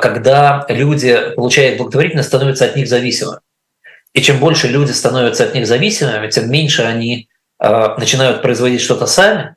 когда 0.00 0.66
люди, 0.68 1.32
получая 1.36 1.76
благотворительность, 1.76 2.28
становятся 2.28 2.66
от 2.66 2.76
них 2.76 2.88
зависимы. 2.88 3.40
И 4.12 4.20
чем 4.20 4.38
больше 4.38 4.68
люди 4.68 4.90
становятся 4.90 5.44
от 5.44 5.54
них 5.54 5.66
зависимыми, 5.66 6.28
тем 6.28 6.50
меньше 6.50 6.82
они 6.82 7.28
а, 7.58 7.96
начинают 7.98 8.42
производить 8.42 8.80
что-то 8.80 9.06
сами, 9.06 9.54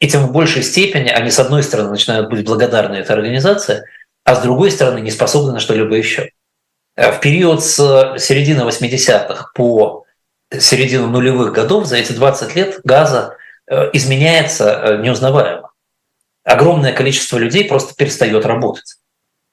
и 0.00 0.08
тем 0.08 0.26
в 0.26 0.32
большей 0.32 0.62
степени 0.62 1.08
они, 1.08 1.30
с 1.30 1.38
одной 1.38 1.62
стороны, 1.62 1.90
начинают 1.90 2.28
быть 2.28 2.44
благодарны 2.44 2.96
этой 2.96 3.12
организации, 3.12 3.84
а 4.24 4.34
с 4.34 4.42
другой 4.42 4.70
стороны, 4.70 4.98
не 5.00 5.10
способны 5.10 5.52
на 5.52 5.60
что-либо 5.60 5.94
еще. 5.94 6.30
Э, 6.96 7.12
в 7.12 7.20
период 7.20 7.64
с 7.64 7.76
середины 8.18 8.62
80-х 8.62 9.50
по 9.54 10.04
середину 10.50 11.08
нулевых 11.08 11.52
годов, 11.52 11.86
за 11.86 11.96
эти 11.96 12.12
20 12.12 12.56
лет 12.56 12.80
газа 12.84 13.36
э, 13.70 13.90
изменяется 13.92 14.70
э, 14.70 15.02
неузнаваемо. 15.02 15.70
Огромное 16.44 16.92
количество 16.92 17.38
людей 17.38 17.64
просто 17.64 17.94
перестает 17.94 18.44
работать. 18.44 18.96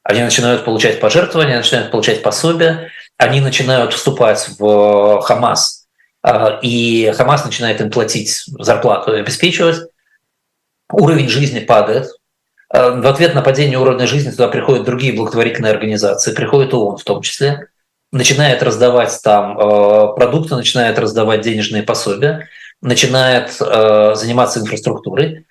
Они 0.03 0.21
начинают 0.21 0.65
получать 0.65 0.99
пожертвования, 0.99 1.57
начинают 1.57 1.91
получать 1.91 2.23
пособия, 2.23 2.89
они 3.17 3.41
начинают 3.41 3.93
вступать 3.93 4.49
в 4.57 5.21
Хамас, 5.21 5.87
и 6.61 7.13
Хамас 7.15 7.45
начинает 7.45 7.81
им 7.81 7.91
платить 7.91 8.43
зарплату 8.47 9.13
и 9.15 9.19
обеспечивать. 9.19 9.77
Уровень 10.91 11.29
жизни 11.29 11.59
падает, 11.59 12.09
Э, 12.73 12.91
в 12.91 13.07
ответ 13.07 13.35
на 13.35 13.41
падение 13.41 13.79
уровня 13.79 14.07
жизни 14.07 14.31
туда 14.31 14.47
приходят 14.47 14.85
другие 14.85 15.13
благотворительные 15.13 15.71
организации, 15.71 16.33
приходит 16.33 16.73
ООН 16.73 16.97
в 16.97 17.03
том 17.03 17.21
числе, 17.21 17.67
начинает 18.11 18.63
раздавать 18.63 19.19
там 19.23 19.57
э, 19.57 20.13
продукты, 20.15 20.55
начинает 20.55 20.99
раздавать 20.99 21.41
денежные 21.41 21.83
пособия, 21.83 22.47
начинает 22.81 23.55
э, 23.59 24.13
заниматься 24.15 24.59
инфраструктурой, 24.59 25.45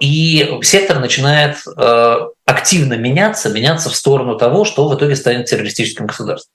и 0.00 0.58
сектор 0.62 1.00
начинает 1.00 1.56
активно 2.46 2.94
меняться, 2.94 3.48
меняться 3.48 3.90
в 3.90 3.96
сторону 3.96 4.36
того, 4.36 4.64
что 4.64 4.88
в 4.88 4.94
итоге 4.96 5.16
станет 5.16 5.46
террористическим 5.46 6.06
государством. 6.06 6.52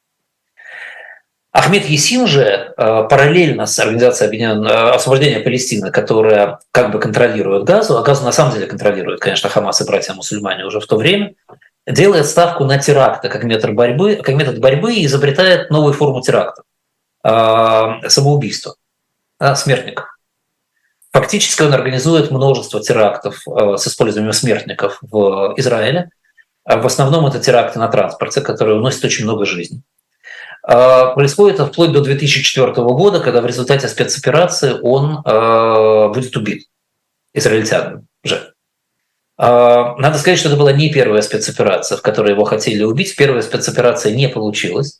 Ахмед 1.52 1.86
Есин 1.86 2.28
же 2.28 2.42
э, 2.42 2.74
параллельно 2.76 3.66
с 3.66 3.80
Организацией 3.80 4.28
объединенного 4.28 4.94
освобождения 4.94 5.40
Палестины, 5.40 5.90
которая 5.90 6.60
как 6.74 6.92
бы 6.92 7.00
контролирует 7.00 7.64
Газу, 7.64 7.98
а 7.98 8.04
Газу 8.04 8.26
на 8.26 8.34
самом 8.34 8.54
деле 8.54 8.68
контролирует, 8.68 9.22
конечно, 9.22 9.48
Хамас 9.48 9.80
и 9.80 9.86
братья-мусульмане 9.86 10.66
уже 10.66 10.82
в 10.82 10.86
то 10.86 10.98
время, 10.98 11.34
делает 11.88 12.26
ставку 12.26 12.66
на 12.66 12.78
теракты 12.78 13.30
как 13.30 13.46
метод 13.46 13.74
борьбы, 13.74 14.18
как 14.18 14.36
метод 14.36 14.60
борьбы 14.60 14.96
и 14.96 15.06
изобретает 15.06 15.70
новую 15.70 15.94
форму 15.94 16.22
теракта 16.22 16.64
самоубийство 17.24 18.76
смертников. 19.56 20.15
Фактически 21.16 21.62
он 21.62 21.74
организует 21.74 22.30
множество 22.30 22.82
терактов 22.82 23.42
с 23.46 23.88
использованием 23.88 24.34
смертников 24.34 24.98
в 25.00 25.54
Израиле. 25.56 26.10
В 26.66 26.86
основном 26.86 27.26
это 27.26 27.40
теракты 27.40 27.80
на 27.80 27.88
транспорте, 27.88 28.42
которые 28.42 28.78
уносят 28.78 29.06
очень 29.06 29.24
много 29.24 29.46
жизней. 29.46 29.82
А, 30.62 31.14
происходит 31.14 31.56
это 31.56 31.68
вплоть 31.68 31.94
до 31.94 32.02
2004 32.02 32.74
года, 32.74 33.22
когда 33.22 33.40
в 33.40 33.46
результате 33.46 33.88
спецоперации 33.88 34.76
он 34.82 35.22
а, 35.24 36.10
будет 36.10 36.36
убит 36.36 36.68
израильтянами 37.34 38.06
же. 38.26 38.54
А, 39.38 39.96
надо 39.96 40.18
сказать, 40.18 40.38
что 40.38 40.50
это 40.50 40.58
была 40.58 40.74
не 40.74 40.92
первая 40.92 41.22
спецоперация, 41.22 41.98
в 41.98 42.02
которой 42.02 42.32
его 42.32 42.44
хотели 42.44 42.84
убить. 42.84 43.16
Первая 43.16 43.42
спецоперация 43.42 44.14
не 44.14 44.28
получилась. 44.28 45.00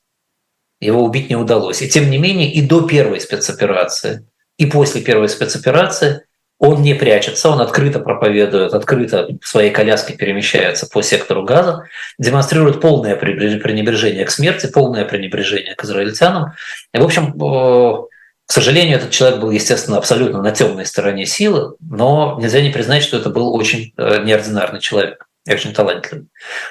Его 0.80 1.04
убить 1.04 1.30
не 1.30 1.36
удалось. 1.36 1.82
И 1.82 1.90
тем 1.90 2.10
не 2.10 2.20
менее, 2.20 2.54
и 2.54 2.62
до 2.62 2.88
первой 2.88 3.20
спецоперации, 3.20 4.26
и 4.58 4.66
после 4.66 5.02
первой 5.02 5.30
спецоперации 5.30 6.24
он 6.58 6.82
не 6.82 6.94
прячется, 6.94 7.50
он 7.50 7.62
открыто 7.62 8.00
проповедует, 8.00 8.74
открыто 8.74 9.28
в 9.42 9.48
своей 9.48 9.72
коляске 9.72 10.14
перемещается 10.14 10.88
по 10.88 11.02
сектору 11.02 11.44
газа, 11.44 11.84
демонстрирует 12.18 12.80
полное 12.80 13.16
пренебрежение 13.16 14.24
к 14.24 14.32
смерти, 14.32 14.72
полное 14.72 15.04
пренебрежение 15.04 15.76
к 15.76 15.84
израильтянам. 15.84 16.54
И, 16.94 16.98
в 16.98 17.04
общем, 17.04 17.34
э, 17.34 18.08
к 18.46 18.52
сожалению, 18.52 18.98
этот 18.98 19.12
человек 19.12 19.40
был, 19.40 19.52
естественно, 19.52 19.98
абсолютно 19.98 20.42
на 20.42 20.52
темной 20.52 20.86
стороне 20.86 21.26
силы, 21.26 21.76
но 21.82 22.38
нельзя 22.40 22.62
не 22.62 22.70
признать, 22.70 23.04
что 23.04 23.18
это 23.18 23.30
был 23.30 23.54
очень 23.54 23.94
э, 23.98 24.24
неординарный 24.24 24.80
человек, 24.80 25.28
очень 25.48 25.74
талантливый. 25.74 26.28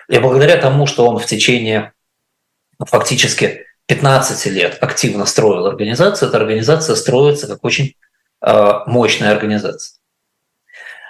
И 0.09 0.19
благодаря 0.19 0.57
тому, 0.57 0.87
что 0.87 1.07
он 1.07 1.19
в 1.19 1.27
течение 1.27 1.93
ну, 2.79 2.87
фактически 2.87 3.67
15 3.87 4.47
лет 4.47 4.79
активно 4.81 5.27
строил 5.27 5.67
организацию, 5.67 6.29
эта 6.29 6.39
организация 6.39 6.97
строится 6.97 7.47
как 7.47 7.65
очень 7.65 7.95
э, 8.45 8.71
мощная 8.87 9.33
организация. 9.33 9.99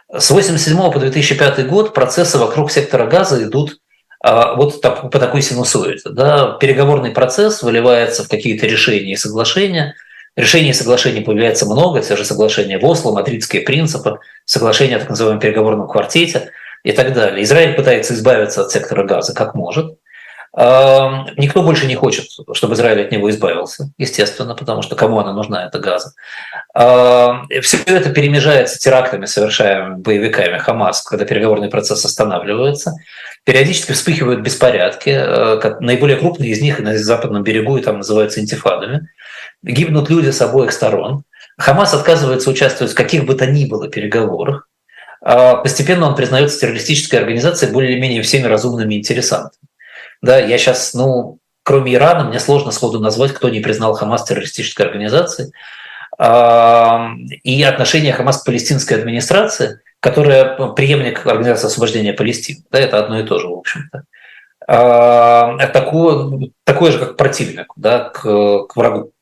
С 0.09 0.31
1987 0.31 0.93
по 0.93 0.99
2005 0.99 1.67
год 1.67 1.95
процессы 1.95 2.39
вокруг 2.39 2.71
сектора 2.71 3.07
газа 3.07 3.43
идут 3.43 3.79
э, 4.25 4.55
вот 4.57 4.81
так, 4.81 5.11
по 5.11 5.19
такой 5.19 5.43
синусоиде. 5.43 6.11
Да? 6.11 6.57
Переговорный 6.61 7.11
процесс 7.11 7.63
выливается 7.63 8.25
в 8.25 8.29
какие-то 8.29 8.67
решения 8.67 9.13
и 9.13 9.17
соглашения– 9.17 9.95
Решений 10.37 10.71
и 10.71 10.73
соглашений 10.73 11.21
появляется 11.21 11.65
много, 11.65 12.01
те 12.01 12.17
же 12.17 12.25
соглашения 12.25 12.79
в 12.79 12.85
Осло, 12.85 13.13
мадридские 13.13 13.63
принципы, 13.63 14.19
соглашения 14.45 14.97
о 14.97 14.99
так 14.99 15.11
называемом 15.11 15.41
переговорном 15.41 15.87
квартете 15.87 16.51
и 16.83 16.91
так 16.91 17.13
далее. 17.13 17.45
Израиль 17.45 17.77
пытается 17.77 18.15
избавиться 18.15 18.63
от 18.63 18.73
сектора 18.73 19.05
газа 19.05 19.33
как 19.33 19.55
может. 19.55 19.97
Никто 20.57 21.63
больше 21.63 21.87
не 21.87 21.97
хочет, 21.97 22.27
чтобы 22.53 22.75
Израиль 22.75 23.03
от 23.03 23.11
него 23.11 23.29
избавился, 23.29 23.91
естественно, 23.99 24.55
потому 24.55 24.83
что 24.83 24.95
кому 24.95 25.19
она 25.19 25.33
нужна, 25.33 25.67
это 25.67 25.81
газа. 25.81 26.13
Все 27.61 27.79
это 27.87 28.11
перемежается 28.11 28.79
терактами, 28.79 29.27
совершаемыми 29.27 30.01
боевиками 30.01 30.59
Хамас, 30.59 31.03
когда 31.03 31.25
переговорный 31.25 31.71
процесс 31.71 32.05
останавливается. 32.05 32.93
Периодически 33.43 33.93
вспыхивают 33.93 34.41
беспорядки. 34.41 35.11
Э, 35.11 35.77
наиболее 35.81 36.17
крупные 36.17 36.53
из 36.53 36.63
них 36.63 36.79
на 36.79 36.97
западном 36.97 37.43
берегу 37.43 37.77
и 37.77 37.83
там 37.83 37.99
называются 37.99 38.41
интифадами 38.41 39.09
гибнут 39.65 40.11
люди 40.11 40.31
с 40.31 40.41
обоих 40.41 40.73
сторон. 40.73 41.25
Хамас 41.57 41.95
отказывается 41.95 42.51
участвовать 42.51 42.93
в 42.93 42.97
каких 42.97 43.25
бы 43.25 43.35
то 43.35 43.47
ни 43.47 43.65
было 43.65 43.89
переговорах. 43.89 44.69
А 45.21 45.57
постепенно 45.57 46.07
он 46.07 46.17
признается 46.17 46.61
террористической 46.61 47.19
организацией 47.19 47.73
более-менее 47.73 48.23
всеми 48.23 48.47
разумными 48.47 48.95
интересантами. 48.95 49.63
Да, 50.25 50.39
я 50.39 50.57
сейчас, 50.57 50.95
ну, 50.95 51.39
кроме 51.63 51.95
Ирана, 51.95 52.25
мне 52.25 52.41
сложно 52.41 52.71
сходу 52.71 52.99
назвать, 52.99 53.33
кто 53.33 53.51
не 53.51 53.61
признал 53.61 53.93
Хамас 53.93 54.25
террористической 54.25 54.87
организацией. 54.87 55.53
И 57.43 57.63
отношение 57.63 58.15
Хамас 58.15 58.41
к 58.41 58.47
палестинской 58.47 58.97
администрации, 58.97 59.81
которая 60.01 60.57
преемник 60.73 61.27
Организации 61.27 61.67
освобождения 61.67 62.15
Палестины, 62.15 62.65
да, 62.71 62.81
это 62.81 62.99
одно 62.99 63.21
и 63.21 63.25
то 63.25 63.39
же, 63.39 63.49
в 63.49 63.53
общем-то. 63.53 64.05
А, 64.67 65.67
такое, 65.67 66.51
такое 66.65 66.93
же, 66.93 66.99
как 66.99 67.17
противник, 67.19 67.67
да, 67.77 68.09
к, 68.09 68.23
к 68.23 68.77
врагу 68.77 69.13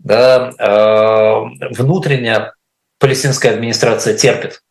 да, 0.00 1.44
внутренняя 1.70 2.54
палестинская 2.98 3.52
администрация 3.52 4.16
терпит 4.16 4.62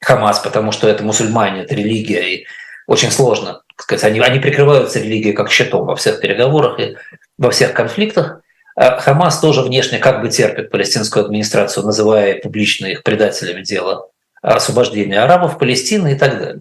Хамас, 0.00 0.38
потому 0.38 0.70
что 0.70 0.88
это 0.88 1.02
мусульмане, 1.02 1.62
это 1.62 1.74
религия, 1.74 2.34
и 2.34 2.46
очень 2.86 3.10
сложно, 3.10 3.62
сказать, 3.82 4.04
они, 4.04 4.20
они 4.20 4.38
прикрываются 4.38 5.00
религией 5.00 5.32
как 5.32 5.50
щитом 5.50 5.86
во 5.86 5.96
всех 5.96 6.20
переговорах 6.20 6.80
и 6.80 6.96
во 7.36 7.50
всех 7.50 7.72
конфликтах. 7.72 8.40
А 8.76 8.98
Хамас 8.98 9.40
тоже 9.40 9.62
внешне 9.62 9.98
как 9.98 10.22
бы 10.22 10.28
терпит 10.28 10.70
палестинскую 10.70 11.24
администрацию, 11.24 11.84
называя 11.84 12.40
публично 12.40 12.86
их 12.86 13.02
предателями 13.02 13.62
дела 13.62 14.08
освобождения 14.40 15.20
арабов, 15.20 15.58
Палестины 15.58 16.12
и 16.12 16.14
так 16.16 16.38
далее. 16.38 16.60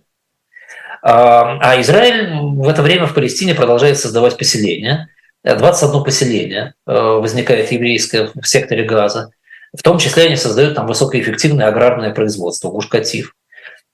А, 1.03 1.59
а 1.61 1.81
Израиль 1.81 2.33
в 2.33 2.67
это 2.67 2.81
время 2.81 3.05
в 3.05 3.13
Палестине 3.13 3.53
продолжает 3.53 3.99
создавать 3.99 4.37
поселения, 4.37 5.09
21 5.43 6.03
поселение 6.03 6.73
э, 6.85 6.93
возникает 6.93 7.71
еврейское 7.71 8.31
в 8.33 8.45
секторе 8.47 8.83
Газа. 8.83 9.31
В 9.77 9.83
том 9.83 9.99
числе 9.99 10.23
они 10.23 10.35
создают 10.35 10.75
там 10.75 10.87
высокоэффективное 10.87 11.67
аграрное 11.67 12.13
производство, 12.13 12.69
Гушкатив. 12.69 13.35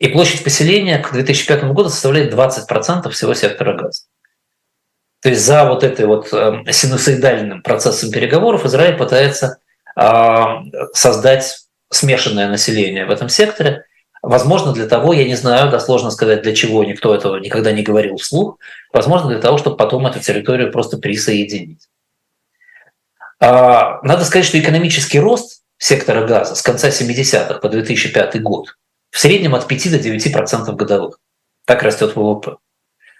И 0.04 0.10
площадь 0.10 0.43
поселения 0.43 0.97
к 0.97 1.14
2005 1.14 1.64
году 1.72 1.88
составляет 1.88 2.34
20% 2.34 3.10
всего 3.10 3.34
сектора 3.34 3.74
газа. 3.74 4.01
То 5.22 5.30
есть 5.30 5.45
за 5.45 5.64
вот 5.64 5.86
этой 5.86 6.06
вот 6.06 6.28
э, 6.34 6.70
синусоидальным 6.70 7.62
процессом 7.62 8.12
переговоров 8.12 8.66
Израиль 8.66 8.97
пытается 8.97 9.60
а, 9.95 10.62
создать 10.93 11.60
смешанное 11.89 12.49
население 12.49 13.06
в 13.06 13.12
этом 13.12 13.30
секторе, 13.30 13.86
Возможно, 14.22 14.72
для 14.72 14.88
того, 14.88 15.12
я 15.12 15.26
не 15.26 15.36
знаю, 15.36 15.70
да, 15.70 15.82
сложно 15.82 16.10
сказать, 16.10 16.43
для 16.43 16.56
чего 16.56 16.86
никто 16.86 17.14
этого 17.14 17.38
никогда 17.38 17.74
не 17.74 17.84
говорил 17.84 18.16
вслух. 18.16 18.58
Возможно, 18.93 19.30
для 19.30 19.39
того, 19.39 19.58
чтобы 19.58 19.76
потом 19.76 20.08
эту 20.08 20.22
территорию 20.22 20.72
просто 20.72 20.97
присоединить. 20.97 21.89
А, 23.39 24.01
надо 24.04 24.24
сказать, 24.24 24.45
что 24.45 24.60
экономический 24.60 25.20
рост 25.20 25.64
сектора 25.78 26.26
газа 26.26 26.56
с 26.56 26.62
конца 26.62 26.88
70-х 26.88 27.56
по 27.56 27.68
2005 27.68 28.41
год 28.41 28.78
в 29.14 29.20
среднем 29.20 29.53
от 29.53 29.68
5 29.68 29.91
до 29.91 29.97
9% 29.97 30.76
годовых. 30.76 31.20
Так 31.66 31.84
растет 31.84 32.16
ВВП. 32.16 32.57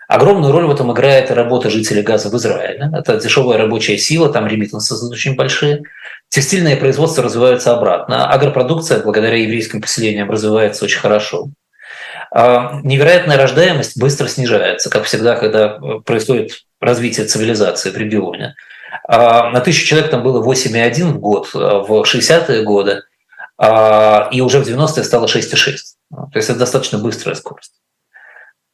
Огромную 0.08 0.52
роль 0.52 0.66
в 0.66 0.72
этом 0.72 0.92
играет 0.92 1.30
работа 1.32 1.70
жителей 1.70 2.02
газа 2.02 2.30
в 2.30 2.36
Израиле. 2.36 2.90
Это 2.94 3.18
дешевая 3.18 3.60
рабочая 3.60 3.98
сила, 3.98 4.34
там 4.34 4.48
ремитансы 4.48 4.96
очень 5.06 5.36
большие. 5.36 5.84
Текстильное 6.30 6.76
производство 6.76 7.24
развивается 7.24 7.74
обратно. 7.74 8.28
Агропродукция, 8.28 9.04
благодаря 9.04 9.38
еврейским 9.38 9.82
поселениям, 9.82 10.32
развивается 10.32 10.84
очень 10.84 11.00
хорошо. 11.00 11.50
А, 12.32 12.80
невероятная 12.84 13.38
рождаемость 13.38 14.00
быстро 14.00 14.28
снижается, 14.28 14.90
как 14.90 15.04
всегда, 15.04 15.36
когда 15.36 15.78
э, 15.78 16.00
происходит 16.04 16.64
развитие 16.82 17.28
цивилизации 17.28 17.92
в 17.92 17.98
регионе. 17.98 18.56
А, 19.08 19.52
на 19.52 19.62
тысячу 19.62 19.86
человек 19.86 20.10
там 20.10 20.24
было 20.24 20.44
8,1 20.44 21.04
в 21.06 21.20
год 21.20 21.52
э, 21.54 21.58
в 21.58 22.02
60-е 22.02 22.64
годы, 22.64 22.92
а, 22.92 23.13
и 23.62 24.42
уже 24.42 24.60
в 24.60 24.68
90-е 24.68 25.04
стало 25.04 25.28
6,6. 25.28 25.76
То 26.10 26.30
есть 26.34 26.50
это 26.50 26.60
достаточно 26.60 26.98
быстрая 26.98 27.36
скорость. 27.36 27.74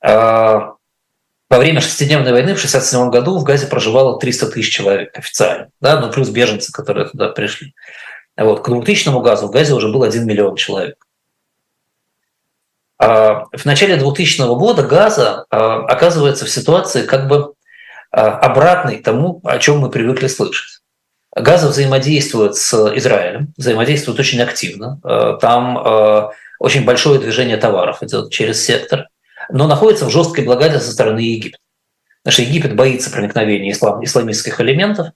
Во 0.02 0.78
время 1.50 1.82
шестидневной 1.82 2.32
войны 2.32 2.54
в 2.54 2.60
1967 2.60 3.10
году 3.10 3.38
в 3.38 3.44
Газе 3.44 3.68
проживало 3.68 4.20
300 4.20 4.52
тысяч 4.52 4.74
человек 4.74 5.18
официально, 5.18 5.70
да, 5.82 6.00
ну 6.00 6.12
плюс 6.12 6.30
беженцы, 6.30 6.72
которые 6.72 7.08
туда 7.08 7.30
пришли. 7.30 7.74
Вот. 8.40 8.64
К 8.64 8.70
2000 8.70 9.22
газу 9.22 9.48
в 9.48 9.52
Газе 9.52 9.74
уже 9.74 9.92
был 9.92 10.04
1 10.04 10.26
миллион 10.26 10.56
человек. 10.56 11.06
А 12.98 13.46
в 13.52 13.66
начале 13.66 13.98
2000 13.98 14.42
года 14.56 14.84
Газа 14.84 15.46
а, 15.50 15.86
оказывается 15.86 16.46
в 16.46 16.50
ситуации 16.50 17.06
как 17.06 17.28
бы 17.28 17.54
а, 18.12 18.38
обратной 18.40 18.98
тому, 18.98 19.42
о 19.44 19.58
чем 19.58 19.80
мы 19.80 19.90
привыкли 19.90 20.28
слышать. 20.28 20.79
Газа 21.42 21.70
взаимодействует 21.70 22.56
с 22.56 22.74
Израилем, 22.98 23.54
взаимодействует 23.58 24.20
очень 24.20 24.42
активно. 24.42 25.00
Там 25.42 26.32
очень 26.60 26.86
большое 26.86 27.20
движение 27.20 27.58
товаров 27.58 28.04
идет 28.04 28.32
через 28.32 28.64
сектор– 28.64 29.08
но 29.50 29.68
находится 29.68 30.06
в 30.06 30.12
жесткой 30.12 30.46
блокаде 30.46 30.80
со 30.80 30.92
стороны 30.92 31.20
Египта. 31.20 31.60
Потому 32.24 32.34
что 32.34 32.42
Египет 32.44 32.76
боится 32.76 33.12
проникновения 33.12 33.72
ислам, 33.72 34.04
исламистских 34.04 34.60
элементов, 34.62 35.08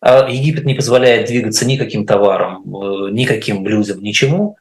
а 0.00 0.28
Египет 0.28 0.64
не 0.64 0.74
позволяет 0.74 1.26
двигаться 1.26 1.66
никаким 1.66 2.06
товарам, 2.06 2.62
э, 2.64 3.10
никаким 3.10 3.66
людям, 3.66 4.00
ничему. 4.02 4.56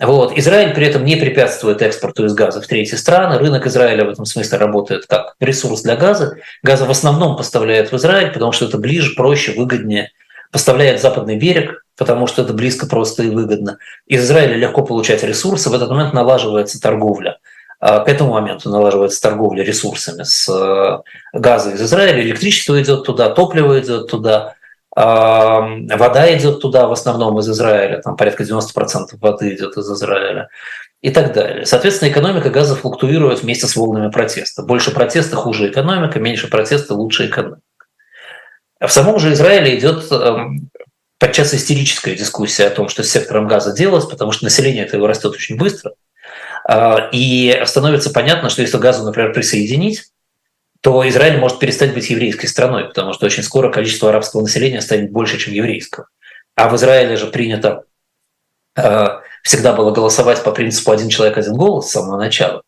Вот. 0.00 0.36
Израиль 0.36 0.74
при 0.74 0.86
этом 0.86 1.04
не 1.04 1.16
препятствует 1.16 1.80
экспорту 1.82 2.24
из 2.26 2.34
газа 2.34 2.60
в 2.60 2.66
третьи 2.66 2.96
страны. 2.96 3.38
Рынок 3.38 3.66
Израиля 3.66 4.04
в 4.04 4.10
этом 4.10 4.24
смысле 4.24 4.58
работает 4.58 5.06
как 5.06 5.34
ресурс 5.40 5.82
для 5.82 5.96
газа. 5.96 6.38
Газа 6.62 6.84
в 6.84 6.90
основном 6.90 7.36
поставляет 7.36 7.92
в 7.92 7.96
Израиль, 7.96 8.32
потому 8.32 8.52
что 8.52 8.66
это 8.66 8.78
ближе, 8.78 9.14
проще, 9.14 9.52
выгоднее. 9.52 10.10
Поставляет 10.54 11.02
западный 11.02 11.36
берег, 11.36 11.84
потому 11.98 12.28
что 12.28 12.42
это 12.42 12.54
близко, 12.54 12.86
просто 12.86 13.24
и 13.24 13.28
выгодно. 13.28 13.78
Из 14.06 14.22
Израиля 14.24 14.54
легко 14.54 14.84
получать 14.84 15.24
ресурсы. 15.24 15.68
В 15.68 15.74
этот 15.74 15.90
момент 15.90 16.14
налаживается 16.14 16.80
торговля– 16.80 17.38
а 17.86 18.00
к 18.00 18.08
этому 18.08 18.32
моменту 18.32 18.70
налаживается 18.70 19.20
торговля 19.20 19.62
ресурсами 19.62 20.22
с 20.22 20.48
э, 20.48 21.38
газа 21.38 21.72
из 21.72 21.82
Израиля, 21.82 22.22
электричество 22.22 22.80
идет 22.80 23.04
туда, 23.04 23.28
топливо 23.28 23.78
идет 23.78 24.08
туда, 24.08 24.54
а, 24.96 25.68
вода 25.94 26.34
идет 26.34 26.60
туда 26.60 26.86
в 26.86 26.92
основном 26.92 27.38
из 27.40 27.50
Израиля, 27.50 28.00
там 28.00 28.16
порядка 28.16 28.44
90% 28.44 29.18
воды 29.20 29.54
идет 29.54 29.76
из 29.76 29.90
Израиля 29.90 30.48
и 31.02 31.10
так 31.10 31.34
далее. 31.34 31.66
Соответственно, 31.66 32.08
экономика 32.08 32.48
газа 32.48 32.74
флуктуирует 32.74 33.42
вместе 33.42 33.66
с 33.66 33.76
волнами 33.76 34.10
протеста. 34.10 34.62
Больше 34.62 34.90
протеста– 34.90 35.36
хуже 35.36 35.68
экономика, 35.68 36.18
меньше 36.18 36.48
протеста– 36.48 36.94
лучше 36.94 37.26
экономика. 37.26 37.60
В 38.86 38.92
самом 38.92 39.18
же 39.18 39.32
Израиле 39.32 39.78
идет 39.78 40.10
эм, 40.12 40.70
подчас 41.18 41.54
истерическая 41.54 42.14
дискуссия 42.14 42.66
о 42.66 42.70
том, 42.70 42.88
что 42.88 43.02
с 43.02 43.10
сектором 43.10 43.46
газа 43.46 43.72
делать, 43.72 44.08
потому 44.08 44.32
что 44.32 44.44
население 44.44 44.84
это 44.84 44.96
его 44.96 45.06
растет 45.06 45.32
очень 45.32 45.56
быстро– 45.56 45.92
И 47.12 47.62
становится 47.66 48.10
понятно, 48.10 48.48
что 48.48 48.62
если 48.62 48.78
газу, 48.78 49.04
например, 49.04 49.32
присоединить, 49.32 50.04
то 50.80 51.06
Израиль 51.08 51.38
может 51.38 51.58
перестать 51.58 51.94
быть 51.94 52.10
еврейской 52.10 52.46
страной, 52.46 52.86
потому 52.86 53.12
что 53.12 53.26
очень 53.26 53.42
скоро 53.42 53.70
количество 53.70 54.10
арабского 54.10 54.42
населения 54.42 54.80
станет 54.80 55.10
больше, 55.10 55.38
чем 55.38 55.52
еврейского. 55.54 56.08
А 56.56 56.68
в 56.68 56.76
Израиле 56.76 57.16
же 57.16 57.26
принято 57.26 57.84
всегда 59.42 59.72
было 59.72 59.92
голосовать 59.92 60.42
по 60.42 60.52
принципу 60.52 60.90
«один 60.90 61.08
человек, 61.08 61.38
один 61.38 61.54
голос» 61.54 61.88
с 61.88 61.92
самого 61.92 62.18
начала. 62.18 62.62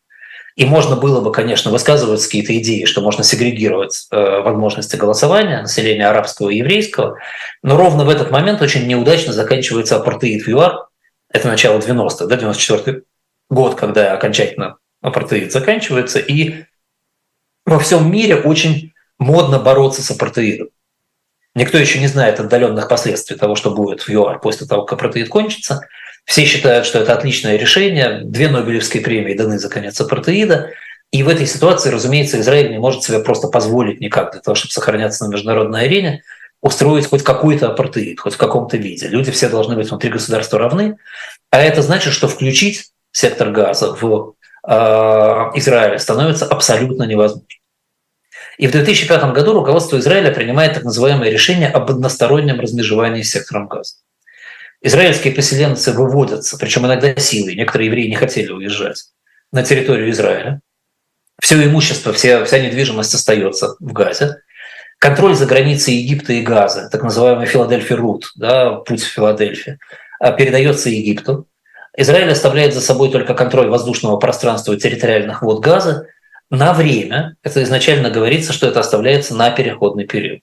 И 0.56 0.64
можно 0.64 0.96
было 0.96 1.20
бы, 1.20 1.32
конечно, 1.32 1.70
высказывать 1.70 2.24
какие-то 2.24 2.56
идеи, 2.58 2.86
что 2.86 3.02
можно 3.02 3.22
сегрегировать 3.22 4.06
э, 4.10 4.40
возможности 4.40 4.96
голосования 4.96 5.60
населения 5.60 6.08
арабского 6.08 6.48
и 6.48 6.56
еврейского, 6.56 7.18
но 7.62 7.76
ровно 7.76 8.06
в 8.06 8.08
этот 8.08 8.30
момент 8.30 8.62
очень 8.62 8.86
неудачно 8.86 9.34
заканчивается 9.34 9.96
апартеид 9.96 10.46
в 10.46 10.48
ЮАР. 10.48 10.88
Это 11.30 11.48
начало 11.48 11.78
90-х, 11.78 12.24
да, 12.24 12.36
94 12.36 13.02
год, 13.50 13.74
когда 13.74 14.14
окончательно 14.14 14.78
апартеид 15.02 15.52
заканчивается, 15.52 16.20
и 16.20 16.64
во 17.66 17.78
всем 17.78 18.10
мире 18.10 18.36
очень 18.36 18.94
модно 19.18 19.58
бороться 19.58 20.02
с 20.02 20.10
апартеидом. 20.10 20.68
Никто 21.54 21.76
еще 21.76 21.98
не 22.00 22.06
знает 22.06 22.40
отдаленных 22.40 22.88
последствий 22.88 23.36
того, 23.36 23.56
что 23.56 23.72
будет 23.72 24.00
в 24.00 24.08
ЮАР 24.08 24.40
после 24.40 24.66
того, 24.66 24.84
как 24.84 24.98
апартеид 24.98 25.28
кончится– 25.28 25.82
все 26.26 26.44
считают, 26.44 26.84
что 26.86 26.98
это 26.98 27.14
отличное 27.14 27.56
решение. 27.56 28.20
Две 28.24 28.48
Нобелевские 28.48 29.02
премии 29.02 29.34
даны 29.34 29.58
за 29.58 29.70
конец 29.70 30.00
апартеида. 30.00 30.72
И 31.12 31.22
в 31.22 31.28
этой 31.28 31.46
ситуации, 31.46 31.88
разумеется, 31.88 32.40
Израиль 32.40 32.72
не 32.72 32.78
может 32.78 33.04
себе 33.04 33.20
просто 33.20 33.46
позволить 33.46 34.00
никак 34.00 34.32
для 34.32 34.40
того, 34.40 34.56
чтобы 34.56 34.72
сохраняться 34.72 35.24
на 35.24 35.30
международной 35.30 35.84
арене, 35.84 36.24
устроить 36.60 37.06
хоть 37.06 37.22
какой-то 37.22 37.68
апартеид, 37.68 38.18
хоть 38.18 38.34
в 38.34 38.38
каком-то 38.38 38.76
виде. 38.76 39.06
Люди 39.06 39.30
все 39.30 39.48
должны 39.48 39.76
быть 39.76 39.88
внутри 39.88 40.10
государства 40.10 40.58
равны. 40.58 40.98
А 41.50 41.60
это 41.60 41.80
значит, 41.80 42.12
что 42.12 42.26
включить 42.26 42.90
сектор 43.12 43.50
газа 43.50 43.94
в 43.94 44.34
э, 44.66 44.72
Израиле 45.54 46.00
становится 46.00 46.44
абсолютно 46.44 47.04
невозможно. 47.04 47.46
И 48.58 48.66
в 48.66 48.72
2005 48.72 49.32
году 49.32 49.52
руководство 49.52 49.98
Израиля 49.98 50.32
принимает 50.32 50.74
так 50.74 50.82
называемое 50.82 51.30
решение 51.30 51.68
об 51.68 51.88
одностороннем 51.88 52.58
размежевании 52.58 53.22
с 53.22 53.30
сектором 53.30 53.68
газа. 53.68 53.94
Израильские 54.82 55.34
поселенцы 55.34 55.92
выводятся, 55.92 56.58
причем 56.58 56.86
иногда 56.86 57.16
силой. 57.16 57.54
Некоторые 57.54 57.86
евреи 57.86 58.08
не 58.08 58.14
хотели 58.14 58.52
уезжать 58.52 59.06
на 59.52 59.62
территорию 59.62 60.10
Израиля. 60.10 60.60
Все 61.40 61.62
имущество, 61.64 62.12
вся, 62.12 62.44
вся 62.44 62.58
недвижимость 62.58 63.14
остается 63.14 63.76
в 63.80 63.92
Газе. 63.92 64.42
Контроль 64.98 65.34
за 65.34 65.46
границей 65.46 65.94
Египта 65.94 66.32
и 66.32 66.42
Газа, 66.42 66.88
так 66.90 67.02
называемый 67.02 67.46
Филадельфия 67.46 67.96
Рут, 67.96 68.30
да, 68.34 68.72
путь 68.72 69.02
в 69.02 69.08
Филадельфию, 69.12 69.78
а, 70.18 70.32
передается 70.32 70.88
Египту. 70.88 71.46
Израиль 71.96 72.30
оставляет 72.30 72.74
за 72.74 72.80
собой 72.80 73.10
только 73.10 73.34
контроль 73.34 73.68
воздушного 73.68 74.16
пространства 74.16 74.72
и 74.72 74.78
территориальных 74.78 75.42
вод 75.42 75.60
Газа 75.60 76.06
на 76.50 76.72
время. 76.72 77.36
Это 77.42 77.62
изначально 77.62 78.10
говорится, 78.10 78.52
что 78.52 78.66
это 78.66 78.80
оставляется 78.80 79.34
на 79.34 79.50
переходный 79.50 80.06
период. 80.06 80.40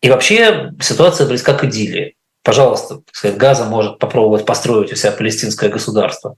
И 0.00 0.10
вообще 0.10 0.72
ситуация 0.80 1.26
близка 1.26 1.54
к 1.54 1.64
идиллии 1.64 2.15
пожалуйста, 2.46 3.00
сказать, 3.12 3.36
Газа 3.36 3.64
может 3.64 3.98
попробовать 3.98 4.46
построить 4.46 4.92
у 4.92 4.94
себя 4.94 5.10
палестинское 5.10 5.68
государство 5.68 6.36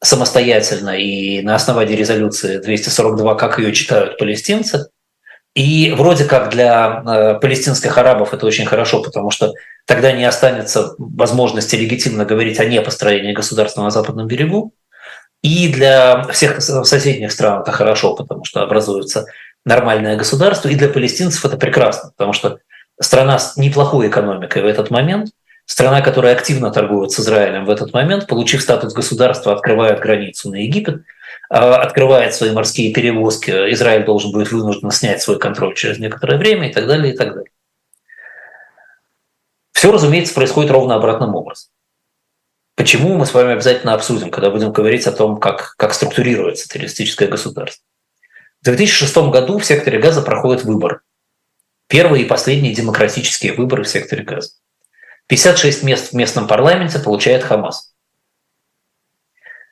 самостоятельно 0.00 0.90
и 0.90 1.42
на 1.42 1.56
основании 1.56 1.96
резолюции 1.96 2.58
242, 2.58 3.34
как 3.34 3.58
ее 3.58 3.72
читают 3.72 4.18
палестинцы. 4.18 4.88
И 5.56 5.92
вроде 5.96 6.26
как 6.26 6.50
для 6.50 7.02
э, 7.04 7.40
палестинских 7.40 7.98
арабов 7.98 8.32
это 8.32 8.46
очень 8.46 8.66
хорошо, 8.66 9.02
потому 9.02 9.32
что 9.32 9.52
тогда 9.84 10.12
не 10.12 10.24
останется 10.24 10.94
возможности 10.96 11.74
легитимно 11.74 12.24
говорить 12.24 12.60
о 12.60 12.64
непостроении 12.64 13.32
государства 13.32 13.82
на 13.82 13.90
Западном 13.90 14.28
берегу. 14.28 14.72
И 15.42 15.72
для 15.72 16.22
всех 16.28 16.62
соседних 16.62 17.32
стран 17.32 17.62
это 17.62 17.72
хорошо, 17.72 18.14
потому 18.14 18.44
что 18.44 18.62
образуется 18.62 19.26
нормальное 19.64 20.16
государство. 20.16 20.68
И 20.68 20.76
для 20.76 20.88
палестинцев 20.88 21.44
это 21.44 21.56
прекрасно, 21.56 22.12
потому 22.16 22.32
что 22.32 22.58
страна 23.00 23.40
с 23.40 23.56
неплохой 23.56 24.06
экономикой 24.06 24.62
в 24.62 24.66
этот 24.66 24.90
момент– 24.90 25.30
Страна, 25.68 26.00
которая 26.00 26.34
активно 26.34 26.70
торгует 26.70 27.12
с 27.12 27.20
Израилем 27.20 27.66
в 27.66 27.70
этот 27.70 27.92
момент, 27.92 28.26
получив 28.26 28.62
статус 28.62 28.94
государства, 28.94 29.52
открывает 29.52 30.00
границу 30.00 30.50
на 30.50 30.56
Египет, 30.56 31.02
а, 31.50 31.82
открывает 31.82 32.34
свои 32.34 32.52
морские 32.52 32.92
перевозки, 32.94 33.50
Израиль 33.50 34.06
должен 34.06 34.32
будет 34.32 34.50
вынужден 34.50 34.90
снять 34.90 35.20
свой 35.20 35.38
контроль 35.38 35.74
через 35.74 35.98
некоторое 35.98 36.38
время 36.38 36.70
и 36.70 36.72
так 36.72 36.86
далее, 36.86 37.12
и 37.12 37.16
так 37.16 37.34
далее. 37.34 37.50
Все, 39.72 39.92
разумеется, 39.92 40.32
происходит 40.32 40.70
ровно 40.70 40.94
обратным 40.94 41.34
образом. 41.34 41.68
Почему 42.74 43.18
мы 43.18 43.26
с 43.26 43.34
вами 43.34 43.52
обязательно 43.52 43.92
обсудим, 43.92 44.30
когда 44.30 44.50
будем 44.50 44.72
говорить 44.72 45.06
о 45.06 45.12
том, 45.12 45.38
как, 45.38 45.74
как 45.76 45.92
структурируется 45.92 46.66
террористическое 46.66 47.28
государство. 47.28 47.84
В 48.62 48.64
2006 48.64 49.14
году 49.30 49.58
в 49.58 49.66
секторе 49.66 49.98
газа 49.98 50.22
проходят 50.22 50.64
выборы. 50.64 51.00
Первые 51.88 52.24
и 52.24 52.26
последние 52.26 52.74
демократические 52.74 53.52
выборы 53.52 53.84
в 53.84 53.88
секторе 53.88 54.24
газа. 54.24 54.52
56 55.28 55.82
мест 55.84 56.10
в 56.10 56.12
местном 56.14 56.46
парламенте 56.48 56.98
получает 56.98 57.44
Хамас. 57.44 57.92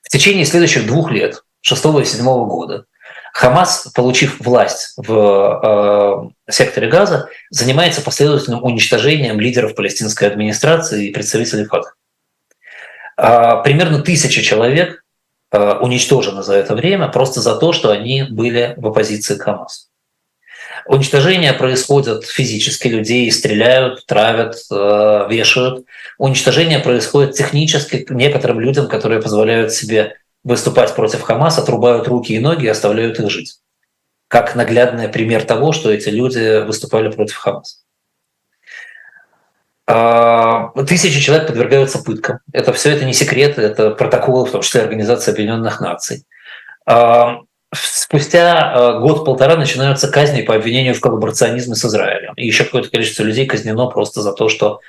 В 0.02 0.08
течение 0.08 0.44
следующих 0.44 0.86
двух 0.86 1.10
лет, 1.10 1.42
6 1.62 1.84
и 1.84 2.04
7 2.04 2.24
года, 2.24 2.84
Хамас, 3.32 3.88
получив 3.94 4.40
власть 4.40 4.94
в 4.96 6.30
э, 6.46 6.50
секторе 6.50 6.88
Газа, 6.88 7.28
занимается 7.50 8.00
последовательным 8.00 8.64
уничтожением 8.64 9.40
лидеров 9.40 9.74
палестинской 9.74 10.28
администрации 10.28 11.08
и 11.08 11.12
представителей 11.12 11.64
ФАТХ. 11.64 11.96
Э, 13.18 13.62
примерно 13.62 14.00
тысяча 14.00 14.42
человек 14.42 15.04
э, 15.52 15.72
уничтожено 15.80 16.42
за 16.42 16.54
это 16.54 16.74
время 16.74 17.08
просто 17.08 17.40
за 17.40 17.56
то, 17.56 17.72
что 17.72 17.90
они 17.90 18.22
были 18.22 18.74
в 18.78 18.86
оппозиции 18.86 19.36
к 19.36 19.42
Хамасу. 19.42 19.88
Уничтожение 20.88 21.52
происходит 21.52 22.24
физически, 22.24 22.88
людей 22.88 23.30
стреляют, 23.32 24.06
травят, 24.06 24.56
э, 24.70 25.26
вешают. 25.28 25.84
Уничтожение 26.18 26.78
происходит 26.78 27.34
технически 27.34 28.06
некоторым 28.08 28.60
людям, 28.60 28.88
которые 28.88 29.20
позволяют 29.20 29.72
себе 29.72 30.16
выступать 30.44 30.94
против 30.94 31.22
Хамаса, 31.22 31.62
отрубают 31.62 32.06
руки 32.06 32.34
и 32.34 32.38
ноги 32.38 32.66
и 32.66 32.68
оставляют 32.68 33.18
их 33.18 33.30
жить. 33.30 33.58
Как 34.28 34.54
наглядный 34.54 35.08
пример 35.08 35.44
того, 35.44 35.72
что 35.72 35.90
эти 35.90 36.08
люди 36.08 36.64
выступали 36.64 37.10
против 37.10 37.36
Хамаса. 37.36 37.78
А, 39.88 40.68
тысячи 40.84 41.20
человек 41.20 41.48
подвергаются 41.48 42.02
пыткам. 42.02 42.40
Это 42.52 42.72
все 42.72 42.90
это 42.90 43.04
не 43.04 43.12
секреты, 43.12 43.62
это 43.62 43.90
протоколы, 43.90 44.46
в 44.46 44.52
том 44.52 44.62
числе 44.62 44.82
Организации 44.82 45.32
Объединенных 45.32 45.80
Наций. 45.80 46.24
Спустя 47.74 48.72
э, 48.74 49.00
год-полтора 49.00 49.56
начинаются 49.56 50.08
казни 50.08 50.42
по 50.42 50.54
обвинению 50.54 50.94
в 50.94 51.00
коллаборационизме 51.00 51.74
с 51.74 51.84
Израилем. 51.84 52.32
И 52.34 52.46
еще 52.46 52.64
какое-то 52.64 52.90
количество 52.90 53.24
людей 53.24 53.46
казнено 53.46 53.86
просто 53.86 54.22
за 54.22 54.32
то, 54.32 54.48
что 54.48 54.80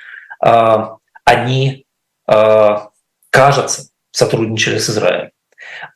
э, 0.44 0.76
они, 1.24 1.86
э, 2.28 2.76
кажется, 3.30 3.88
сотрудничали 4.12 4.78
с 4.78 4.88
Израилем. 4.90 5.30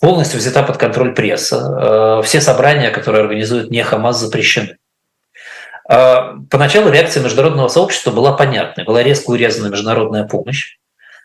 Полностью 0.01 0.39
взята 0.39 0.62
под 0.64 0.76
контроль 0.76 1.14
пресса. 1.14 2.20
Э, 2.20 2.22
все 2.24 2.41
собрания, 2.41 2.91
которые 2.91 3.22
организует 3.22 3.70
не 3.70 3.83
Хамас, 3.83 4.18
запрещены. 4.18 4.78
Э, 5.89 6.35
поначалу 6.51 6.91
реакция 6.91 7.22
международного 7.22 7.68
сообщества 7.68 8.11
была 8.11 8.33
понятной. 8.33 8.85
Была 8.85 9.03
резко 9.03 9.30
урезана 9.30 9.68
международная 9.68 10.24
помощь. 10.24 10.78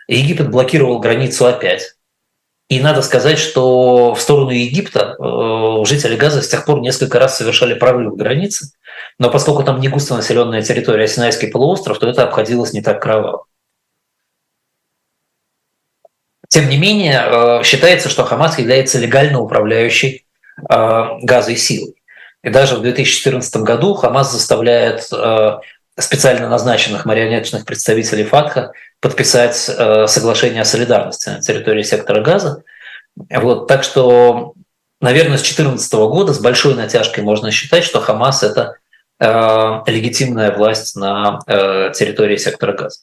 Египет 0.07 0.49
блокировал 0.49 0.99
границу 0.99 1.47
опять. 1.47 1.95
И 2.69 2.81
надо 2.81 3.01
сказать, 3.01 3.39
что 3.39 4.13
в 4.13 4.19
сторону 4.19 4.49
Египта 4.49 5.15
э, 5.17 5.85
жители 5.85 6.17
Газа 6.17 6.41
с 6.41 6.49
тех 6.49 6.65
пор 6.65 6.81
несколько 6.81 7.17
раз 7.17 7.37
совершали 7.37 7.73
прорыв 7.75 8.17
границы, 8.17 8.71
но 9.19 9.31
поскольку 9.31 9.63
там 9.63 9.79
не 9.79 9.87
густонаселенная 9.87 10.61
территория 10.61 11.07
Синайский 11.07 11.47
полуостров, 11.47 11.97
то 11.97 12.09
это 12.09 12.23
обходилось 12.23 12.73
не 12.73 12.81
так 12.81 13.01
кроваво. 13.01 13.45
Тем 16.49 16.67
не 16.67 16.77
менее, 16.77 17.21
э, 17.25 17.63
считается, 17.63 18.09
что 18.09 18.25
Хамас 18.25 18.59
является 18.59 18.99
легально 18.99 19.39
управляющей 19.39 20.25
э, 20.69 21.03
газой 21.21 21.55
силой. 21.55 21.95
И 22.43 22.49
даже 22.49 22.75
в 22.75 22.81
2014 22.81 23.63
году 23.63 23.93
Хамас 23.93 24.31
заставляет 24.31 25.09
специально 25.99 26.47
назначенных 26.47 27.05
марионеточных 27.05 27.65
представителей 27.65 28.23
ФАТХа 28.23 28.71
подписать 28.99 29.69
э, 29.69 30.07
соглашение 30.07 30.61
о 30.61 30.65
солидарности 30.65 31.29
на 31.29 31.41
территории 31.41 31.83
сектора 31.83 32.21
газа. 32.21 32.63
Вот, 33.15 33.67
так 33.67 33.83
что, 33.83 34.53
наверное, 35.01 35.37
с 35.37 35.41
2014 35.41 35.93
года 35.93 36.33
с 36.33 36.39
большой 36.39 36.75
натяжкой 36.75 37.23
можно 37.23 37.51
считать, 37.51 37.83
что 37.83 37.99
Хамас– 37.99 38.43
это 38.43 38.77
э, 39.19 39.81
легитимная 39.87 40.55
власть 40.55 40.95
на 40.95 41.39
э, 41.47 41.91
территории 41.95 42.37
сектора 42.37 42.73
газа. 42.73 42.99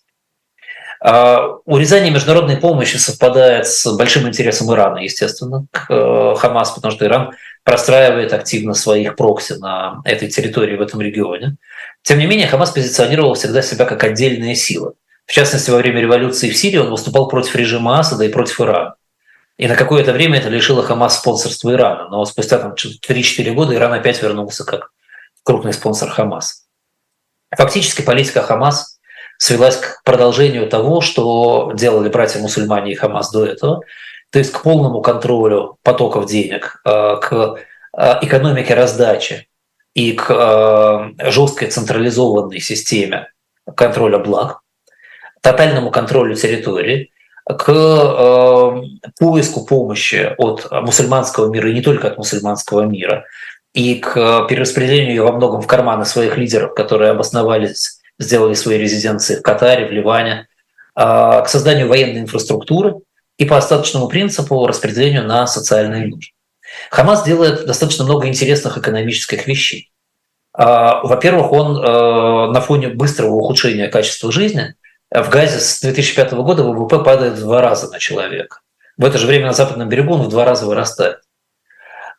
Uh, 1.05 1.59
урезание 1.67 2.11
международной 2.11 2.57
помощи 2.57 2.97
совпадает 2.97 3.67
с 3.67 3.95
большим 3.95 4.27
интересом 4.27 4.73
Ирана, 4.73 5.01
естественно, 5.01 5.67
к 5.71 5.91
uh, 5.91 6.35
Хамас, 6.37 6.71
потому 6.71 6.93
что 6.95 7.05
Иран 7.05 7.35
простраивает 7.63 8.33
активно 8.33 8.73
своих 8.73 9.15
прокси 9.15 9.53
на 9.55 10.01
этой 10.07 10.31
территории, 10.31 10.77
в 10.77 10.81
этом 10.81 11.03
регионе. 11.03 11.57
Тем 12.05 12.19
не 12.19 12.27
менее, 12.27 12.47
Хамас 12.47 12.71
позиционировал 12.71 13.33
всегда 13.33 13.63
себя 13.63 13.87
как 13.87 14.05
отдельная 14.05 14.55
сила. 14.55 14.93
В 15.25 15.33
частности, 15.33 15.71
во 15.71 15.79
время 15.79 16.03
революции 16.03 16.51
в 16.51 16.57
Сирии 16.57 16.77
он 16.77 16.91
выступал 16.91 17.29
против 17.29 17.57
режима 17.57 17.99
Асада 17.99 18.25
и 18.25 18.29
против 18.29 18.61
Ирана. 18.61 18.97
И 19.57 19.67
на 19.67 19.75
какое-то 19.75 20.13
время 20.13 20.39
это 20.39 20.51
лишило 20.51 20.83
Хамас 20.83 21.19
спонсорства 21.19 21.73
Ирана. 21.73 22.11
Но 22.11 22.23
спустя 22.27 22.59
там, 22.59 22.75
3-4 22.75 23.51
года 23.55 23.75
Иран 23.75 23.95
опять 23.95 24.23
вернулся 24.23 24.65
как 24.65 24.91
крупный 25.45 25.73
спонсор 25.73 26.11
Хамас. 26.11 26.67
Фактически 27.57 28.03
политика 28.03 28.43
Хамас 28.43 28.99
свелась 29.39 29.79
к 29.79 30.03
продолжению 30.05 30.69
того, 30.69 31.01
что 31.01 31.73
делали 31.75 32.11
братья-мусульмане 32.11 32.93
и 32.93 32.97
Хамас 32.97 33.31
до 33.31 33.47
этого, 33.47 33.81
то 34.31 34.39
есть 34.39 34.53
к 34.53 34.61
полному 34.63 35.01
контролю 35.01 35.79
потоков 35.83 36.27
денег, 36.27 36.83
э, 36.85 37.17
к 37.23 37.57
э, 37.97 38.19
экономике 38.21 38.75
раздачи 38.75 39.49
и 39.95 40.13
к 40.13 40.31
э, 40.31 41.31
жесткой 41.31 41.69
централизованной 41.69 42.61
системе 42.61 43.29
контроля 43.77 44.19
благ, 44.19 44.61
тотальному 45.41 45.91
контролю 45.91 46.35
территории, 46.35 47.11
к 47.47 48.81
поиску 49.19 49.67
помощи 49.67 50.35
от 50.39 50.71
мусульманского 50.71 51.53
мира 51.53 51.71
и 51.71 51.75
не 51.75 51.83
только 51.83 52.09
от 52.09 52.17
мусульманского 52.17 52.83
мира, 52.83 53.25
и 53.75 53.97
к 53.97 54.47
перераспределению 54.49 55.25
во 55.25 55.33
многом 55.33 55.61
в 55.61 55.67
карманы 55.67 56.07
своих 56.07 56.39
лидеров, 56.39 56.75
которые 56.75 57.11
обосновались, 57.11 58.01
сделали 58.19 58.55
свои 58.55 58.79
резиденции 58.79 59.37
в 59.37 59.43
Катаре, 59.43 59.87
в 59.87 59.93
Ливане, 59.93 60.49
к 60.95 61.45
созданию 61.47 61.89
военной 61.89 62.21
инфраструктуры– 62.21 62.95
и 63.39 63.45
по 63.45 63.57
остаточному 63.57 64.09
принципу 64.09 64.67
распределению 64.67 65.25
на 65.25 65.47
социальные 65.47 66.07
нужды. 66.07 66.33
Хамас 66.91 67.25
делает 67.25 67.67
достаточно 67.67 68.05
много 68.05 68.29
интересных 68.29 68.79
экономических 68.79 69.47
вещей. 69.47 69.91
А, 70.53 71.03
во-первых, 71.03 71.53
он 71.53 71.77
э, 71.77 72.53
на 72.53 72.61
фоне 72.61 72.89
быстрого 72.89 73.35
ухудшения 73.35 73.89
качества 73.89 74.31
жизни 74.31 74.75
в 75.11 75.29
Газе 75.29 75.59
с 75.59 75.81
2005 75.81 76.33
года 76.33 76.63
ВВП 76.63 77.01
падает 77.01 77.35
в 77.35 77.41
два 77.41 77.61
раза 77.61 77.91
на 77.91 77.99
человека. 77.99 78.61
В 78.97 79.05
это 79.05 79.19
же 79.19 79.27
время 79.27 79.47
на 79.47 79.53
западном 79.53 79.89
берегу 79.89 80.15
он 80.15 80.23
в 80.23 80.29
два 80.29 80.45
раза 80.45 80.67
вырастает. 80.67 81.19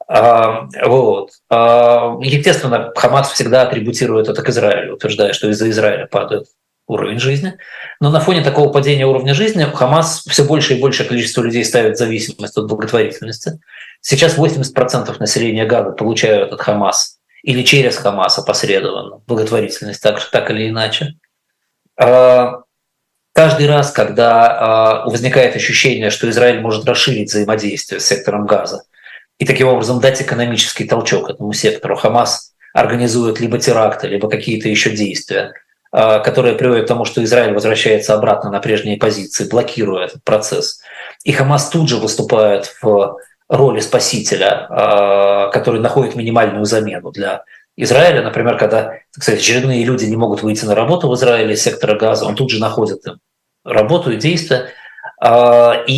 А, 0.07 0.67
вот. 0.85 1.31
А, 1.49 2.17
естественно, 2.21 2.91
Хамас 2.95 3.31
всегда 3.31 3.63
атрибутирует 3.63 4.27
это 4.27 4.41
к 4.41 4.49
Израилю, 4.49 4.95
утверждая, 4.95 5.33
что 5.33 5.49
из-за 5.49 5.69
Израиля 5.69 6.05
падает 6.05 6.47
уровень 6.87 7.19
жизни. 7.19 7.57
Но 7.99 8.11
на 8.11 8.19
фоне 8.19 8.43
такого 8.43 8.71
падения 8.71 9.07
уровня 9.07 9.33
жизни 9.33 9.63
Хамас 9.63 10.23
все 10.27 10.43
больше 10.43 10.75
и 10.75 10.81
большее 10.81 11.07
количество 11.07 11.41
людей 11.41 11.65
ставит 11.65 11.97
зависимость 11.97 12.57
от 12.57 12.67
благотворительности. 12.67 13.59
Сейчас 14.07 14.37
80% 14.37 15.15
населения 15.17 15.65
Газа 15.65 15.89
получают 15.89 16.53
от 16.53 16.61
Хамас 16.61 17.17
или 17.41 17.63
через 17.63 17.97
Хамас 17.97 18.37
опосредованно 18.37 19.23
благотворительность, 19.25 19.99
так, 19.99 20.23
так 20.29 20.51
или 20.51 20.69
иначе. 20.69 21.15
А, 21.99 22.61
каждый 23.33 23.67
раз, 23.67 23.91
когда 23.91 24.45
а, 24.45 25.05
возникает 25.09 25.55
ощущение, 25.55 26.11
что 26.11 26.29
Израиль 26.29 26.61
может 26.61 26.85
расширить 26.85 27.31
взаимодействие 27.31 27.99
с 27.99 28.05
сектором 28.05 28.45
Газа 28.45 28.83
и 29.39 29.45
таким 29.45 29.69
образом 29.69 29.99
дать 29.99 30.21
экономический 30.21 30.85
толчок 30.85 31.31
этому 31.31 31.51
сектору, 31.53 31.95
Хамас 31.95 32.53
организует 32.75 33.39
либо 33.39 33.57
теракты, 33.57 34.07
либо 34.07 34.29
какие-то 34.29 34.69
еще 34.69 34.91
действия– 34.91 35.53
а, 35.91 36.19
которая 36.19 36.55
приводит 36.55 36.85
к 36.85 36.87
тому, 36.89 37.05
что 37.05 37.23
Израиль 37.23 37.53
возвращается 37.53 38.13
обратно 38.13 38.51
на 38.51 38.59
прежние 38.59 38.97
позиции, 38.97 39.47
блокируя 39.47 40.07
этот 40.07 40.23
процесс. 40.25 40.81
И 41.23 41.31
Хамас 41.31 41.69
тут 41.69 41.87
же 41.87 41.95
выступает 41.95 42.75
в 42.81 43.17
роли 43.49 43.79
спасителя, 43.79 44.67
а, 44.69 45.49
который 45.49 45.79
находит 45.79 46.15
минимальную 46.15 46.65
замену 46.65 47.11
для 47.11 47.43
Израиля. 47.77 48.21
Например, 48.21 48.57
когда, 48.57 48.93
так 49.13 49.23
сказать, 49.23 49.41
очередные 49.41 49.83
люди 49.83 50.05
не 50.05 50.15
могут 50.15 50.41
выйти 50.41 50.65
на 50.65 50.75
работу 50.75 51.09
в 51.09 51.15
Израиле 51.15 51.53
из 51.53 51.63
сектора 51.63 51.97
газа, 51.97 52.25
он 52.25 52.35
тут 52.35 52.49
же 52.49 52.59
находит 52.59 53.05
им 53.05 53.19
работу 53.63 54.11
и 54.11 54.17
действия. 54.17 54.69
А, 55.19 55.83
и, 55.87 55.93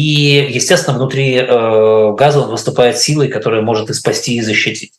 естественно, 0.49 0.97
внутри 0.97 1.35
э, 1.35 2.13
газа 2.13 2.41
он 2.41 2.49
выступает 2.49 2.97
силой, 2.97 3.29
которая 3.29 3.61
может 3.61 3.89
и 3.89 3.93
спасти, 3.93 4.37
и 4.37 4.41
защитить. 4.41 4.93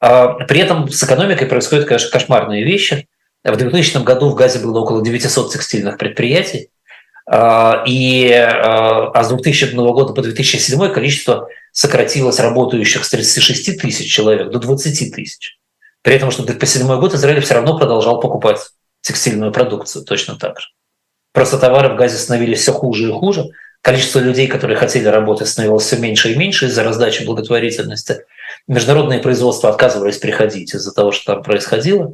При 0.00 0.58
этом 0.58 0.88
с 0.90 1.02
экономикой 1.02 1.46
происходят, 1.46 1.86
конечно, 1.86 2.10
кошмарные 2.10 2.62
вещи. 2.62 3.08
В 3.44 3.56
2000 3.56 4.02
году 4.04 4.30
в 4.30 4.34
Газе 4.34 4.58
было 4.58 4.80
около 4.80 5.02
900 5.02 5.52
текстильных 5.52 5.98
предприятий, 5.98 6.68
а, 6.68 6.73
и, 7.26 8.30
а, 8.32 9.10
а 9.14 9.24
с 9.24 9.28
2000 9.28 9.74
года 9.74 10.12
по 10.12 10.22
2007 10.22 10.92
количество 10.92 11.48
сократилось 11.72 12.38
работающих 12.38 13.04
с 13.04 13.10
36 13.10 13.80
тысяч 13.80 14.12
человек 14.12 14.50
до 14.50 14.58
20 14.58 15.14
тысяч. 15.14 15.58
При 16.02 16.14
этом, 16.14 16.30
что 16.30 16.42
по 16.42 16.52
2007 16.52 16.86
год 17.00 17.14
Израиль 17.14 17.40
все 17.40 17.54
равно 17.54 17.78
продолжал 17.78 18.20
покупать 18.20 18.58
текстильную 19.00 19.52
продукцию 19.52 20.04
точно 20.04 20.36
так 20.36 20.60
же. 20.60 20.68
Просто 21.32 21.58
товары 21.58 21.94
в 21.94 21.96
Газе 21.96 22.16
становились 22.16 22.60
все 22.60 22.72
хуже 22.72 23.08
и 23.08 23.12
хуже. 23.12 23.46
Количество 23.80 24.18
людей, 24.18 24.46
которые 24.46 24.76
хотели 24.76 25.08
работать, 25.08 25.48
становилось 25.48 25.84
все 25.84 25.96
меньше 25.96 26.32
и 26.32 26.36
меньше 26.36 26.66
из-за 26.66 26.84
раздачи 26.84 27.24
благотворительности 27.24 28.24
международные 28.66 29.20
производства 29.20 29.70
отказывались 29.70 30.18
приходить 30.18 30.74
из-за 30.74 30.92
того, 30.92 31.12
что 31.12 31.34
там 31.34 31.42
происходило. 31.42 32.12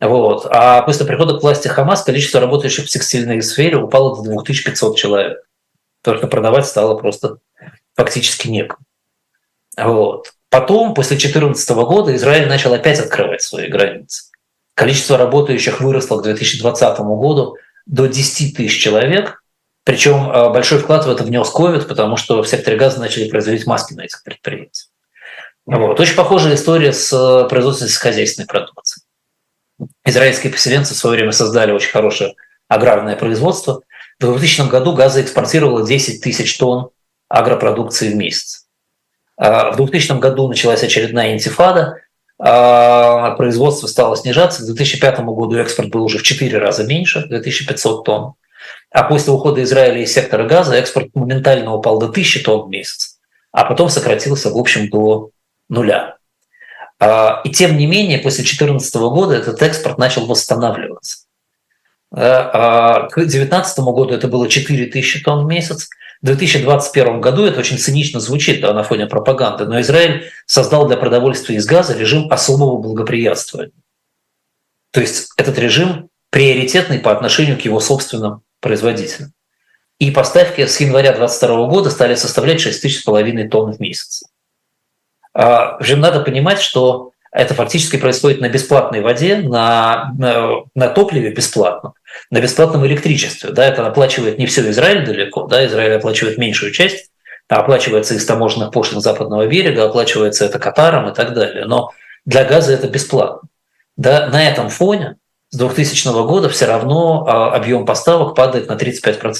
Вот. 0.00 0.46
А 0.50 0.82
после 0.82 1.06
прихода 1.06 1.38
к 1.38 1.42
власти 1.42 1.68
Хамас 1.68 2.02
количество 2.02 2.40
работающих 2.40 2.86
в 2.86 2.88
текстильной 2.88 3.42
сфере 3.42 3.76
упало 3.76 4.16
до 4.16 4.22
2500 4.22 4.96
человек. 4.96 5.46
Только 6.02 6.26
продавать 6.26 6.66
стало 6.66 6.96
просто 6.96 7.38
фактически 7.94 8.48
некому. 8.48 8.84
Вот. 9.76 10.32
Потом, 10.48 10.94
после 10.94 11.16
2014 11.16 11.70
года, 11.70 12.14
Израиль 12.16 12.48
начал 12.48 12.72
опять 12.72 12.98
открывать 12.98 13.42
свои 13.42 13.68
границы. 13.68 14.24
Количество 14.74 15.16
работающих 15.18 15.80
выросло 15.80 16.18
к 16.18 16.24
2020 16.24 16.98
году 16.98 17.56
до 17.86 18.06
10 18.06 18.56
тысяч 18.56 18.82
человек. 18.82 19.42
Причем 19.84 20.30
э, 20.30 20.50
большой 20.50 20.78
вклад 20.78 21.06
в 21.06 21.10
это 21.10 21.24
внес 21.24 21.52
COVID, 21.54 21.86
потому 21.86 22.16
что 22.16 22.42
в 22.42 22.48
секторе 22.48 22.76
газа 22.76 23.00
начали 23.00 23.28
производить 23.28 23.66
маски 23.66 23.94
на 23.94 24.02
этих 24.02 24.22
предприятиях. 24.22 24.89
Вот. 25.70 26.00
Очень 26.00 26.16
похожая 26.16 26.56
история 26.56 26.92
с 26.92 27.12
э, 27.12 27.48
производством 27.48 27.86
сельскохозяйственной 27.86 28.48
продукции. 28.48 29.02
Израильские 30.04 30.52
поселенцы 30.52 30.94
в 30.94 30.96
свое 30.96 31.14
время 31.16 31.30
создали 31.30 31.70
очень 31.70 31.90
хорошее 31.90 32.34
аграрное 32.66 33.14
производство. 33.14 33.82
В 34.18 34.24
2000 34.24 34.68
году 34.68 34.94
Газа 34.94 35.22
экспортировала 35.22 35.86
10 35.86 36.22
тысяч 36.22 36.58
тонн 36.58 36.90
агропродукции 37.28 38.10
в 38.10 38.16
месяц. 38.16 38.66
А 39.36 39.70
в 39.70 39.76
2000 39.76 40.18
году 40.18 40.48
началась 40.48 40.82
очередная 40.82 41.34
интифада, 41.34 41.98
а 42.40 43.30
производство 43.36 43.86
стало 43.86 44.16
снижаться. 44.16 44.64
К 44.64 44.66
2005 44.66 45.20
году 45.20 45.56
экспорт 45.56 45.90
был 45.90 46.02
уже 46.02 46.18
в 46.18 46.24
4 46.24 46.58
раза 46.58 46.82
меньше, 46.82 47.26
2500 47.28 48.04
тонн. 48.04 48.34
А 48.90 49.04
после 49.04 49.32
ухода 49.32 49.62
Израиля 49.62 50.02
из 50.02 50.12
сектора 50.12 50.48
газа 50.48 50.74
экспорт 50.74 51.14
моментально 51.14 51.72
упал 51.72 52.00
до 52.00 52.06
1000 52.06 52.42
тонн 52.42 52.66
в 52.66 52.70
месяц, 52.70 53.20
а 53.52 53.64
потом 53.64 53.88
сократился, 53.88 54.50
в 54.50 54.58
общем, 54.58 54.90
до 54.90 55.30
нуля. 55.70 56.18
А, 56.98 57.40
и 57.44 57.50
тем 57.50 57.78
не 57.78 57.86
менее, 57.86 58.18
после 58.18 58.44
2014 58.44 58.94
года 58.96 59.34
этот 59.34 59.62
экспорт 59.62 59.96
начал 59.96 60.26
восстанавливаться. 60.26 61.24
А, 62.12 63.08
к 63.08 63.14
2019 63.14 63.78
году 63.78 64.12
это 64.12 64.28
было 64.28 64.48
4 64.48 64.86
тысячи 64.86 65.22
тонн 65.22 65.46
в 65.46 65.48
месяц. 65.48 65.88
В 66.20 66.26
2021 66.26 67.22
году 67.22 67.46
это 67.46 67.60
очень 67.60 67.78
цинично 67.78 68.20
звучит 68.20 68.60
да, 68.60 68.74
на 68.74 68.82
фоне 68.82 69.06
пропаганды, 69.06 69.64
но 69.64 69.80
Израиль 69.80 70.30
создал 70.44 70.86
для 70.86 70.98
продовольствия 70.98 71.56
из 71.56 71.64
газа 71.64 71.96
режим 71.96 72.30
особого 72.30 72.76
благоприятствования. 72.76 73.72
То 74.90 75.00
есть 75.00 75.30
этот 75.38 75.58
режим 75.58 76.10
приоритетный 76.28 76.98
по 76.98 77.12
отношению 77.12 77.56
к 77.56 77.62
его 77.62 77.80
собственным 77.80 78.42
производителям. 78.60 79.32
И 79.98 80.10
поставки 80.10 80.66
с 80.66 80.80
января 80.80 81.12
2022 81.12 81.66
года 81.66 81.90
стали 81.90 82.14
составлять 82.14 82.60
6,5 82.60 83.48
тонн 83.48 83.72
в 83.72 83.80
месяц. 83.80 84.24
А, 85.32 85.76
в 85.76 85.80
общем, 85.80 86.00
надо 86.00 86.20
понимать, 86.20 86.60
что 86.60 87.12
это 87.32 87.54
фактически 87.54 87.96
происходит 87.96 88.40
на 88.40 88.48
бесплатной 88.48 89.00
воде, 89.00 89.36
на, 89.36 90.12
на, 90.18 90.64
на 90.74 90.88
топливе 90.88 91.32
бесплатно, 91.32 91.92
на 92.30 92.40
бесплатном 92.40 92.84
электричестве. 92.86 93.50
Да, 93.50 93.64
это 93.64 93.86
оплачивает 93.86 94.38
не 94.38 94.46
все 94.46 94.68
Израиль 94.70 95.06
далеко, 95.06 95.46
да, 95.46 95.64
Израиль 95.66 95.94
оплачивает 95.94 96.38
меньшую 96.38 96.72
часть, 96.72 97.10
оплачивается 97.48 98.14
из 98.14 98.24
таможенных 98.26 98.72
пошлин 98.72 99.00
западного 99.00 99.46
берега, 99.46 99.84
оплачивается 99.84 100.44
это 100.44 100.58
Катаром 100.58 101.08
и 101.08 101.14
так 101.14 101.34
далее. 101.34 101.66
Но 101.66 101.90
для 102.24 102.44
газа 102.44 102.72
это 102.72 102.88
бесплатно. 102.88 103.48
Да, 103.96 104.28
на 104.28 104.42
этом 104.48 104.68
фоне 104.68 105.16
с 105.50 105.56
2000 105.56 106.26
года 106.26 106.48
все 106.48 106.66
равно 106.66 107.26
а, 107.26 107.54
объем 107.54 107.84
поставок 107.84 108.34
падает 108.34 108.68
на 108.68 108.74
35%. 108.74 109.34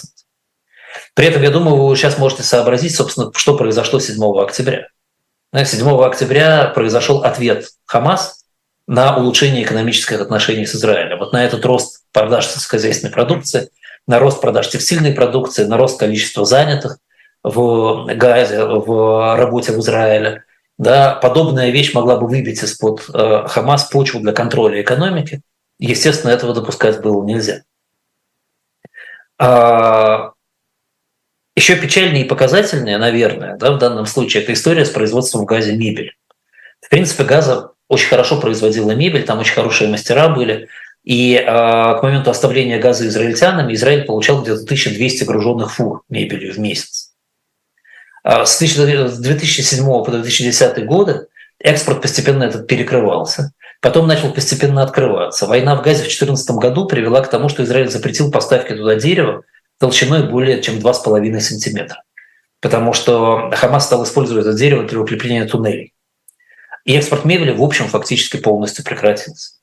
При 1.14 1.26
этом, 1.26 1.42
я 1.42 1.50
думаю, 1.50 1.76
вы 1.76 1.96
сейчас 1.96 2.18
можете 2.18 2.42
сообразить, 2.42 2.94
собственно, 2.94 3.30
что 3.34 3.56
произошло 3.56 4.00
7 4.00 4.22
октября. 4.40 4.88
7 5.52 6.04
октября 6.04 6.66
произошел 6.66 7.24
ответ 7.24 7.70
Хамас 7.84 8.44
на 8.86 9.16
улучшение 9.16 9.64
экономических 9.64 10.20
отношений 10.20 10.64
с 10.64 10.76
Израилем. 10.76 11.18
Вот 11.18 11.32
на 11.32 11.44
этот 11.44 11.64
рост 11.64 12.04
продаж 12.12 12.46
сельскохозяйственной 12.46 13.12
продукции, 13.12 13.68
на 14.06 14.20
рост 14.20 14.40
продаж 14.40 14.68
текстильной 14.68 15.12
продукции, 15.12 15.64
на 15.64 15.76
рост 15.76 15.98
количества 15.98 16.44
занятых 16.44 16.98
в 17.42 18.06
Газе, 18.14 18.64
в 18.64 19.36
работе 19.36 19.72
в 19.72 19.80
Израиле. 19.80 20.44
Да, 20.78 21.14
подобная 21.14 21.70
вещь 21.70 21.94
могла 21.94 22.16
бы 22.16 22.28
выбить 22.28 22.62
из-под 22.62 23.04
э, 23.12 23.46
Хамас 23.48 23.84
почву 23.84 24.20
для 24.20 24.32
контроля 24.32 24.80
экономики. 24.80 25.42
Естественно, 25.78 26.30
этого 26.30 26.54
допускать 26.54 27.02
было 27.02 27.24
нельзя. 27.24 27.62
А, 29.38 30.32
Еще 31.60 31.76
печальнее 31.76 32.24
и 32.24 32.26
показательнее, 32.26 32.96
наверное, 32.96 33.54
да, 33.58 33.72
в 33.72 33.76
данном 33.76 34.06
случае, 34.06 34.42
это 34.42 34.54
история 34.54 34.86
с 34.86 34.88
производством 34.88 35.42
в 35.42 35.44
газе 35.44 35.76
мебели. 35.76 36.14
В 36.80 36.88
принципе, 36.88 37.22
газа 37.24 37.72
очень 37.86 38.08
хорошо 38.08 38.40
производила 38.40 38.92
мебель, 38.92 39.24
там 39.24 39.40
очень 39.40 39.52
хорошие 39.52 39.90
мастера 39.90 40.30
были. 40.30 40.68
И 41.04 41.34
э, 41.34 41.44
к 41.44 41.98
моменту 42.02 42.30
оставления 42.30 42.80
газа 42.80 43.06
израильтянами 43.06 43.74
Израиль 43.74 44.06
получал 44.06 44.40
где-то 44.40 44.62
1200 44.62 45.24
груженных 45.24 45.74
фур 45.74 46.02
мебелью 46.08 46.54
в 46.54 46.58
месяц. 46.58 47.12
А 48.24 48.46
с 48.46 48.58
2007 48.58 49.84
по 49.84 50.10
2010 50.10 50.86
годы 50.86 51.26
экспорт 51.58 52.00
постепенно 52.00 52.44
этот 52.44 52.68
перекрывался. 52.68 53.52
Потом 53.82 54.06
начал 54.06 54.32
постепенно 54.32 54.82
открываться. 54.82 55.44
Война 55.44 55.76
в 55.76 55.82
Газе 55.82 55.98
в 55.98 56.08
2014 56.08 56.52
году 56.52 56.86
привела 56.86 57.20
к 57.20 57.28
тому, 57.28 57.50
что 57.50 57.64
Израиль 57.64 57.90
запретил 57.90 58.30
поставки 58.30 58.72
туда 58.72 58.94
дерева 58.94 59.42
толщиной 59.80 60.28
более 60.28 60.62
чем 60.62 60.78
2,5 60.78 61.40
сантиметра. 61.40 62.02
Потому 62.60 62.92
что 62.92 63.50
Хамас 63.52 63.86
стал 63.86 64.04
использовать 64.04 64.46
это 64.46 64.56
дерево 64.56 64.84
для 64.84 65.00
укрепления 65.00 65.46
туннелей. 65.46 65.94
И 66.84 66.94
экспорт 66.94 67.24
мебели, 67.24 67.52
в 67.52 67.62
общем, 67.62 67.86
фактически 67.88 68.36
полностью 68.36 68.84
прекратился. 68.84 69.54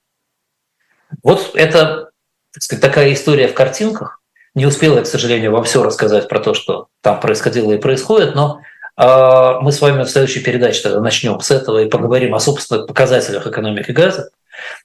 Вот 1.24 1.52
это 1.54 2.12
так 2.58 2.64
сказать, 2.64 2.82
такая 2.82 3.14
история 3.14 3.48
в 3.48 3.54
картинках. 3.54 4.20
Не 4.56 4.66
успел 4.66 4.96
я, 4.96 5.04
к 5.04 5.08
сожалению, 5.08 5.52
вам 5.52 5.64
все 5.64 5.84
рассказать 5.84 6.28
про 6.28 6.40
то, 6.40 6.56
что 6.56 6.88
там 7.02 7.20
происходило 7.20 7.72
и 7.72 7.78
происходит, 7.78 8.34
но 8.34 8.62
э, 8.98 9.60
мы 9.62 9.72
с 9.72 9.80
вами 9.80 10.02
в 10.02 10.10
следующей 10.10 10.40
передаче 10.40 10.82
тогда 10.82 11.00
начнем 11.00 11.40
с 11.40 11.52
этого 11.52 11.84
и 11.84 11.90
поговорим 11.90 12.34
о 12.34 12.40
собственных 12.40 12.88
показателях 12.88 13.46
экономики 13.46 13.92
газа. 13.92 14.32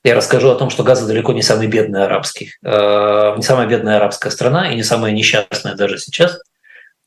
Я 0.05 0.15
расскажу 0.15 0.51
о 0.51 0.55
том, 0.55 0.71
что 0.71 0.83
Газа 0.83 1.07
далеко 1.07 1.33
не 1.33 1.43
самый 1.43 1.67
бедный 1.67 2.05
арабский, 2.05 2.53
э, 2.65 3.35
не 3.37 3.43
самая 3.43 3.67
бедная 3.67 3.97
арабская 3.97 4.31
страна 4.31 4.71
и 4.71 4.77
не 4.77 4.83
самая 4.83 5.13
несчастная 5.13 5.75
даже 5.75 5.99
сейчас. 5.99 6.41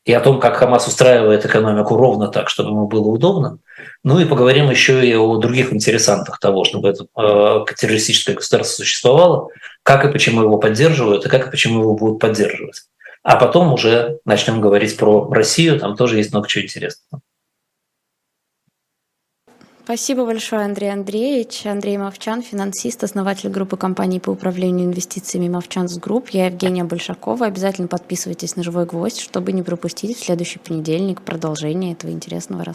И 0.06 0.14
о 0.14 0.22
том, 0.22 0.40
как 0.40 0.58
Хамас 0.58 0.88
устраивает 0.88 1.46
экономику 1.46 1.96
ровно 1.96 2.28
так, 2.28 2.50
чтобы 2.50 2.70
ему 2.70 2.88
было 2.88 3.08
удобно. 3.08 3.58
Ну 4.04 4.20
и 4.20 4.26
поговорим 4.26 4.70
еще 4.70 5.06
и 5.06 5.16
о 5.16 5.38
других 5.38 5.74
интересантах 5.74 6.40
того, 6.40 6.64
чтобы 6.64 6.90
это 6.90 7.06
э, 7.18 7.66
террористическое 7.76 8.36
государство 8.36 8.84
существовало, 8.84 9.50
как 9.82 10.06
и 10.06 10.12
почему 10.12 10.44
его 10.44 10.60
поддерживают, 10.60 11.26
и 11.26 11.30
как 11.30 11.48
и 11.48 11.50
почему 11.50 11.82
его 11.82 11.96
будут 11.96 12.20
поддерживать. 12.20 12.84
А 13.24 13.38
потом 13.38 13.74
уже 13.74 14.20
начнем 14.24 14.62
говорить 14.62 14.96
про 14.96 15.28
Россию, 15.32 15.80
там 15.80 15.98
тоже 15.98 16.18
есть 16.18 16.32
много 16.32 16.48
чего 16.48 16.64
интересного. 16.64 17.22
Спасибо 19.86 20.26
большое, 20.26 20.66
Андрей 20.66 20.92
Андреевич. 20.92 21.68
Андрей 21.68 22.00
Мовчан, 22.00 22.42
финансист, 22.42 23.04
основатель 23.04 23.50
группы 23.50 23.78
компаний 23.78 24.20
по 24.20 24.32
управлению 24.32 24.88
инвестициями 24.88 25.48
Movchan's 25.48 26.00
Group. 26.00 26.30
Я 26.30 26.48
Евгения 26.48 26.84
Большакова. 26.84 27.46
Обязательно 27.46 27.88
подписывайтесь 27.88 28.56
на 28.56 28.64
«Живой 28.64 28.88
гвоздь», 28.88 29.20
чтобы 29.20 29.52
не 29.52 29.62
пропустить 29.62 30.18
в 30.18 30.26
следующий 30.26 30.58
понедельник 30.58 31.22
продолжение 31.22 31.92
этого 31.92 32.10
интересного 32.10 32.66
рассказа. 32.66 32.74